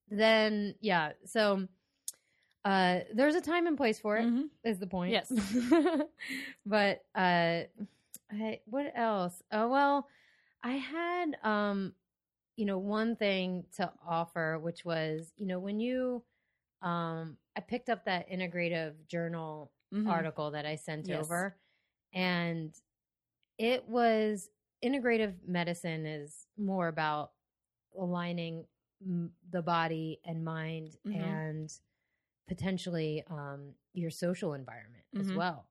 then 0.08 0.74
yeah, 0.80 1.12
so 1.26 1.68
uh, 2.64 3.00
there's 3.14 3.34
a 3.34 3.40
time 3.40 3.66
and 3.66 3.76
place 3.76 3.98
for 3.98 4.16
it. 4.18 4.24
Mhm. 4.26 4.48
Is 4.64 4.78
the 4.78 4.86
point? 4.86 5.12
Yes. 5.12 5.30
but 6.66 7.04
uh, 7.14 7.62
I, 8.32 8.60
what 8.66 8.92
else? 8.94 9.42
Oh 9.52 9.68
well, 9.68 10.08
I 10.62 10.72
had 10.72 11.36
um, 11.42 11.92
you 12.56 12.64
know, 12.66 12.78
one 12.78 13.16
thing 13.16 13.64
to 13.76 13.90
offer, 14.06 14.58
which 14.58 14.84
was 14.84 15.32
you 15.36 15.46
know 15.46 15.58
when 15.58 15.80
you 15.80 16.22
um, 16.82 17.36
I 17.56 17.60
picked 17.60 17.88
up 17.88 18.04
that 18.06 18.28
integrative 18.30 18.94
journal 19.08 19.72
Mhm. 19.92 20.08
article 20.08 20.50
that 20.52 20.66
I 20.66 20.76
sent 20.76 21.08
Yes. 21.08 21.20
over, 21.20 21.56
and 22.14 22.74
it 23.58 23.86
was 23.88 24.50
integrative 24.84 25.34
medicine 25.46 26.06
is 26.06 26.46
more 26.56 26.88
about 26.88 27.32
aligning 27.98 28.64
m- 29.04 29.32
the 29.50 29.62
body 29.62 30.20
and 30.24 30.44
mind 30.44 30.96
Mhm. 31.06 31.14
and 31.16 31.72
potentially 32.48 33.22
um, 33.28 33.74
your 33.92 34.10
social 34.10 34.54
environment 34.54 35.04
as 35.18 35.32
Mhm. 35.32 35.34
well. 35.34 35.68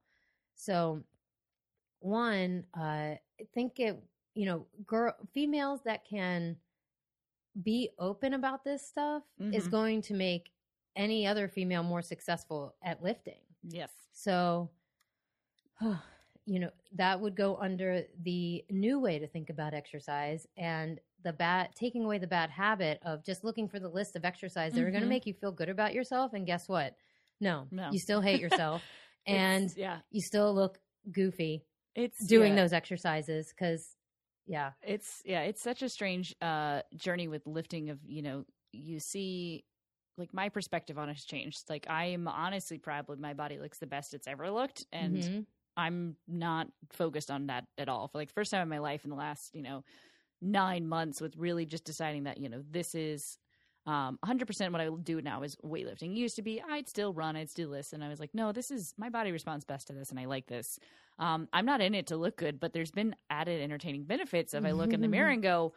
So, 0.55 1.03
one, 1.99 2.65
uh, 2.77 2.81
I 2.81 3.19
think 3.53 3.79
it, 3.79 4.01
you 4.35 4.45
know, 4.45 4.67
girl, 4.85 5.15
females 5.33 5.81
that 5.83 6.05
can 6.05 6.57
be 7.61 7.89
open 7.99 8.33
about 8.33 8.63
this 8.63 8.85
stuff 8.85 9.23
is 9.51 9.67
Mhm. 9.67 9.67
going 9.67 10.01
to 10.03 10.13
make 10.13 10.51
any 10.95 11.27
other 11.27 11.47
female 11.47 11.83
more 11.83 12.01
successful 12.01 12.75
at 12.81 13.03
lifting. 13.03 13.41
Yes. 13.63 13.91
So, 14.11 14.71
you 16.45 16.59
know, 16.59 16.71
that 16.93 17.19
would 17.19 17.35
go 17.35 17.57
under 17.57 18.03
the 18.21 18.65
new 18.69 18.99
way 18.99 19.19
to 19.19 19.27
think 19.27 19.49
about 19.49 19.73
exercise 19.73 20.47
and 20.57 20.99
the 21.23 21.33
bad 21.33 21.69
taking 21.75 22.03
away 22.03 22.17
the 22.17 22.27
bad 22.27 22.49
habit 22.49 22.99
of 23.03 23.23
just 23.23 23.43
looking 23.43 23.67
for 23.67 23.79
the 23.79 23.89
list 23.89 24.15
of 24.15 24.25
exercises 24.25 24.75
that 24.75 24.83
are 24.83 24.91
going 24.91 25.03
to 25.03 25.09
make 25.09 25.25
you 25.25 25.33
feel 25.33 25.51
good 25.51 25.69
about 25.69 25.93
yourself. 25.93 26.33
And 26.33 26.45
guess 26.45 26.67
what? 26.67 26.95
No, 27.39 27.67
No. 27.71 27.89
you 27.91 27.99
still 27.99 28.21
hate 28.21 28.39
yourself 28.41 28.81
and 29.25 29.73
yeah, 29.75 29.99
you 30.11 30.21
still 30.21 30.53
look 30.53 30.79
goofy 31.11 31.63
it's 31.95 32.25
doing 32.25 32.55
yeah. 32.55 32.61
those 32.61 32.73
exercises 32.73 33.49
because, 33.49 33.95
yeah. 34.47 34.71
it's 34.83 35.21
yeah 35.25 35.41
it's 35.41 35.61
such 35.61 35.81
a 35.81 35.89
strange 35.89 36.35
uh 36.41 36.81
journey 36.95 37.27
with 37.27 37.45
lifting 37.47 37.89
of 37.89 37.99
you 38.05 38.21
know 38.21 38.45
you 38.71 38.99
see 38.99 39.63
like 40.17 40.33
my 40.33 40.49
perspective 40.49 40.97
on 40.99 41.09
it 41.09 41.13
has 41.13 41.23
changed 41.25 41.69
like 41.69 41.85
i'm 41.89 42.27
honestly 42.27 42.77
proud 42.77 43.05
my 43.19 43.33
body 43.33 43.59
looks 43.59 43.77
the 43.79 43.87
best 43.87 44.13
it's 44.13 44.27
ever 44.27 44.49
looked 44.51 44.85
and 44.91 45.15
Mhm. 45.17 45.45
i'm 45.77 46.15
not 46.27 46.67
focused 46.91 47.29
on 47.31 47.47
that 47.47 47.65
at 47.77 47.89
all 47.89 48.07
for 48.07 48.17
like 48.19 48.29
first 48.31 48.51
time 48.51 48.61
in 48.61 48.69
my 48.69 48.79
life 48.79 49.03
in 49.03 49.09
the 49.09 49.15
last 49.15 49.53
you 49.55 49.61
know 49.61 49.83
nine 50.41 50.87
months 50.87 51.21
with 51.21 51.35
really 51.37 51.65
just 51.65 51.83
deciding 51.85 52.23
that 52.23 52.37
you 52.39 52.49
know 52.49 52.61
this 52.71 52.95
is 52.95 53.37
um 53.87 54.19
100% 54.25 54.71
what 54.71 54.81
i 54.81 54.89
do 55.03 55.21
now 55.21 55.41
is 55.43 55.55
weightlifting 55.57 56.11
it 56.11 56.17
used 56.17 56.35
to 56.35 56.41
be 56.41 56.61
i'd 56.69 56.87
still 56.87 57.13
run 57.13 57.35
i'd 57.35 57.49
still 57.49 57.69
this 57.71 57.93
and 57.93 58.03
i 58.03 58.07
was 58.09 58.19
like 58.19 58.29
no 58.33 58.51
this 58.51 58.69
is 58.71 58.93
my 58.97 59.09
body 59.09 59.31
responds 59.31 59.65
best 59.65 59.87
to 59.87 59.93
this 59.93 60.11
and 60.11 60.19
i 60.19 60.25
like 60.25 60.45
this 60.47 60.79
um 61.19 61.47
i'm 61.53 61.65
not 61.65 61.81
in 61.81 61.95
it 61.95 62.07
to 62.07 62.15
look 62.15 62.37
good 62.37 62.59
but 62.59 62.73
there's 62.73 62.91
been 62.91 63.15
added 63.29 63.61
entertaining 63.61 64.03
benefits 64.03 64.53
if 64.53 64.65
i 64.65 64.71
look 64.71 64.93
in 64.93 65.01
the 65.01 65.07
mirror 65.07 65.29
and 65.29 65.41
go 65.43 65.73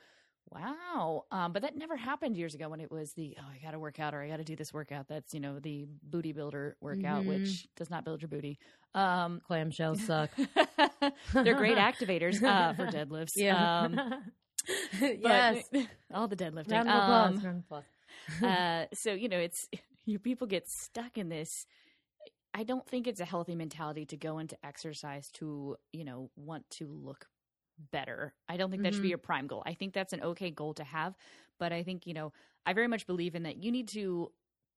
wow 0.50 1.24
um 1.31 1.53
but 1.53 1.62
that 1.62 1.77
never 1.77 1.96
happened 1.96 2.37
years 2.37 2.55
ago 2.55 2.68
when 2.68 2.81
it 2.81 2.90
was 2.90 3.14
the 3.14 3.35
oh 3.40 3.44
i 3.55 3.59
gotta 3.64 3.79
work 3.79 3.98
out 3.98 4.14
or 4.14 4.20
i 4.20 4.29
gotta 4.29 4.44
do 4.44 4.55
this 4.55 4.72
workout 4.74 5.09
that's 5.09 5.33
you 5.33 5.40
know 5.40 5.59
the 5.59 5.87
booty 6.03 6.33
builder 6.33 6.77
workout 6.81 7.22
Mhm. 7.24 7.29
which 7.29 7.66
does 7.77 7.88
not 7.88 8.05
build 8.05 8.20
your 8.20 8.29
booty 8.29 8.59
um 8.94 9.40
Clamshells 9.50 10.00
suck. 10.00 10.31
they're 11.33 11.55
great 11.55 11.79
activators 11.90 12.42
uh, 12.42 12.74
for 12.74 12.87
deadlifts. 12.87 13.33
Yeah. 13.37 13.83
Um, 13.85 14.22
yes. 15.00 15.70
all 16.14 16.29
the 16.29 16.37
deadlifting. 16.37 16.72
Round 16.72 16.88
of 16.88 16.94
applause. 16.94 17.37
Um, 17.37 17.42
round 17.42 17.59
of 17.59 17.64
applause. 17.64 17.85
uh, 18.42 18.87
so 18.94 19.12
you 19.12 19.29
know, 19.29 19.38
it's 19.38 19.68
you 20.07 20.18
people 20.18 20.46
get 20.46 20.68
stuck 20.68 21.18
in 21.18 21.29
this. 21.29 21.66
I 22.55 22.64
don't 22.64 22.87
think 22.87 23.07
it's 23.07 23.20
a 23.20 23.24
healthy 23.24 23.55
mentality 23.55 24.05
to 24.07 24.16
go 24.16 24.38
into 24.38 24.57
exercise 24.64 25.31
to 25.35 25.77
you 25.92 26.05
know 26.05 26.31
want 26.37 26.68
to 26.72 26.87
look 26.88 27.27
better. 27.92 28.35
I 28.48 28.57
don't 28.57 28.70
think 28.70 28.83
that 28.83 28.94
should 28.94 29.03
be 29.03 29.09
Mhm. 29.09 29.11
your 29.11 29.18
prime 29.18 29.46
goal. 29.46 29.62
I 29.66 29.74
think 29.74 29.92
that's 29.94 30.12
an 30.12 30.22
okay 30.22 30.50
goal 30.50 30.74
to 30.74 30.85
have, 30.85 31.14
but 31.59 31.72
I 31.72 31.83
think 31.83 32.07
you 32.07 32.14
know 32.14 32.33
I 32.66 32.72
very 32.72 32.88
much 32.88 33.07
believe 33.07 33.35
in 33.35 33.42
that. 33.44 33.57
You 33.62 33.70
need 33.72 33.88
to 33.88 34.31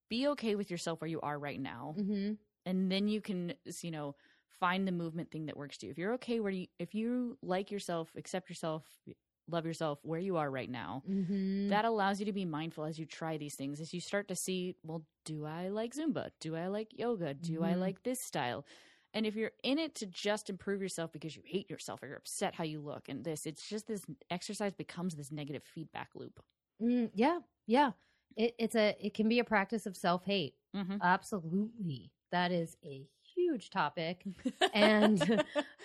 be 0.10 0.28
okay 0.30 0.56
with 0.56 0.70
yourself 0.72 1.02
where 1.02 1.10
you 1.10 1.22
are 1.22 1.38
right 1.40 1.60
now 1.60 1.98
hmm 1.98 2.38
and 2.66 2.92
then 2.92 3.08
you 3.08 3.22
can 3.22 3.54
you 3.82 3.92
know 3.92 4.16
find 4.60 4.88
the 4.88 4.92
movement 4.92 5.32
thing 5.32 5.46
that 5.46 5.58
works 5.58 5.78
to 5.78 5.86
you 5.86 5.92
if 5.92 5.98
you're 5.98 6.14
okay 6.14 6.40
where 6.40 6.52
you 6.52 6.68
if 6.80 6.94
you 6.94 7.38
like 7.42 7.72
yourself 7.72 8.10
accept 8.18 8.50
yourself 8.50 8.84
love 9.50 9.66
yourself 9.66 10.00
where 10.04 10.20
you 10.20 10.38
are 10.38 10.50
right 10.50 10.70
now 10.70 11.04
hmm 11.06 11.70
that 11.70 11.86
allows 11.86 12.20
you 12.20 12.26
to 12.26 12.34
be 12.34 12.46
mindful 12.46 12.86
as 12.86 12.98
you 13.00 13.06
try 13.06 13.38
these 13.38 13.56
things 13.56 13.82
as 13.82 13.94
you 13.94 14.02
start 14.02 14.28
to 14.28 14.36
see 14.36 14.76
well 14.84 15.06
do 15.26 15.46
i 15.46 15.68
like 15.70 15.94
zumba 15.94 16.30
do 16.40 16.56
i 16.56 16.68
like 16.68 16.98
yoga 16.98 17.34
do 17.34 17.64
i 17.64 17.76
Mhm. 17.76 17.76
like 17.76 18.04
this 18.04 18.22
style 18.22 18.66
and 19.14 19.26
if 19.26 19.36
you're 19.36 19.52
in 19.64 19.80
it 19.80 19.96
to 19.96 20.06
just 20.06 20.50
improve 20.50 20.82
yourself 20.82 21.12
because 21.12 21.36
you 21.36 21.42
hate 21.46 21.70
yourself 21.70 22.02
or 22.04 22.08
you're 22.08 22.18
upset 22.18 22.56
how 22.56 22.64
you 22.64 22.80
look 22.82 23.10
and 23.10 23.24
this 23.26 23.46
it's 23.46 23.68
just 23.68 23.88
this 23.88 24.06
exercise 24.30 24.74
becomes 24.74 25.16
this 25.16 25.32
negative 25.32 25.64
feedback 25.64 26.10
loop 26.16 26.40
Mm, 26.82 27.12
yeah, 27.14 27.40
yeah. 27.66 27.92
It, 28.36 28.56
it's 28.60 28.76
a 28.76 28.96
it 29.00 29.14
can 29.14 29.28
be 29.30 29.40
a 29.40 29.44
practice 29.44 29.86
of 29.86 29.98
self 29.98 30.26
hate. 30.26 30.56
mm-hmm. 30.74 30.98
Absolutely, 31.02 32.12
that 32.32 32.52
is 32.52 32.78
a 32.84 33.08
huge 33.48 33.70
topic, 33.70 34.24
and 34.74 35.44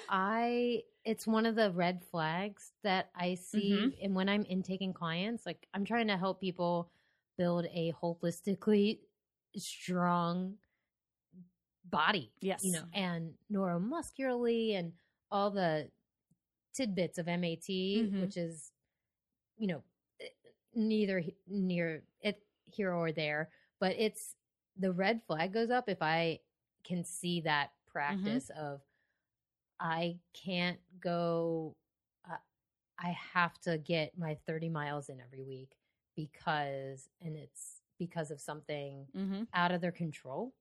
I 0.08 0.82
it's 1.04 1.26
one 1.26 1.46
of 1.46 1.56
the 1.56 1.70
red 1.72 2.02
flags 2.10 2.72
that 2.84 3.10
I 3.14 3.34
see, 3.34 3.70
Mhm. 3.78 4.04
and 4.04 4.14
when 4.14 4.28
I'm 4.28 4.44
intaking 4.44 4.92
clients, 4.92 5.46
like 5.46 5.66
I'm 5.74 5.84
trying 5.84 6.08
to 6.08 6.16
help 6.16 6.40
people 6.40 6.90
build 7.38 7.66
a 7.66 7.92
holistically 8.02 9.00
strong 9.56 10.54
body. 11.90 12.32
yes 12.40 12.64
you 12.64 12.72
know, 12.72 12.84
and 12.94 13.34
neuromuscularly 13.52 14.78
and 14.78 14.92
all 15.30 15.50
the 15.50 15.88
tidbits 16.74 17.18
of 17.18 17.26
MAT, 17.28 17.68
Mhm. 17.68 18.20
which 18.22 18.36
is, 18.36 18.72
you 19.58 19.66
know, 19.66 19.82
neither 20.74 21.22
near 21.48 22.02
it 22.20 22.42
here 22.64 22.92
or 22.92 23.12
there, 23.12 23.50
but 23.80 23.94
it's 23.98 24.36
the 24.78 24.92
red 24.92 25.20
flag 25.26 25.52
goes 25.52 25.70
up 25.70 25.88
if 25.88 26.00
I 26.00 26.40
can 26.84 27.04
see 27.04 27.40
that 27.42 27.70
practice 27.86 28.50
of 28.58 28.80
I 29.80 30.18
can't 30.32 30.78
go. 31.00 31.76
Uh, 32.28 32.36
I 32.98 33.16
have 33.34 33.58
to 33.62 33.78
get 33.78 34.18
my 34.18 34.36
thirty 34.46 34.68
miles 34.68 35.08
in 35.08 35.20
every 35.20 35.42
week 35.42 35.76
because, 36.16 37.08
and 37.20 37.36
it's 37.36 37.82
because 37.98 38.30
of 38.30 38.40
something 38.40 39.06
mm-hmm. 39.16 39.42
out 39.54 39.70
of 39.70 39.80
their 39.80 39.92
control 39.92 40.52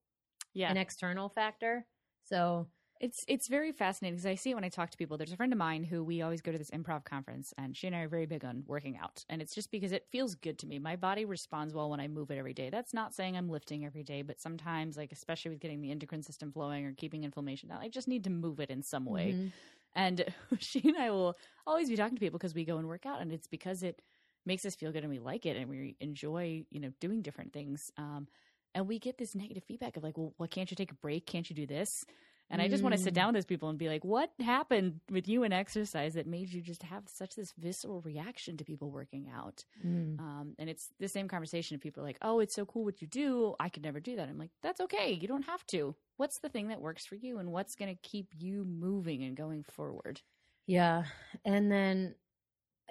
yeah 0.53 0.69
an 0.69 0.77
external 0.77 1.29
factor. 1.29 1.85
So 2.23 2.67
It's 3.01 3.25
it's 3.27 3.47
very 3.47 3.71
fascinating 3.71 4.15
because 4.15 4.27
I 4.27 4.35
see 4.35 4.51
it 4.51 4.53
when 4.53 4.63
I 4.63 4.69
talk 4.69 4.91
to 4.91 4.97
people. 4.97 5.17
There's 5.17 5.31
a 5.31 5.35
friend 5.35 5.51
of 5.51 5.57
mine 5.57 5.83
who 5.83 6.03
we 6.03 6.21
always 6.21 6.39
go 6.39 6.51
to 6.51 6.57
this 6.59 6.69
improv 6.69 7.03
conference, 7.03 7.51
and 7.57 7.75
she 7.75 7.87
and 7.87 7.95
I 7.95 8.01
are 8.01 8.07
very 8.07 8.27
big 8.27 8.45
on 8.45 8.63
working 8.67 8.95
out. 8.95 9.25
And 9.27 9.41
it's 9.41 9.55
just 9.55 9.71
because 9.71 9.91
it 9.91 10.05
feels 10.11 10.35
good 10.35 10.59
to 10.59 10.67
me. 10.67 10.77
My 10.77 10.95
body 10.95 11.25
responds 11.25 11.73
well 11.73 11.89
when 11.89 11.99
I 11.99 12.07
move 12.07 12.29
it 12.29 12.37
every 12.37 12.53
day. 12.53 12.69
That's 12.69 12.93
not 12.93 13.15
saying 13.15 13.35
I'm 13.35 13.49
lifting 13.49 13.85
every 13.85 14.03
day, 14.03 14.21
but 14.21 14.39
sometimes, 14.39 14.97
like 14.97 15.11
especially 15.11 15.49
with 15.49 15.59
getting 15.59 15.81
the 15.81 15.89
endocrine 15.89 16.21
system 16.21 16.51
flowing 16.51 16.85
or 16.85 16.93
keeping 16.93 17.23
inflammation 17.23 17.69
down, 17.69 17.79
I 17.81 17.89
just 17.89 18.07
need 18.07 18.23
to 18.25 18.29
move 18.29 18.59
it 18.59 18.69
in 18.69 18.83
some 18.83 19.05
way. 19.05 19.31
mhm. 19.31 19.51
And 19.95 20.23
she 20.59 20.81
and 20.87 20.95
I 20.97 21.09
will 21.09 21.35
always 21.65 21.89
be 21.89 21.95
talking 21.95 22.17
to 22.17 22.19
people 22.19 22.37
because 22.37 22.53
we 22.53 22.65
go 22.65 22.77
and 22.77 22.87
work 22.87 23.07
out, 23.07 23.19
and 23.19 23.31
it's 23.31 23.47
because 23.47 23.81
it 23.81 23.99
makes 24.45 24.63
us 24.63 24.75
feel 24.75 24.91
good 24.91 25.03
and 25.03 25.11
we 25.11 25.19
like 25.19 25.47
it 25.47 25.57
and 25.57 25.71
we 25.71 25.95
enjoy, 25.99 26.65
you 26.69 26.79
know, 26.79 26.91
doing 26.99 27.23
different 27.23 27.51
things. 27.51 27.91
Um, 27.97 28.27
and 28.75 28.87
we 28.87 28.99
get 28.99 29.17
this 29.17 29.33
negative 29.35 29.63
feedback 29.63 29.97
of 29.97 30.03
like, 30.03 30.17
well, 30.17 30.33
what 30.37 30.51
can't 30.51 30.69
you 30.71 30.75
take 30.75 30.91
a 30.91 30.95
break? 30.95 31.25
Can't 31.25 31.49
you 31.49 31.55
do 31.55 31.65
this? 31.65 32.05
And 32.51 32.61
I 32.61 32.67
just 32.67 32.83
want 32.83 32.93
to 32.93 33.01
sit 33.01 33.13
Mm. 33.13 33.15
down 33.15 33.27
with 33.27 33.35
those 33.35 33.45
people 33.45 33.69
and 33.69 33.79
be 33.79 33.87
like, 33.87 34.03
what 34.03 34.31
happened 34.39 34.99
with 35.09 35.27
you 35.27 35.43
in 35.43 35.53
exercise 35.53 36.13
that 36.15 36.27
made 36.27 36.49
you 36.49 36.61
just 36.61 36.83
have 36.83 37.07
such 37.07 37.35
this 37.35 37.53
visceral 37.57 38.01
reaction 38.01 38.57
to 38.57 38.65
people 38.65 38.91
working 38.91 39.29
out? 39.33 39.63
Mm. 39.83 40.19
Um, 40.19 40.55
and 40.59 40.69
it's 40.69 40.89
the 40.99 41.07
same 41.07 41.27
conversation. 41.27 41.75
If 41.75 41.81
people 41.81 42.03
are 42.03 42.05
like, 42.05 42.19
oh, 42.21 42.39
it's 42.41 42.53
so 42.53 42.65
cool 42.65 42.83
what 42.83 43.01
you 43.01 43.07
do. 43.07 43.55
I 43.59 43.69
could 43.69 43.83
never 43.83 43.99
do 43.99 44.15
that. 44.17 44.29
I'm 44.29 44.37
like, 44.37 44.51
that's 44.61 44.81
okay. 44.81 45.11
You 45.13 45.27
don't 45.27 45.45
have 45.45 45.65
to. 45.67 45.95
What's 46.17 46.39
the 46.39 46.49
thing 46.49 46.67
that 46.67 46.81
works 46.81 47.05
for 47.05 47.15
you 47.15 47.39
and 47.39 47.51
what's 47.51 47.75
going 47.75 47.95
to 47.95 48.01
keep 48.01 48.27
you 48.37 48.65
moving 48.65 49.23
and 49.23 49.35
going 49.35 49.63
forward? 49.63 50.21
Yeah. 50.67 51.05
And 51.45 51.71
then, 51.71 52.15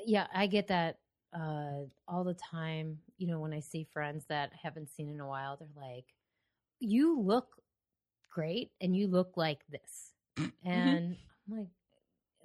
yeah, 0.04 0.26
I 0.34 0.46
get 0.46 0.68
that 0.68 0.98
uh, 1.32 1.84
all 2.08 2.24
the 2.24 2.34
time. 2.34 2.98
You 3.18 3.26
know, 3.28 3.38
when 3.40 3.52
I 3.52 3.60
see 3.60 3.84
friends 3.84 4.24
that 4.30 4.50
I 4.54 4.58
haven't 4.62 4.88
seen 4.90 5.08
in 5.10 5.20
a 5.20 5.28
while, 5.28 5.56
they're 5.56 5.68
like, 5.76 6.06
you 6.80 7.20
look 7.20 7.59
great 8.30 8.70
and 8.80 8.96
you 8.96 9.06
look 9.08 9.32
like 9.36 9.60
this. 9.70 10.12
And 10.64 11.16
I'm 11.50 11.58
like, 11.58 11.68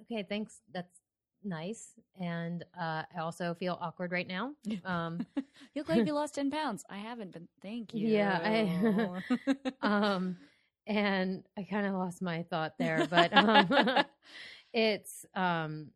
okay, 0.02 0.24
thanks. 0.28 0.60
That's 0.72 1.00
nice. 1.44 1.90
And 2.20 2.64
uh, 2.78 3.02
I 3.14 3.20
also 3.20 3.54
feel 3.54 3.78
awkward 3.80 4.10
right 4.12 4.26
now. 4.26 4.52
Um, 4.84 5.24
you 5.36 5.44
look 5.82 5.88
like 5.88 6.06
you 6.06 6.12
lost 6.20 6.34
10 6.34 6.50
pounds. 6.50 6.84
I 6.90 6.96
haven't 6.98 7.32
been. 7.32 7.48
Thank 7.62 7.94
you. 7.94 8.08
Yeah, 8.08 8.40
I- 8.44 9.22
um, 10.14 10.36
and 10.86 11.44
I 11.58 11.62
kind 11.64 11.86
of 11.86 11.94
lost 11.94 12.22
my 12.22 12.42
thought 12.44 12.74
there, 12.78 13.06
but 13.10 13.32
um, 13.36 14.04
it's 14.72 15.26
um, 15.34 15.88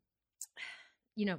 you 1.17 1.27
know, 1.27 1.39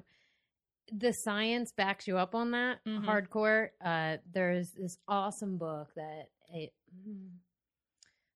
the 0.92 1.14
science 1.14 1.72
backs 1.72 2.08
you 2.08 2.18
up 2.18 2.36
on 2.36 2.52
that 2.52 2.80
Mhm. 2.86 3.06
hardcore. 3.06 3.70
Uh, 3.84 4.18
there's 4.34 4.72
this 4.72 4.98
awesome 5.08 5.58
book 5.58 5.90
that 5.96 6.30
it, 6.54 6.74
mm, 7.08 7.30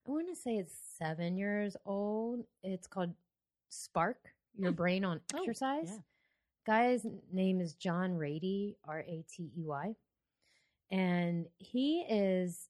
I 0.08 0.12
want 0.12 0.28
to 0.30 0.36
say 0.36 0.58
it's 0.58 0.76
seven 0.98 1.38
years 1.38 1.76
old. 1.86 2.46
It's 2.64 2.88
called 2.88 3.14
Spark 3.70 4.18
Your. 4.58 4.72
Brain 4.72 5.04
on 5.04 5.22
Oh, 5.34 5.40
Exercise. 5.40 5.88
yeah. 5.88 5.98
Guy's 6.66 7.06
name 7.32 7.62
is 7.62 7.74
John 7.76 8.16
Ratey, 8.18 8.76
R 8.86 9.00
A 9.00 9.24
T 9.30 9.52
E 9.58 9.64
Y, 9.64 9.96
and 10.92 11.48
he 11.58 12.02
is 12.10 12.70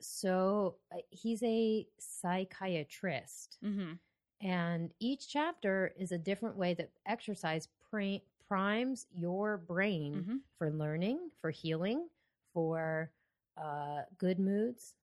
so 0.00 0.76
uh, 0.92 0.98
he's 1.10 1.42
a 1.42 1.86
psychiatrist 1.98 3.58
hmm 3.62 3.92
and 4.40 4.92
each 5.00 5.28
chapter 5.28 5.92
is 5.98 6.12
a 6.12 6.18
different 6.18 6.56
way 6.56 6.72
that 6.74 6.90
exercise 7.06 7.66
pri- 7.90 8.22
primes 8.46 9.06
your 9.12 9.56
brain 9.58 10.24
hmm 10.28 10.36
for 10.58 10.70
learning 10.70 11.18
for 11.40 11.50
healing 11.50 12.06
for 12.54 13.10
uh, 13.60 14.02
good 14.18 14.38
moods 14.38 14.94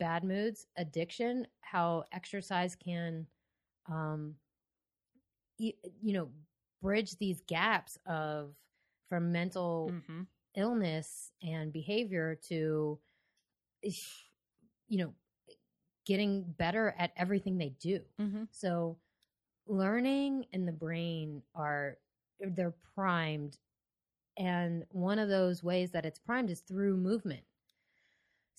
bad 0.00 0.24
moods 0.24 0.66
addiction 0.78 1.46
how 1.62 2.04
exercise 2.12 2.76
can 2.76 3.26
um 3.90 4.34
you, 5.58 5.72
you 6.02 6.14
know 6.14 6.28
bridge 6.82 7.16
these 7.18 7.42
gaps 7.48 7.98
of 8.06 8.54
from 9.08 9.32
mental 9.32 9.96
hmm 10.08 10.22
illness 10.56 11.32
and 11.42 11.72
behavior 11.72 12.38
to 12.48 12.98
you 13.82 14.98
know 14.98 15.12
getting 16.06 16.42
better 16.58 16.94
at 16.98 17.12
everything 17.16 17.58
they 17.58 17.70
do. 17.80 18.00
Hmm 18.18 18.44
so 18.50 18.98
learning 19.66 20.46
and 20.52 20.66
the 20.68 20.72
brain 20.72 21.42
are 21.54 21.98
they're 22.40 22.74
primed 22.94 23.58
and 24.38 24.84
one 24.90 25.18
of 25.18 25.28
those 25.28 25.62
ways 25.62 25.90
that 25.92 26.04
it's 26.06 26.18
primed 26.18 26.50
is 26.50 26.60
through 26.60 26.96
movement 26.96 27.42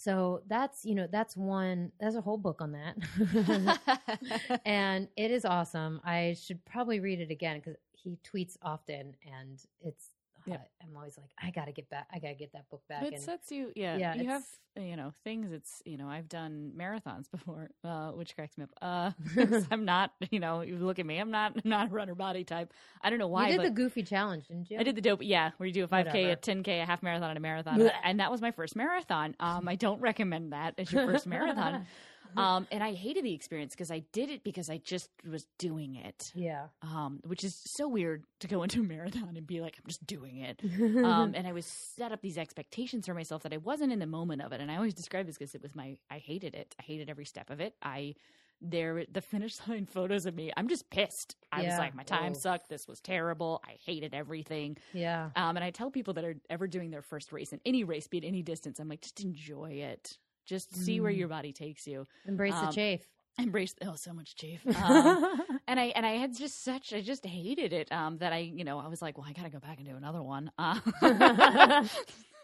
so 0.02 0.42
that's 0.48 0.84
you 0.84 0.96
know 0.96 1.08
that's 1.12 1.38
one 1.38 1.92
there's 2.00 2.16
a 2.16 2.22
whole 2.22 2.38
book 2.38 2.60
on 2.62 2.72
that. 2.72 3.80
And 4.66 5.08
it 5.16 5.30
is 5.32 5.46
awesome. 5.46 6.02
I 6.04 6.36
should 6.42 6.64
probably 6.66 7.00
read 7.00 7.20
it 7.20 7.30
again 7.30 7.58
because 7.60 7.76
he 7.92 8.18
tweets 8.24 8.58
often 8.64 9.16
and 9.40 9.64
it's 9.82 10.10
Uh, 10.50 10.58
i'm 10.82 10.96
always 10.96 11.18
like 11.18 11.30
i 11.42 11.52
gotta 11.52 11.72
get 11.72 11.90
back 11.90 12.08
i 12.14 12.20
gotta 12.20 12.36
get 12.36 12.52
that 12.54 12.70
book 12.70 12.82
back 12.88 13.04
It 13.04 13.14
and 13.14 13.22
sets 13.22 13.52
you, 13.52 13.72
yeah. 13.76 13.98
Yeah, 13.98 14.16
you 14.16 14.28
have, 14.28 14.44
you 14.76 14.96
know, 14.96 15.12
things. 15.24 15.52
It's, 15.52 15.82
you 15.86 15.98
know, 15.98 16.08
I've 16.08 16.30
done 16.30 16.72
marathons 16.78 17.30
before, 17.32 17.70
uh, 17.84 18.12
which 18.12 18.36
cracks 18.36 18.58
me 18.58 18.66
up. 18.66 18.70
Uh, 18.82 19.12
I'm 19.72 19.86
not, 19.86 20.12
you 20.30 20.40
know, 20.40 20.62
you 20.62 20.78
look 20.78 21.00
at 21.00 21.06
me, 21.06 21.18
I'm 21.18 21.32
not, 21.32 21.54
I'm 21.64 21.70
not 21.70 21.88
a 21.88 21.92
runner 21.92 22.16
body 22.16 22.44
type. 22.44 22.74
I 23.02 23.10
don't 23.10 23.20
know 23.20 23.28
why. 23.28 23.50
you 23.50 23.58
did 23.58 23.66
the 23.66 23.72
goofy 23.72 24.04
challenge 24.04 24.48
didn't 24.48 24.70
you 24.70 24.80
I 24.80 24.84
did 24.84 24.96
the 24.96 25.02
dope, 25.02 25.20
yeah, 25.22 25.52
where 25.58 25.68
you 25.68 25.74
do 25.74 25.84
a 25.84 25.88
5K, 25.88 26.06
Whatever. 26.06 26.32
a 26.32 26.36
10K, 26.36 26.82
a 26.82 26.86
half 26.86 27.04
marathon, 27.04 27.30
and 27.30 27.38
a 27.38 27.42
marathon, 27.42 27.92
and 28.04 28.20
that 28.20 28.32
was 28.32 28.42
my 28.42 28.52
first 28.52 28.76
marathon. 28.76 29.36
Um, 29.40 29.68
I 29.68 29.76
don't 29.76 30.02
recommend 30.02 30.54
that 30.54 30.76
as 30.78 30.92
your 30.92 31.06
first 31.06 31.28
marathon. 31.28 31.86
Um, 32.38 32.68
and 32.72 32.84
I 32.84 32.94
hated 32.94 33.24
the 33.26 33.34
experience 33.34 33.74
because 33.74 33.92
I 33.92 34.00
did 34.14 34.30
it 34.30 34.44
because 34.44 34.70
I 34.70 34.78
just 34.78 35.10
was 35.30 35.46
doing 35.60 35.96
it. 35.96 36.32
yeah 36.36 36.68
Um, 36.82 37.20
which 37.26 37.44
is 37.44 37.56
so 37.66 37.88
weird 37.88 38.24
to 38.40 38.48
go 38.48 38.64
into 38.64 38.80
a 38.82 38.84
marathon 38.84 39.36
and 39.38 39.46
be 39.46 39.62
like, 39.62 39.78
I'm 39.78 39.88
just 39.88 40.06
doing 40.08 40.38
it. 40.38 40.62
um, 41.06 41.34
and 41.36 41.46
I 41.48 41.52
was 41.52 41.66
set 41.66 42.12
up 42.12 42.22
these 42.22 42.38
expectations 42.38 43.06
for 43.06 43.14
myself 43.14 43.44
that 43.44 43.54
I 43.54 43.58
wasn't 43.58 43.92
in 43.92 44.00
the 44.00 44.06
moment 44.08 44.42
of 44.42 44.52
it. 44.54 44.62
And 44.62 44.72
I 44.72 44.76
always 44.78 44.94
describe 44.94 45.26
this 45.26 45.38
because 45.38 45.56
it 45.56 45.62
was 45.62 45.76
my, 45.76 45.98
I 46.10 46.18
hated 46.20 46.56
it. 46.56 46.76
I 46.80 46.84
hated 46.84 47.10
every 47.10 47.26
step 47.26 47.50
of 47.50 47.60
it. 47.60 47.76
I, 47.82 48.16
there, 48.62 49.06
the 49.12 49.22
finish 49.22 49.58
line 49.68 49.86
photos 49.86 50.26
of 50.26 50.36
me, 50.36 50.52
I'm 50.56 50.68
just 50.68 50.90
pissed. 50.90 51.36
I 51.52 51.64
was 51.64 51.78
like, 51.80 51.96
my 51.96 52.04
time 52.04 52.34
Oh. 52.36 52.40
sucked. 52.40 52.70
This 52.70 52.88
was 52.88 53.00
terrible. 53.02 53.62
I 53.66 53.78
hated 53.86 54.14
everything. 54.14 54.78
yeah 54.94 55.32
Um, 55.36 55.58
and 55.58 55.64
I 55.64 55.72
tell 55.72 55.90
people 55.92 56.14
that 56.14 56.24
are 56.24 56.36
ever 56.50 56.68
doing 56.68 56.92
their 56.92 57.02
first 57.02 57.32
race 57.34 57.52
in 57.54 57.60
any 57.66 57.84
race, 57.84 58.08
be 58.08 58.20
it 58.20 58.24
any 58.24 58.42
distance, 58.44 58.80
I'm 58.80 58.88
like, 58.88 59.02
just 59.02 59.20
enjoy 59.22 59.72
it. 59.72 60.18
Just 60.46 60.76
see 60.76 61.00
where 61.00 61.12
Mm. 61.12 61.18
your 61.20 61.28
body 61.28 61.54
takes 61.54 61.88
you. 61.88 62.08
embrace 62.28 62.60
the 62.60 62.68
Um, 62.68 62.74
chafe 62.74 63.08
Embrace 63.40 63.76
oh 63.84 63.96
so 63.96 64.14
much 64.14 64.36
chafe. 64.36 64.66
Um, 64.76 65.26
and 65.68 65.80
I 65.80 65.86
and 65.96 66.06
I 66.06 66.12
had 66.12 66.36
just 66.36 66.64
such 66.64 66.94
I 66.94 67.02
just 67.02 67.26
hated 67.26 67.74
it 67.74 67.92
um, 67.92 68.18
that 68.18 68.34
I 68.34 68.40
you 68.40 68.64
know 68.64 68.80
I 68.80 68.88
was 68.88 69.02
like 69.02 69.18
well 69.18 69.28
I 69.28 69.34
got 69.34 69.44
to 69.44 69.50
go 69.50 69.60
back 69.60 69.78
and 69.78 69.88
do 69.88 69.96
another 69.96 70.22
one. 70.22 70.52
Uh, 70.58 70.80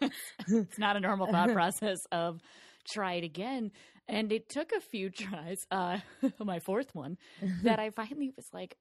it's 0.00 0.78
not 0.78 0.96
a 0.96 1.00
normal 1.00 1.26
thought 1.26 1.52
process 1.52 2.06
of 2.12 2.40
try 2.88 3.14
it 3.14 3.24
again. 3.24 3.70
And 4.08 4.32
it 4.32 4.48
took 4.48 4.72
a 4.72 4.80
few 4.80 5.10
tries, 5.10 5.66
uh, 5.70 5.98
my 6.38 6.58
fourth 6.60 6.94
one, 6.94 7.18
that 7.60 7.78
I 7.78 7.90
finally 7.90 8.32
was 8.36 8.48
like, 8.52 8.76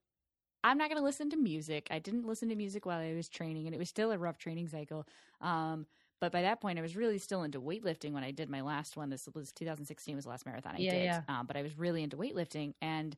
I'm 0.63 0.77
not 0.77 0.89
going 0.89 0.99
to 0.99 1.05
listen 1.05 1.29
to 1.31 1.37
music. 1.37 1.87
I 1.91 1.99
didn't 1.99 2.25
listen 2.25 2.49
to 2.49 2.55
music 2.55 2.85
while 2.85 2.99
I 2.99 3.13
was 3.13 3.29
training, 3.29 3.67
and 3.67 3.75
it 3.75 3.77
was 3.77 3.89
still 3.89 4.11
a 4.11 4.17
rough 4.17 4.37
training 4.37 4.67
cycle. 4.69 5.05
Um, 5.41 5.85
but 6.19 6.31
by 6.31 6.41
that 6.43 6.61
point, 6.61 6.79
I 6.79 6.81
was 6.81 6.95
really 6.95 7.17
still 7.19 7.43
into 7.43 7.61
weightlifting 7.61 8.11
when 8.13 8.23
I 8.23 8.31
did 8.31 8.49
my 8.49 8.61
last 8.61 8.97
one. 8.97 9.09
This 9.09 9.27
was 9.33 9.51
2016 9.51 10.15
was 10.15 10.25
the 10.25 10.29
last 10.31 10.45
marathon 10.45 10.75
I 10.75 10.83
Yeah, 10.83 10.83
did. 10.83 11.17
yeah. 11.19 11.23
Um, 11.27 11.45
but 11.45 11.57
I 11.57 11.61
was 11.63 11.77
really 11.77 12.03
into 12.03 12.17
weightlifting, 12.17 12.73
and 12.81 13.15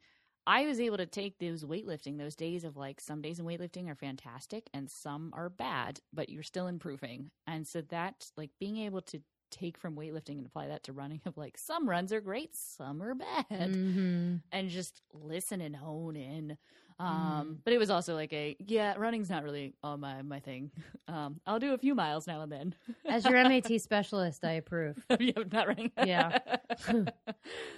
I 0.47 0.65
was 0.65 0.79
able 0.79 0.97
to 0.97 1.05
take 1.05 1.37
those 1.39 1.63
weightlifting, 1.63 2.17
those 2.17 2.35
days 2.35 2.63
of 2.63 2.75
like 2.77 2.99
some 3.01 3.21
days 3.21 3.39
in 3.39 3.45
weightlifting 3.45 3.87
are 3.89 3.95
fantastic 3.95 4.69
and 4.73 4.89
some 4.89 5.31
are 5.35 5.49
bad, 5.49 5.99
but 6.11 6.29
you're 6.29 6.43
still 6.43 6.67
improving. 6.67 7.31
And 7.45 7.67
so 7.67 7.81
that 7.81 8.31
like 8.35 8.51
being 8.59 8.77
able 8.77 9.01
to 9.03 9.21
take 9.51 9.77
from 9.77 9.95
weightlifting 9.95 10.37
and 10.37 10.45
apply 10.45 10.67
that 10.67 10.83
to 10.83 10.93
running 10.93 11.21
of 11.25 11.37
like 11.37 11.57
some 11.57 11.87
runs 11.87 12.11
are 12.11 12.21
great, 12.21 12.55
some 12.55 13.01
are 13.03 13.15
bad, 13.15 13.77
hmm 13.89 14.41
and 14.51 14.69
just 14.69 15.01
listen 15.13 15.61
and 15.61 15.75
hone 15.75 16.15
in. 16.15 16.57
Um, 16.99 17.07
Mm. 17.09 17.57
but 17.63 17.71
it 17.73 17.77
was 17.77 17.89
also 17.89 18.13
like 18.13 18.33
a 18.33 18.57
yeah, 18.59 18.93
running's 18.97 19.29
not 19.29 19.43
really 19.43 19.73
on 19.83 19.99
my 20.01 20.21
my 20.21 20.39
thing. 20.39 20.71
Um, 21.07 21.39
I'll 21.47 21.57
do 21.57 21.73
a 21.73 21.77
few 21.79 21.95
miles 21.95 22.27
now 22.27 22.41
and 22.41 22.51
then. 22.51 22.75
As 23.09 23.25
your 23.25 23.33
MAT 23.43 23.81
specialist, 23.81 24.45
I 24.45 24.51
approve. 24.53 25.03
yeah, 25.19 25.31
not 25.51 25.67
running. 25.67 25.91
Yeah. 26.05 26.37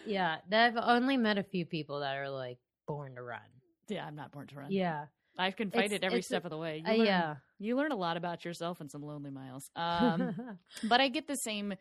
Yeah, 0.05 0.37
I've 0.51 0.75
only 0.77 1.15
met 1.17 1.37
a 1.37 1.43
few 1.43 1.65
people 1.65 2.01
that 2.01 2.17
are 2.17 2.29
like 2.29 2.57
born 2.87 3.15
to 3.15 3.21
run. 3.21 3.39
yeah, 3.87 4.05
I'm 4.05 4.15
not 4.15 4.31
born 4.33 4.47
to 4.47 4.55
run. 4.55 4.71
Yeah, 4.71 5.05
I 5.37 5.51
can 5.51 5.71
fight 5.71 5.85
It's- 5.85 5.97
it 5.99 6.03
every 6.03 6.21
step 6.21 6.43
of 6.43 6.51
the 6.51 6.57
way. 6.57 6.83
You 6.85 6.91
uh, 6.93 6.95
learn, 6.97 7.05
yeah. 7.05 7.35
you 7.59 7.75
learn 7.77 7.91
a 7.91 7.95
lot 7.95 8.17
about 8.17 8.43
yourself 8.43 8.81
in 8.81 8.89
some 8.89 9.01
lonely 9.03 9.31
miles. 9.31 9.69
Um, 9.75 10.35
but 10.83 10.99
I 10.99 11.07
get 11.07 11.27
the 11.27 11.37
same, 11.37 11.73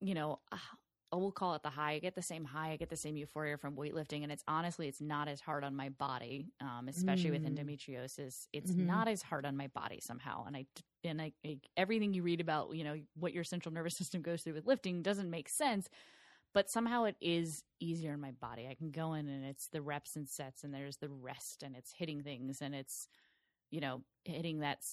you 0.00 0.14
know, 0.14 0.40
uh, 1.12 1.18
we'll 1.18 1.32
call 1.32 1.54
it 1.54 1.62
the 1.62 1.70
high. 1.70 1.92
I 1.92 1.98
get 2.00 2.14
the 2.14 2.22
same 2.22 2.44
high. 2.44 2.70
I 2.72 2.76
get 2.76 2.90
the 2.90 2.96
same 2.96 3.16
euphoria 3.16 3.56
from 3.56 3.76
weightlifting, 3.76 4.22
and 4.22 4.32
it's 4.32 4.44
honestly, 4.48 4.88
it's 4.88 5.00
not 5.00 5.28
as 5.28 5.40
hard 5.40 5.64
on 5.64 5.74
my 5.74 5.88
body, 5.90 6.52
um, 6.60 6.88
especially 6.88 7.30
with 7.30 7.42
Mm. 7.42 7.54
endometriosis. 7.54 8.46
It's 8.52 8.76
Mhm. 8.76 8.76
not 8.76 9.08
as 9.08 9.22
hard 9.22 9.46
on 9.46 9.56
my 9.56 9.68
body 9.68 10.00
somehow, 10.00 10.44
and 10.46 10.56
I 10.56 10.66
and 11.04 11.22
I, 11.22 11.32
I 11.46 11.60
everything 11.76 12.12
you 12.14 12.22
read 12.22 12.40
about, 12.40 12.74
you 12.74 12.84
know, 12.84 13.00
what 13.14 13.32
your 13.32 13.44
central 13.44 13.72
nervous 13.72 13.96
system 13.98 14.22
goes 14.22 14.42
through 14.42 14.54
with 14.54 14.66
lifting 14.66 15.02
doesn't 15.02 15.30
make 15.30 15.48
sense. 15.48 15.88
But 16.54 16.70
somehow 16.70 17.04
it 17.04 17.16
is 17.20 17.62
easier 17.80 18.12
in 18.14 18.20
my 18.20 18.32
body. 18.32 18.66
I 18.68 18.74
can 18.74 18.90
go 18.90 19.14
in 19.14 19.28
and 19.28 19.44
it's 19.44 19.68
the 19.68 19.82
reps 19.82 20.16
and 20.16 20.28
sets, 20.28 20.64
and 20.64 20.74
there's 20.74 20.96
the 20.98 21.10
rest, 21.10 21.62
and 21.62 21.76
it's 21.76 21.92
hitting 21.92 22.22
things, 22.22 22.62
and 22.62 22.74
it's, 22.74 23.08
you 23.70 23.80
know, 23.80 24.02
hitting 24.24 24.60
that 24.60 24.84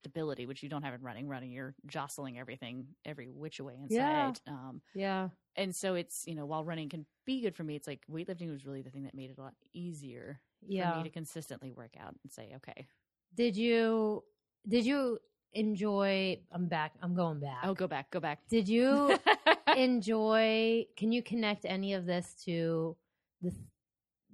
stability, 0.00 0.46
which 0.46 0.62
you 0.62 0.68
don't 0.68 0.82
have 0.82 0.94
in 0.94 1.02
running. 1.02 1.28
Running, 1.28 1.50
you're 1.52 1.74
jostling 1.86 2.38
everything 2.38 2.86
every 3.04 3.28
which 3.28 3.60
way 3.60 3.74
inside. 3.82 4.40
Yeah. 4.46 4.52
Um, 4.52 4.80
Yeah. 4.94 5.28
and 5.56 5.74
so 5.74 5.94
it's 5.94 6.24
you 6.26 6.34
know 6.34 6.46
while 6.46 6.64
running 6.64 6.88
can 6.88 7.06
be 7.26 7.40
good 7.40 7.56
for 7.56 7.64
me, 7.64 7.76
it's 7.76 7.86
like 7.86 8.00
weightlifting 8.10 8.50
was 8.50 8.66
really 8.66 8.82
the 8.82 8.90
thing 8.90 9.04
that 9.04 9.14
made 9.14 9.30
it 9.30 9.38
a 9.38 9.42
lot 9.42 9.54
easier 9.72 10.40
for 10.66 10.68
Yeah. 10.72 10.96
me 10.96 11.02
to 11.04 11.10
consistently 11.10 11.72
work 11.72 11.94
out 12.00 12.14
and 12.22 12.32
say, 12.32 12.52
okay, 12.56 12.86
Did 13.34 13.56
you 13.56 14.24
did 14.68 14.84
you 14.86 15.18
enjoy 15.52 16.40
I'm 16.52 16.66
back 16.68 16.92
I'm 17.02 17.14
going 17.14 17.40
back. 17.40 17.58
oh, 17.64 17.74
go 17.74 17.86
back, 17.86 18.10
go 18.10 18.20
back. 18.20 18.40
Did 18.48 18.68
you 18.68 19.18
enjoy 19.74 20.86
can 20.96 21.12
you 21.12 21.22
connect 21.22 21.64
any 21.64 21.94
of 21.94 22.06
this 22.06 22.34
to 22.44 22.96
the 23.42 23.52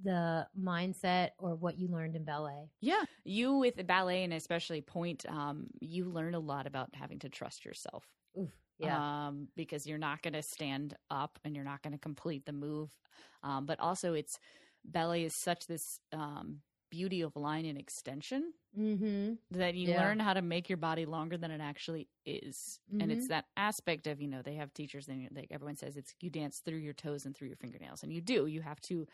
the 0.03 0.46
mindset 0.59 1.30
or 1.38 1.55
what 1.55 1.78
you 1.78 1.88
learned 1.88 2.16
in 2.16 2.24
ballet? 2.24 2.70
Yeah, 2.80 3.05
you 3.24 3.55
with 3.55 3.86
ballet 3.86 4.24
and 4.24 4.32
especially 4.32 4.80
pointe, 4.80 5.26
um, 5.28 5.66
you 5.80 6.05
learn 6.07 6.34
a 6.34 6.40
lot 6.40 6.66
about 6.66 6.90
having 6.94 7.18
to 7.20 7.28
trust 7.28 7.64
yourself. 7.64 8.05
Oof. 8.38 8.51
Yeah. 8.78 9.26
um, 9.26 9.48
because 9.57 9.86
you're 9.86 9.98
not 9.98 10.22
going 10.22 10.32
to 10.32 10.42
stand 10.42 10.96
up 11.11 11.38
and 11.44 11.55
you're 11.55 11.66
not 11.66 11.82
going 11.82 11.92
to 11.92 11.98
complete 11.98 12.46
the 12.46 12.53
move. 12.53 12.96
Um, 13.42 13.66
but 13.66 13.78
also, 13.78 14.14
it's 14.14 14.38
ballet 14.84 15.24
is 15.24 15.34
such 15.34 15.66
this 15.66 16.01
um, 16.14 16.61
beauty 16.90 17.20
of 17.20 17.36
line 17.36 17.66
and 17.66 17.78
extension 17.78 18.53
mm-hmm. 18.78 19.34
that 19.51 19.74
you 19.74 19.88
Yeah. 19.88 20.01
learn 20.01 20.18
how 20.18 20.32
to 20.32 20.40
make 20.40 20.68
your 20.70 20.78
body 20.78 21.05
longer 21.05 21.36
than 21.36 21.51
it 21.51 21.61
actually 21.61 22.09
is. 22.24 22.80
And 22.98 23.12
it's 23.12 23.28
that 23.28 23.44
aspect 23.57 24.07
of, 24.07 24.20
you 24.20 24.28
know, 24.28 24.42
they 24.42 24.55
have 24.55 24.72
teachers 24.72 25.09
and 25.09 25.28
like 25.32 25.48
everyone 25.51 25.76
says 25.76 25.96
it's 25.96 26.14
you 26.20 26.30
dance 26.30 26.61
through 26.64 26.78
your 26.78 26.94
toes 26.94 27.26
and 27.26 27.36
through 27.36 27.48
your 27.48 27.57
fingernails. 27.59 28.03
And 28.03 28.12
you 28.12 28.20
do. 28.20 28.46
You 28.46 28.62
have 28.62 28.80
to 28.82 29.07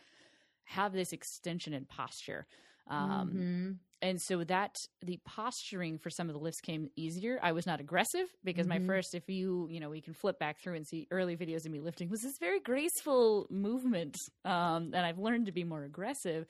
have 0.66 0.92
this 0.92 1.12
extension 1.12 1.74
and 1.74 1.88
posture. 1.88 2.46
Um, 2.88 3.46
Mhm. 3.48 3.80
and 4.02 4.20
so 4.20 4.44
that 4.44 4.76
the 5.02 5.18
posturing 5.24 5.98
for 5.98 6.10
some 6.10 6.28
of 6.28 6.34
the 6.34 6.40
lifts 6.40 6.60
came 6.60 6.88
easier. 6.96 7.38
I 7.42 7.52
was 7.52 7.66
not 7.66 7.80
aggressive 7.80 8.28
because 8.44 8.66
Mhm. 8.66 8.68
my 8.68 8.78
first, 8.80 9.14
if 9.14 9.28
you, 9.28 9.68
you 9.70 9.80
know, 9.80 9.90
we 9.90 10.02
can 10.02 10.14
flip 10.14 10.38
back 10.38 10.60
through 10.60 10.74
and 10.74 10.86
see 10.86 11.08
early 11.10 11.36
videos 11.36 11.64
of 11.66 11.72
me 11.72 11.80
lifting 11.80 12.10
was 12.10 12.20
this 12.22 12.38
very 12.38 12.60
graceful 12.60 13.46
movement. 13.50 14.16
Um, 14.44 14.92
and 14.94 14.98
I've 14.98 15.18
learned 15.18 15.46
to 15.46 15.52
be 15.52 15.64
more 15.64 15.84
aggressive 15.84 16.46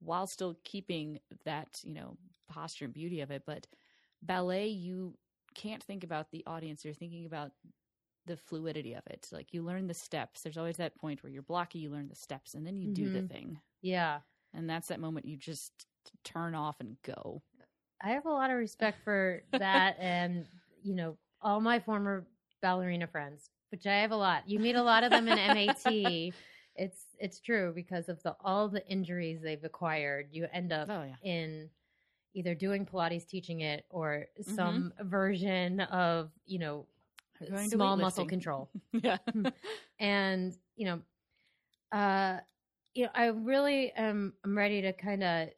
while 0.00 0.26
still 0.26 0.56
keeping 0.64 1.20
that, 1.44 1.68
you 1.84 1.94
know, 1.94 2.16
posture 2.48 2.84
and 2.86 2.94
beauty 2.94 3.20
of 3.22 3.30
it. 3.30 3.44
But 3.46 3.66
ballet, 4.22 4.68
you 4.68 5.14
can't 5.54 5.82
think 5.82 6.04
about 6.04 6.30
the 6.30 6.44
audience. 6.46 6.84
You're 6.84 6.94
thinking 6.94 7.26
about 7.26 7.52
the 8.26 8.36
fluidity 8.36 8.94
of 8.94 9.06
it. 9.06 9.28
Like 9.32 9.52
you 9.54 9.62
learn 9.62 9.86
the 9.86 9.94
steps. 9.94 10.42
There's 10.42 10.58
always 10.58 10.76
that 10.78 10.96
point 10.96 11.22
where 11.22 11.32
you're 11.32 11.42
blocky, 11.42 11.78
you 11.80 11.90
learn 11.90 12.08
the 12.08 12.14
steps, 12.16 12.54
and 12.54 12.66
then 12.66 12.76
you 12.76 12.88
do 12.88 13.08
the 13.10 13.22
Mhm. 13.22 13.22
thing. 13.22 13.60
Yeah. 13.82 14.22
And 14.54 14.68
that's 14.68 14.88
that 14.88 15.00
moment 15.00 15.26
you 15.26 15.36
just 15.36 15.86
turn 16.24 16.54
off 16.54 16.80
and 16.80 17.00
go. 17.02 17.42
I 18.02 18.10
have 18.10 18.26
a 18.26 18.30
lot 18.30 18.50
of 18.50 18.56
respect 18.56 19.02
for 19.04 19.42
that 19.58 19.96
and 19.98 20.46
you 20.82 20.94
know, 20.94 21.18
all 21.42 21.60
my 21.60 21.78
former 21.78 22.26
ballerina 22.62 23.06
friends, 23.06 23.50
which 23.70 23.86
I 23.86 23.96
have 23.96 24.12
a 24.12 24.16
lot. 24.16 24.48
You 24.48 24.58
meet 24.58 24.76
a 24.76 24.82
lot 24.82 25.04
of 25.04 25.12
them 25.12 25.28
in 25.28 25.38
MAT. 25.38 26.34
It's 26.76 27.04
it's 27.18 27.40
true 27.40 27.72
because 27.74 28.08
of 28.08 28.22
the 28.22 28.36
all 28.40 28.68
the 28.68 28.86
injuries 28.88 29.42
they've 29.42 29.64
acquired. 29.64 30.28
You 30.30 30.46
end 30.52 30.72
up 30.72 30.90
Oh 30.90 31.02
yeah. 31.04 31.16
in 31.22 31.68
either 32.34 32.54
doing 32.54 32.86
Pilates, 32.86 33.26
teaching 33.26 33.60
it, 33.60 33.84
or 33.90 34.26
Mm-hmm. 34.48 34.80
some 34.80 34.92
version 35.00 35.80
of 35.80 36.32
you 36.46 36.58
know 36.60 36.86
small 37.56 37.96
muscle 37.96 38.24
control. 38.26 38.70
yeah. 38.92 39.18
And 40.00 40.56
you 40.76 40.86
know, 40.86 41.00
uh, 41.92 42.38
you 42.94 43.04
know, 43.04 43.10
I 43.14 43.26
really 43.26 43.92
am. 43.92 44.34
I'm 44.44 44.56
ready 44.56 44.82
to 44.82 44.92
kind 44.92 45.22
of 45.22 45.48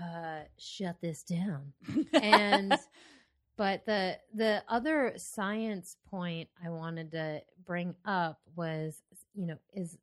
uh 0.00 0.40
shut 0.58 0.96
this 1.00 1.22
down. 1.22 1.72
And 2.20 2.78
but 3.56 3.84
the 3.86 4.18
the 4.34 4.62
other 4.68 5.14
science 5.16 5.96
point 6.10 6.48
I 6.64 6.70
wanted 6.70 7.10
to 7.12 7.42
bring 7.64 7.94
up 8.04 8.40
was 8.56 9.02
you 9.34 9.46
know 9.46 9.58
is 9.74 9.98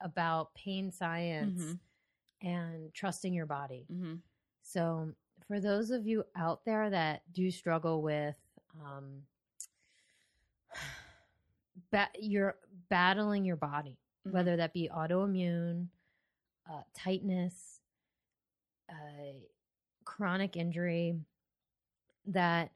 about 0.00 0.54
pain 0.54 0.90
science 0.92 1.60
Mhm. 1.60 1.78
and 2.42 2.94
trusting 2.94 3.32
your 3.34 3.46
body. 3.46 3.86
hmm 3.88 4.14
So, 4.62 5.12
for 5.46 5.60
those 5.60 5.90
of 5.90 6.06
you 6.06 6.24
out 6.36 6.64
there 6.64 6.90
that 6.90 7.22
do 7.32 7.50
struggle 7.50 8.02
with, 8.02 8.36
um, 8.84 9.22
ba- 11.90 12.10
you're 12.18 12.56
battling 12.88 13.44
your 13.44 13.56
body, 13.56 13.98
Mhm. 14.26 14.32
whether 14.32 14.56
that 14.56 14.72
be 14.72 14.88
autoimmune, 14.88 15.88
uh, 16.70 16.82
tightness, 16.94 17.80
uh, 18.88 19.32
chronic 20.04 20.56
injury, 20.56 21.18
that 22.26 22.72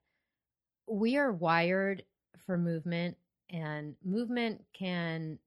we 0.86 1.16
are 1.16 1.32
wired 1.32 2.04
for 2.38 2.56
movement, 2.58 3.16
and 3.50 3.96
movement 4.02 4.64
can 4.72 5.38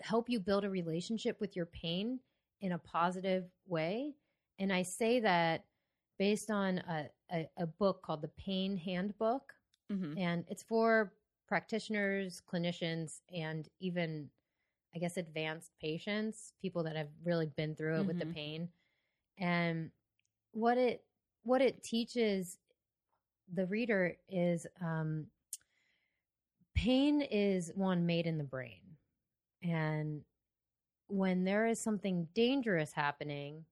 help 0.00 0.28
you 0.28 0.38
build 0.40 0.64
a 0.64 0.70
relationship 0.70 1.40
with 1.40 1.56
your 1.56 1.66
pain 1.66 2.20
in 2.60 2.72
a 2.72 2.78
positive 2.78 3.50
way. 3.66 4.14
And 4.58 4.72
I 4.72 4.82
say 4.82 5.20
that 5.20 5.64
based 6.18 6.50
on 6.50 6.78
a, 6.78 7.10
a, 7.32 7.48
a 7.58 7.66
book 7.66 8.02
called 8.02 8.22
the 8.22 8.28
Pain 8.28 8.76
Handbook. 8.76 9.54
hmm 9.90 10.16
And 10.16 10.44
it's 10.48 10.62
for 10.62 11.12
practitioners, 11.48 12.42
clinicians, 12.50 13.20
and 13.34 13.68
even, 13.80 14.30
I 14.94 14.98
guess, 14.98 15.16
advanced 15.16 15.70
patients, 15.80 16.52
people 16.60 16.82
that 16.84 16.96
have 16.96 17.08
really 17.24 17.46
been 17.46 17.74
through 17.74 18.00
it 18.00 18.06
with 18.06 18.18
the 18.18 18.26
Mhm. 18.26 18.34
pain. 18.34 18.68
And 19.38 19.90
what 20.52 20.78
it 20.78 21.04
what 21.44 21.62
it 21.62 21.82
teaches 21.82 22.58
the 23.52 23.66
reader 23.66 24.16
is 24.28 24.66
um, 24.80 25.26
pain 26.74 27.22
is 27.22 27.70
one 27.74 28.06
made 28.06 28.26
in 28.26 28.38
the 28.38 28.44
brain, 28.44 28.80
and 29.62 30.22
when 31.08 31.44
there 31.44 31.66
is 31.66 31.80
something 31.80 32.28
dangerous 32.34 32.92
happening, 32.92 33.64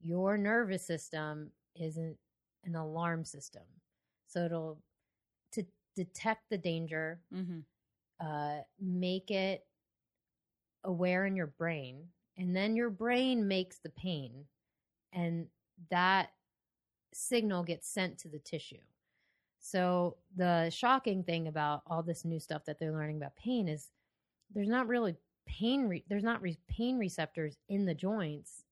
your 0.00 0.36
nervous 0.38 0.84
system 0.86 1.50
isn't 1.76 2.16
an 2.64 2.74
alarm 2.76 3.24
system, 3.24 3.62
so 4.26 4.44
it'll 4.44 4.78
detect 6.04 6.48
the 6.50 6.58
danger 6.58 7.20
hmm 7.32 7.60
uh, 8.20 8.58
make 8.80 9.30
it 9.30 9.66
aware 10.84 11.26
in 11.26 11.36
your 11.36 11.46
brain, 11.46 12.08
and 12.36 12.54
then 12.54 12.76
your 12.76 12.90
brain 12.90 13.46
makes 13.48 13.78
the 13.78 13.90
pain, 13.90 14.44
and 15.12 15.46
that 15.90 16.30
signal 17.12 17.62
gets 17.62 17.88
sent 17.88 18.18
to 18.18 18.28
the 18.28 18.38
tissue. 18.38 18.80
So 19.60 20.16
the 20.36 20.70
shocking 20.70 21.22
thing 21.24 21.48
about 21.48 21.82
all 21.86 22.02
this 22.02 22.24
new 22.24 22.40
stuff 22.40 22.64
that 22.66 22.78
they're 22.78 22.92
learning 22.92 23.16
about 23.18 23.36
pain 23.36 23.68
is 23.68 23.90
there's 24.54 24.68
not 24.68 24.88
really 24.88 25.16
pain. 25.46 25.86
Re- 25.88 26.04
there's 26.08 26.24
not 26.24 26.42
re- 26.42 26.58
pain 26.68 26.98
receptors 26.98 27.58
in 27.68 27.86
the 27.86 27.94
joints. 27.94 28.64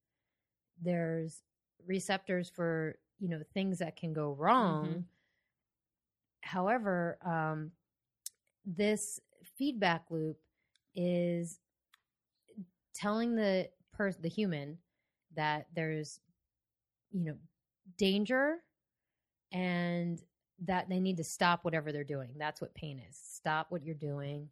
There's 0.83 1.43
receptors 1.87 2.51
for 2.51 2.99
you 3.21 3.29
know 3.29 3.43
things 3.55 3.79
that 3.79 3.97
can 3.97 4.13
go 4.13 4.33
wrong. 4.33 4.89
Mhm. 4.89 5.05
However, 6.47 7.19
um, 7.25 7.73
this 8.65 9.21
feedback 9.59 10.05
loop 10.11 10.39
is 10.95 11.59
telling 12.95 13.35
the 13.35 13.69
person, 13.93 14.23
the 14.23 14.29
human, 14.29 14.79
that 15.35 15.67
there's, 15.75 16.21
you 17.13 17.25
know, 17.25 17.35
danger 17.99 18.59
and 19.53 20.23
that 20.65 20.89
they 20.89 21.01
need 21.01 21.17
to 21.19 21.25
stop 21.25 21.65
whatever 21.65 21.93
they're 21.93 22.05
doing. 22.05 22.31
That's 22.39 22.61
what 22.61 22.75
pain 22.75 23.01
is. 23.09 23.17
Stop 23.17 23.67
what 23.71 23.85
you're 23.85 23.95
doing 23.95 24.49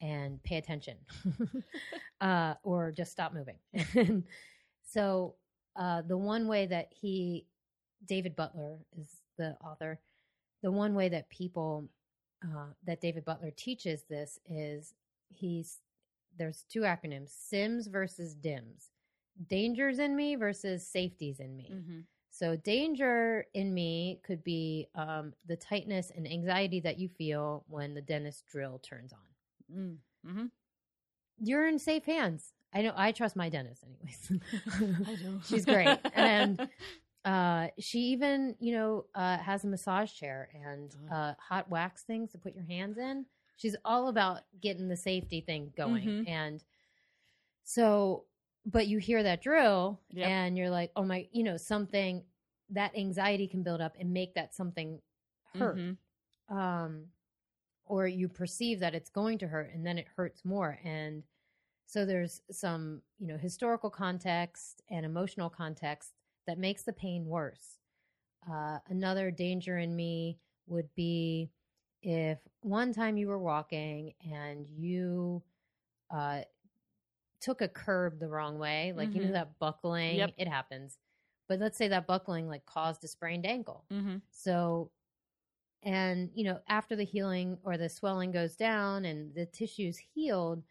and 0.00 0.42
pay 0.42 0.56
attention, 0.56 0.96
uh, 2.20 2.54
or 2.62 2.92
just 2.92 3.12
stop 3.12 3.32
moving. 3.32 3.56
And 3.94 4.24
so, 4.88 5.34
uh, 5.76 6.02
the 6.02 6.18
one 6.18 6.48
way 6.48 6.66
that 6.66 6.88
he, 6.90 7.46
David 8.06 8.36
Butler 8.36 8.78
is 8.98 9.08
the 9.38 9.56
author, 9.64 9.98
the 10.62 10.70
one 10.70 10.94
way 10.94 11.08
that 11.08 11.28
people 11.28 11.88
uh, 12.44 12.66
that 12.84 13.00
David 13.00 13.24
Butler 13.24 13.52
teaches 13.56 14.04
this 14.08 14.38
is 14.48 14.94
he's 15.28 15.80
there's 16.38 16.64
two 16.68 16.80
acronyms 16.80 17.30
sims 17.30 17.86
versus 17.86 18.34
dims. 18.34 18.90
Dangers 19.48 19.98
in 19.98 20.14
me 20.14 20.36
versus 20.36 20.86
safeties 20.86 21.40
in 21.40 21.56
me. 21.56 21.70
Hmm 21.72 22.00
so 22.34 22.56
danger 22.56 23.44
in 23.52 23.74
me 23.74 24.18
could 24.24 24.42
be 24.42 24.88
um, 24.94 25.34
the 25.48 25.56
tightness 25.56 26.10
and 26.16 26.26
anxiety 26.26 26.80
that 26.80 26.98
you 26.98 27.06
feel 27.06 27.62
when 27.68 27.92
the 27.92 28.00
dentist 28.00 28.46
drill 28.46 28.78
turns 28.78 29.12
on. 29.12 29.98
Hmm 30.24 30.46
you're 31.42 31.66
in 31.66 31.78
safe 31.78 32.04
hands. 32.04 32.52
I 32.74 32.80
know 32.80 32.92
i 32.96 33.12
trust 33.12 33.36
my 33.36 33.50
dentist 33.50 33.84
anyways. 33.84 34.32
She's 35.48 35.66
great. 35.66 35.98
And 36.14 36.68
uh 37.24 37.68
she 37.78 37.98
even 38.00 38.54
you 38.58 38.72
know 38.72 39.04
uh 39.14 39.38
has 39.38 39.64
a 39.64 39.66
massage 39.68 40.12
chair 40.12 40.48
and 40.66 40.94
Oh. 41.10 41.14
uh 41.14 41.34
hot 41.38 41.70
wax 41.70 42.02
things 42.02 42.32
to 42.32 42.38
put 42.38 42.54
your 42.54 42.64
hands 42.64 42.98
in 42.98 43.26
she's 43.56 43.76
all 43.84 44.08
about 44.08 44.40
getting 44.60 44.88
the 44.88 44.96
safety 44.96 45.40
thing 45.40 45.72
going 45.76 46.08
Mhm. 46.08 46.28
and 46.28 46.64
so 47.64 48.24
but 48.64 48.86
you 48.86 48.98
hear 48.98 49.22
that 49.22 49.42
drill 49.42 50.00
Yep. 50.10 50.28
and 50.28 50.56
you're 50.58 50.70
like 50.70 50.90
oh 50.96 51.04
my 51.04 51.28
you 51.32 51.42
know 51.42 51.56
something 51.56 52.24
that 52.70 52.96
anxiety 52.96 53.46
can 53.46 53.62
build 53.62 53.80
up 53.80 53.96
and 54.00 54.12
make 54.12 54.34
that 54.34 54.54
something 54.54 55.00
hurt. 55.54 55.76
Mhm. 55.76 55.96
Um, 56.48 57.12
or 57.84 58.06
you 58.06 58.28
perceive 58.28 58.80
that 58.80 58.94
it's 58.94 59.10
going 59.10 59.36
to 59.38 59.46
hurt 59.48 59.74
and 59.74 59.84
then 59.86 59.98
it 59.98 60.06
hurts 60.16 60.42
more. 60.44 60.78
And 60.82 61.22
so 61.84 62.06
there's 62.06 62.40
some, 62.50 63.02
you 63.18 63.26
know, 63.26 63.36
historical 63.36 63.90
context 63.90 64.80
and 64.88 65.04
emotional 65.04 65.50
context 65.50 66.14
that 66.46 66.58
makes 66.58 66.82
the 66.82 66.92
pain 66.92 67.26
worse. 67.26 67.78
Uh, 68.50 68.78
another 68.88 69.30
danger 69.30 69.78
in 69.78 69.94
me 69.94 70.38
would 70.66 70.92
be 70.94 71.50
if 72.02 72.38
one 72.62 72.92
time 72.92 73.16
you 73.16 73.28
were 73.28 73.38
walking 73.38 74.14
and 74.30 74.66
you 74.68 75.42
uh, 76.10 76.42
took 77.40 77.60
a 77.60 77.68
curb 77.68 78.18
the 78.18 78.28
wrong 78.28 78.58
way, 78.58 78.92
like 78.96 79.14
you 79.14 79.20
know 79.20 79.28
Mhm. 79.28 79.32
that 79.32 79.58
buckling, 79.58 80.16
Yep. 80.18 80.34
it 80.38 80.48
happens. 80.48 80.98
But 81.48 81.58
let's 81.60 81.76
say 81.76 81.88
that 81.88 82.06
buckling 82.06 82.48
like 82.48 82.66
caused 82.66 83.04
a 83.04 83.08
sprained 83.08 83.46
ankle. 83.46 83.84
Mhm. 83.90 84.22
So, 84.30 84.90
and 85.82 86.30
you 86.34 86.44
know, 86.44 86.60
after 86.68 86.96
the 86.96 87.04
healing 87.04 87.58
or 87.64 87.76
the 87.76 87.88
swelling 87.88 88.30
goes 88.32 88.56
down 88.56 89.04
and 89.04 89.34
the 89.34 89.46
tissue's 89.46 89.98
healed, 89.98 90.62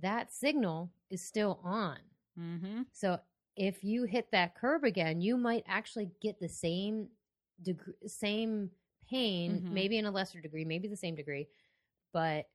that 0.00 0.32
signal 0.32 0.92
is 1.10 1.22
still 1.22 1.60
on. 1.62 1.98
Mhm. 2.36 2.86
So, 2.92 3.20
if 3.56 3.84
you 3.84 4.04
hit 4.04 4.30
that 4.32 4.54
curb 4.54 4.84
again, 4.84 5.20
you 5.20 5.36
might 5.36 5.64
actually 5.66 6.10
get 6.20 6.40
the 6.40 6.48
same 6.48 7.08
degree, 7.62 7.94
same 8.06 8.70
pain, 9.08 9.62
Mhm. 9.62 9.72
maybe 9.72 9.98
in 9.98 10.06
a 10.06 10.10
lesser 10.10 10.40
degree, 10.40 10.64
maybe 10.64 10.88
the 10.88 10.96
same 10.96 11.14
degree, 11.14 11.48
but 12.12 12.50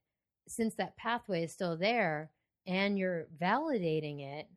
since 0.48 0.74
that 0.76 0.96
pathway 0.96 1.44
is 1.44 1.52
still 1.52 1.76
there 1.76 2.32
and 2.66 2.98
you're 2.98 3.26
validating 3.38 4.20
it, 4.22 4.48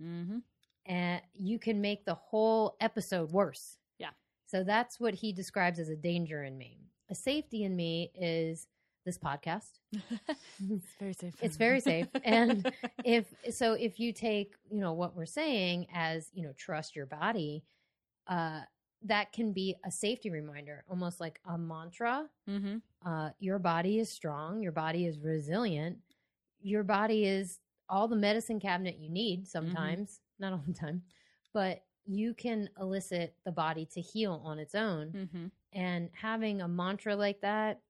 Mhm. 0.00 0.42
and 0.86 1.22
you 1.34 1.58
can 1.58 1.80
make 1.80 2.04
the 2.04 2.14
whole 2.14 2.76
episode 2.80 3.30
worse. 3.32 3.78
Yeah. 3.98 4.12
So 4.46 4.62
that's 4.64 5.00
what 5.00 5.14
he 5.14 5.32
describes 5.32 5.78
as 5.78 5.88
a 5.88 5.96
danger 5.96 6.44
in 6.44 6.56
me. 6.58 6.80
A 7.08 7.14
safety 7.14 7.64
in 7.64 7.76
me 7.76 8.10
is 8.14 8.68
this 9.06 9.16
podcast. 9.16 9.70
it's 9.92 10.92
very 11.00 11.14
safe. 11.14 11.34
It's 11.40 11.56
very 11.56 11.80
safe. 11.80 12.08
And 12.24 12.70
if 13.04 13.32
so 13.50 13.72
if 13.72 13.98
you 13.98 14.12
take, 14.12 14.52
you 14.70 14.80
know, 14.80 14.92
what 14.92 15.16
we're 15.16 15.24
saying 15.26 15.86
as, 15.94 16.28
you 16.34 16.42
know, 16.42 16.52
trust 16.58 16.94
your 16.94 17.06
body, 17.06 17.64
uh 18.26 18.60
that 19.04 19.32
can 19.32 19.52
be 19.52 19.76
a 19.84 19.90
safety 19.90 20.30
reminder, 20.30 20.84
almost 20.90 21.20
like 21.20 21.40
a 21.46 21.56
mantra. 21.56 22.28
Mhm. 22.50 22.82
Uh 23.04 23.30
your 23.38 23.58
body 23.58 23.98
is 24.00 24.10
strong, 24.10 24.60
your 24.60 24.72
body 24.72 25.06
is 25.06 25.18
resilient. 25.20 25.98
Your 26.60 26.82
body 26.82 27.24
is 27.24 27.60
all 27.88 28.08
the 28.08 28.16
medicine 28.16 28.58
cabinet 28.60 28.98
you 28.98 29.08
need 29.08 29.46
sometimes, 29.46 30.20
not 30.40 30.52
all 30.52 30.64
the 30.66 30.72
time, 30.74 31.02
but 31.54 31.84
you 32.04 32.34
can 32.34 32.68
elicit 32.80 33.36
the 33.44 33.52
body 33.52 33.86
to 33.94 34.00
heal 34.00 34.40
on 34.44 34.58
its 34.58 34.74
own. 34.74 35.12
Mhm. 35.12 35.50
And 35.72 36.10
having 36.12 36.60
a 36.60 36.68
mantra 36.68 37.14
like 37.14 37.40
that 37.42 37.80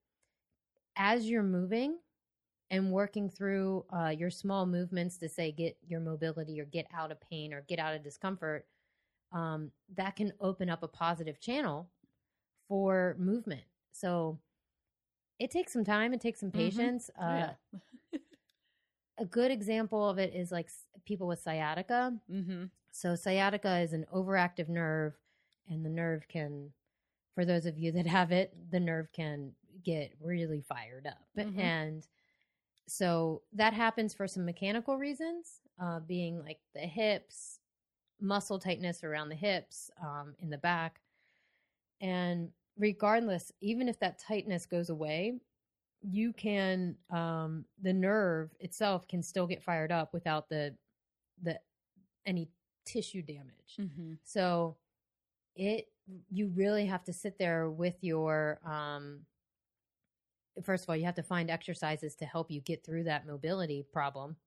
as 0.97 1.29
you're 1.29 1.43
moving 1.43 1.99
and 2.69 2.91
working 2.91 3.29
through 3.29 3.85
uh, 3.95 4.09
your 4.09 4.29
small 4.31 4.65
movements 4.65 5.17
to 5.17 5.29
say 5.29 5.51
get 5.51 5.77
your 5.87 6.01
mobility 6.01 6.59
or 6.59 6.65
get 6.65 6.87
out 6.93 7.11
of 7.11 7.21
pain 7.21 7.53
or 7.53 7.61
get 7.61 7.79
out 7.79 7.95
of 7.95 8.03
discomfort, 8.03 8.67
um, 9.31 9.71
that 9.95 10.15
can 10.15 10.33
open 10.41 10.69
up 10.69 10.83
a 10.83 10.87
positive 10.87 11.39
channel 11.39 11.89
for 12.67 13.15
movement. 13.19 13.63
So 13.93 14.39
it 15.39 15.51
takes 15.51 15.73
some 15.73 15.85
time, 15.85 16.13
it 16.13 16.21
takes 16.21 16.39
some 16.39 16.51
Mhm. 16.53 16.57
patience. 16.57 17.09
Oh, 17.17 17.23
Uh, 17.23 17.37
yeah. 17.37 17.53
a 19.17 19.25
good 19.25 19.51
example 19.51 20.09
of 20.09 20.17
it 20.19 20.33
is 20.33 20.51
like 20.51 20.69
people 21.05 21.27
with 21.27 21.39
sciatica. 21.41 22.13
Mhm. 22.29 22.69
So 22.91 23.15
sciatica 23.15 23.79
is 23.79 23.93
an 23.93 24.05
overactive 24.13 24.69
nerve, 24.69 25.13
and 25.69 25.85
the 25.85 25.89
nerve 25.89 26.27
can, 26.27 26.73
for 27.35 27.45
those 27.45 27.65
of 27.65 27.77
you 27.77 27.91
that 27.93 28.07
have 28.07 28.31
it, 28.31 28.53
the 28.71 28.79
nerve 28.79 29.11
can 29.11 29.53
get 29.83 30.13
really 30.21 30.61
fired 30.61 31.07
up. 31.07 31.27
Mhm. 31.37 31.59
And 31.59 32.07
so 32.87 33.43
that 33.53 33.73
happens 33.73 34.13
for 34.13 34.27
some 34.27 34.45
mechanical 34.45 34.97
reasons, 34.97 35.61
uh, 35.79 35.99
being 35.99 36.39
like 36.39 36.59
the 36.73 36.81
hips, 36.81 37.59
muscle 38.19 38.59
tightness 38.59 39.03
around 39.03 39.29
the 39.29 39.35
hips, 39.35 39.91
um, 40.01 40.35
in 40.39 40.49
the 40.49 40.57
back. 40.57 41.01
And 42.01 42.51
regardless, 42.77 43.51
even 43.61 43.87
if 43.89 43.99
that 43.99 44.19
tightness 44.19 44.65
goes 44.65 44.89
away, 44.89 45.39
you 46.01 46.31
can 46.33 46.97
um, 47.09 47.65
the 47.81 47.93
nerve 47.93 48.55
itself 48.59 49.07
can 49.07 49.23
still 49.23 49.47
get 49.47 49.63
fired 49.63 49.91
up 49.91 50.13
without 50.13 50.47
the 50.49 50.75
the 51.41 51.59
any 52.25 52.49
tissue 52.85 53.21
damage. 53.21 53.77
Mhm. 53.79 54.17
So 54.23 54.77
it 55.55 55.91
you 56.29 56.47
really 56.49 56.85
have 56.85 57.03
to 57.05 57.13
sit 57.13 57.37
there 57.37 57.69
with 57.69 58.03
your 58.03 58.59
um 58.65 59.25
first 60.63 60.83
of 60.85 60.89
all, 60.89 60.95
you 60.95 61.05
have 61.05 61.15
to 61.15 61.23
find 61.23 61.49
exercises 61.49 62.15
to 62.15 62.25
help 62.25 62.51
you 62.51 62.61
get 62.61 62.83
through 62.85 63.03
that 63.05 63.25
mobility 63.27 63.83
problem. 63.83 64.37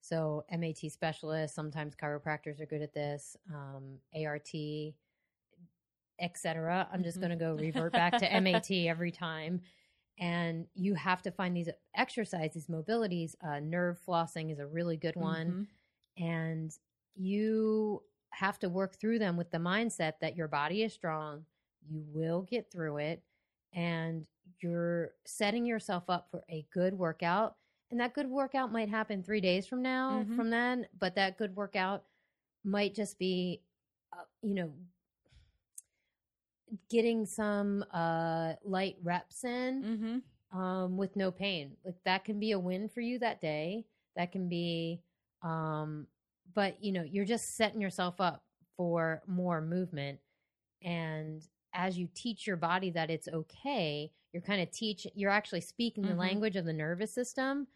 So 0.00 0.44
MAT 0.50 0.90
specialists, 0.90 1.54
sometimes 1.54 1.94
chiropractors 1.94 2.60
are 2.60 2.66
good 2.66 2.82
at 2.82 2.92
this, 2.94 3.36
um, 3.52 3.98
ART, 4.14 4.50
etc. 6.20 6.88
I'm 6.92 7.02
just 7.02 7.18
Mhm. 7.18 7.20
going 7.20 7.30
to 7.30 7.36
go 7.36 7.54
revert 7.54 7.94
back 7.94 8.18
to 8.18 8.32
MAT 8.32 8.88
every 8.88 9.10
time. 9.12 9.60
And 10.18 10.66
you 10.74 10.94
have 10.94 11.22
to 11.22 11.30
find 11.32 11.56
these 11.56 11.68
exercises, 11.94 12.54
these 12.54 12.66
mobilities. 12.68 13.34
Uh, 13.42 13.60
nerve 13.60 14.00
flossing 14.06 14.52
is 14.52 14.58
a 14.58 14.66
really 14.66 14.96
good 14.96 15.16
one 15.16 15.56
Mhm. 15.56 15.66
and 16.18 16.72
you 17.14 18.02
have 18.30 18.58
to 18.60 18.68
work 18.68 18.96
through 19.00 19.18
them 19.18 19.36
with 19.36 19.50
the 19.50 19.58
mindset 19.58 20.14
that 20.20 20.36
your 20.36 20.48
body 20.48 20.82
is 20.82 20.92
strong, 20.92 21.46
you 21.88 22.04
will 22.08 22.42
get 22.42 22.70
through 22.70 22.98
it, 22.98 23.22
and 23.72 24.26
you're 24.60 25.14
setting 25.24 25.66
yourself 25.66 26.04
up 26.08 26.28
for 26.30 26.44
a 26.50 26.66
good 26.72 26.94
workout. 26.94 27.56
And 27.90 28.00
that 28.00 28.14
good 28.14 28.28
workout 28.28 28.72
might 28.72 28.88
happen 28.88 29.22
three 29.22 29.40
days 29.40 29.66
from 29.66 29.82
now, 29.82 30.24
Mhm. 30.24 30.36
from 30.36 30.50
then, 30.50 30.86
but 30.98 31.14
that 31.16 31.38
good 31.38 31.54
workout 31.56 32.04
might 32.64 32.94
just 32.94 33.18
be, 33.18 33.62
uh, 34.12 34.24
you 34.42 34.54
know, 34.54 34.72
getting 36.90 37.26
some 37.26 37.84
uh, 37.92 38.54
light 38.64 38.96
reps 39.02 39.44
in 39.44 39.84
Mhm. 39.84 40.22
um, 40.52 40.96
with 40.96 41.16
no 41.16 41.30
pain. 41.30 41.76
Like 41.84 41.96
that 42.04 42.24
can 42.24 42.38
be 42.38 42.52
a 42.52 42.58
win 42.58 42.88
for 42.88 43.00
you 43.00 43.18
that 43.18 43.40
day. 43.40 43.86
That 44.16 44.32
can 44.32 44.48
be, 44.48 45.02
um, 45.42 46.06
but 46.54 46.82
you 46.82 46.92
know, 46.92 47.02
you're 47.02 47.24
just 47.24 47.56
setting 47.56 47.80
yourself 47.80 48.20
up 48.20 48.42
for 48.76 49.22
more 49.26 49.60
movement. 49.60 50.18
And 50.82 51.42
as 51.74 51.98
you 51.98 52.08
teach 52.14 52.46
your 52.46 52.56
body 52.56 52.90
that 52.90 53.10
it's 53.10 53.28
okay, 53.28 54.12
you're 54.32 54.42
kind 54.42 54.62
of 54.62 54.70
teach, 54.70 55.06
you're 55.14 55.30
actually 55.30 55.60
speaking 55.60 56.04
the 56.04 56.14
Mhm. 56.14 56.18
language 56.18 56.56
of 56.56 56.64
the 56.64 56.72
nervous 56.72 57.12
system. 57.12 57.68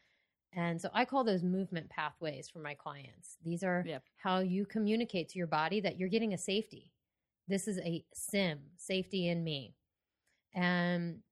And 0.52 0.80
so 0.80 0.88
I 0.94 1.04
call 1.04 1.22
those 1.24 1.42
movement 1.42 1.90
pathways 1.90 2.48
for 2.48 2.60
my 2.60 2.74
clients. 2.74 3.36
These 3.42 3.62
are 3.62 3.84
Yep. 3.86 4.04
how 4.16 4.38
you 4.38 4.64
communicate 4.64 5.28
to 5.30 5.38
your 5.38 5.46
body 5.48 5.80
that 5.80 5.98
you're 5.98 6.08
getting 6.08 6.32
a 6.32 6.38
safety. 6.38 6.92
This 7.46 7.68
is 7.68 7.78
a 7.80 8.04
sim, 8.14 8.70
safety 8.76 9.28
in 9.28 9.44
me. 9.44 9.74
And 10.54 11.22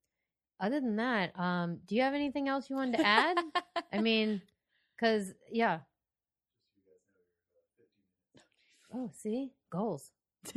other 0.61 0.81
than 0.81 0.97
that, 0.97 1.39
um, 1.39 1.79
do 1.87 1.95
you 1.95 2.03
have 2.03 2.15
anything 2.15 2.49
else 2.49 2.69
you 2.69 2.77
wanted 2.77 2.99
to 2.99 3.07
add? 3.07 3.39
I 3.93 3.99
mean, 4.01 4.43
because 4.97 5.33
yeah. 5.51 5.81
Oh, 8.93 9.11
see 9.13 9.53
goals. 9.71 10.13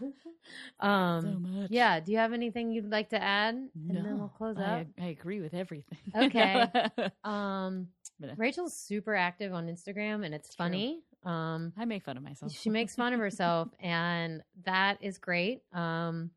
um, 0.80 1.22
so 1.22 1.48
much. 1.50 1.70
yeah. 1.70 2.00
Do 2.00 2.12
you 2.12 2.18
have 2.18 2.32
anything 2.32 2.70
you'd 2.70 2.90
like 2.90 3.10
to 3.10 3.22
add? 3.22 3.54
And 3.54 3.70
then 3.90 4.04
we'll 4.04 4.16
No, 4.18 4.32
close 4.36 4.56
I, 4.58 4.80
up. 4.82 4.86
I 5.00 5.06
agree 5.06 5.40
with 5.40 5.54
everything. 5.54 5.98
Okay. 6.16 6.66
Um, 7.24 7.88
uh, 8.22 8.28
Rachel's 8.36 8.74
super 8.74 9.14
active 9.14 9.52
on 9.52 9.66
Instagram, 9.66 10.24
and 10.24 10.34
it's 10.34 10.54
True. 10.54 10.64
funny. 10.64 11.00
Um, 11.24 11.72
I 11.76 11.84
make 11.84 12.04
fun 12.04 12.16
of 12.16 12.22
myself. 12.22 12.52
she 12.52 12.70
makes 12.70 12.94
fun 12.94 13.12
of 13.12 13.18
herself, 13.20 13.68
and 13.80 14.42
that 14.64 14.98
is 15.02 15.18
great. 15.18 15.62
Um, 15.72 16.30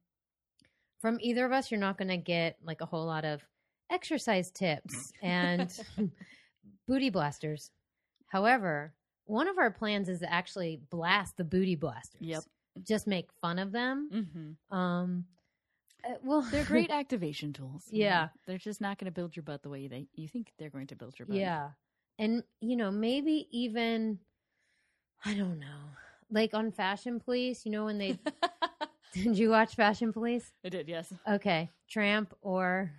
from 1.00 1.18
either 1.22 1.46
of 1.46 1.52
us, 1.52 1.72
you're 1.72 1.80
not 1.80 1.98
going 1.98 2.10
to 2.10 2.18
get 2.18 2.58
like 2.64 2.82
a 2.82 2.86
whole 2.86 3.06
lot 3.06 3.24
of 3.24 3.42
exercise 3.92 4.52
tips 4.52 5.14
and 5.22 5.72
booty 6.88 7.10
blasters. 7.10 7.72
However, 8.28 8.94
one 9.26 9.48
of 9.48 9.58
our 9.58 9.72
plans 9.72 10.10
is 10.10 10.20
to 10.20 10.32
actually 10.32 10.82
blast 10.90 11.38
the 11.38 11.44
booty 11.44 11.76
blasters. 11.76 12.22
Yep. 12.22 12.44
Just 12.84 13.08
make 13.08 13.30
fun 13.42 13.60
of 13.60 13.72
them. 13.72 14.10
hmm 14.72 14.76
Um, 14.76 15.26
uh, 16.08 16.14
well, 16.24 16.42
They're 16.42 16.64
great 16.76 16.92
activation 16.92 17.54
tools. 17.54 17.84
Yeah. 17.92 18.30
They're 18.48 18.58
just 18.58 18.82
not 18.82 18.98
going 18.98 19.06
to 19.06 19.12
build 19.12 19.36
your 19.36 19.44
butt 19.44 19.64
the 19.64 19.70
way 19.70 19.88
they 19.88 20.08
you 20.16 20.28
think 20.28 20.54
they're 20.58 20.70
going 20.70 20.88
to 20.88 20.96
build 20.96 21.18
your 21.20 21.26
butt. 21.26 21.38
Yeah. 21.38 21.70
And, 22.18 22.44
you 22.62 22.76
know, 22.76 22.92
maybe 22.92 23.48
even, 23.52 24.20
I 25.26 25.34
don't 25.34 25.60
know, 25.60 25.92
like 26.32 26.54
on 26.54 26.72
Fashion 26.72 27.20
Police, 27.20 27.66
you 27.66 27.72
know, 27.72 27.86
when 27.86 27.98
they, 27.98 28.18
did 29.14 29.38
you 29.38 29.50
watch 29.50 29.76
Fashion 29.76 30.12
Police? 30.14 30.52
I 30.66 30.70
did, 30.70 30.88
yes. 30.88 31.12
Okay. 31.28 31.70
Tramp 31.90 32.34
or 32.42 32.92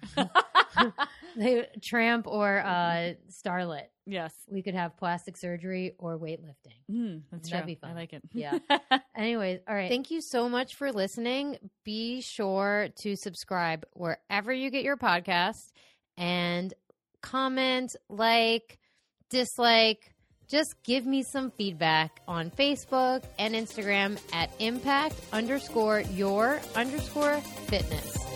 they, 1.36 1.66
tramp 1.82 2.26
or 2.26 2.58
uh, 2.58 3.14
starlet. 3.30 3.86
yes. 4.06 4.32
We 4.48 4.62
could 4.62 4.74
have 4.74 4.96
plastic 4.96 5.36
surgery 5.36 5.94
or 5.98 6.18
weightlifting. 6.18 6.78
Mm, 6.90 7.22
that's 7.30 7.50
That'd 7.50 7.64
true. 7.64 7.74
be 7.74 7.74
fun. 7.76 7.90
I 7.90 7.94
like 7.94 8.12
it. 8.12 8.22
Yeah. 8.32 8.58
Anyways, 9.16 9.60
all 9.68 9.74
right. 9.74 9.88
Thank 9.88 10.10
you 10.10 10.20
so 10.20 10.48
much 10.48 10.74
for 10.74 10.92
listening. 10.92 11.58
Be 11.84 12.20
sure 12.20 12.88
to 13.00 13.16
subscribe 13.16 13.84
wherever 13.92 14.52
you 14.52 14.70
get 14.70 14.84
your 14.84 14.96
podcast 14.96 15.72
and 16.16 16.72
comment, 17.22 17.96
like, 18.08 18.78
dislike. 19.30 20.12
Just 20.48 20.74
give 20.82 21.06
me 21.06 21.22
some 21.22 21.52
feedback 21.52 22.20
on 22.26 22.50
Facebook 22.50 23.22
and 23.38 23.54
Instagram 23.54 24.18
at 24.32 24.50
impact 24.58 25.14
underscore 25.32 26.00
your 26.00 26.60
underscore 26.74 27.36
fitness. 27.68 28.29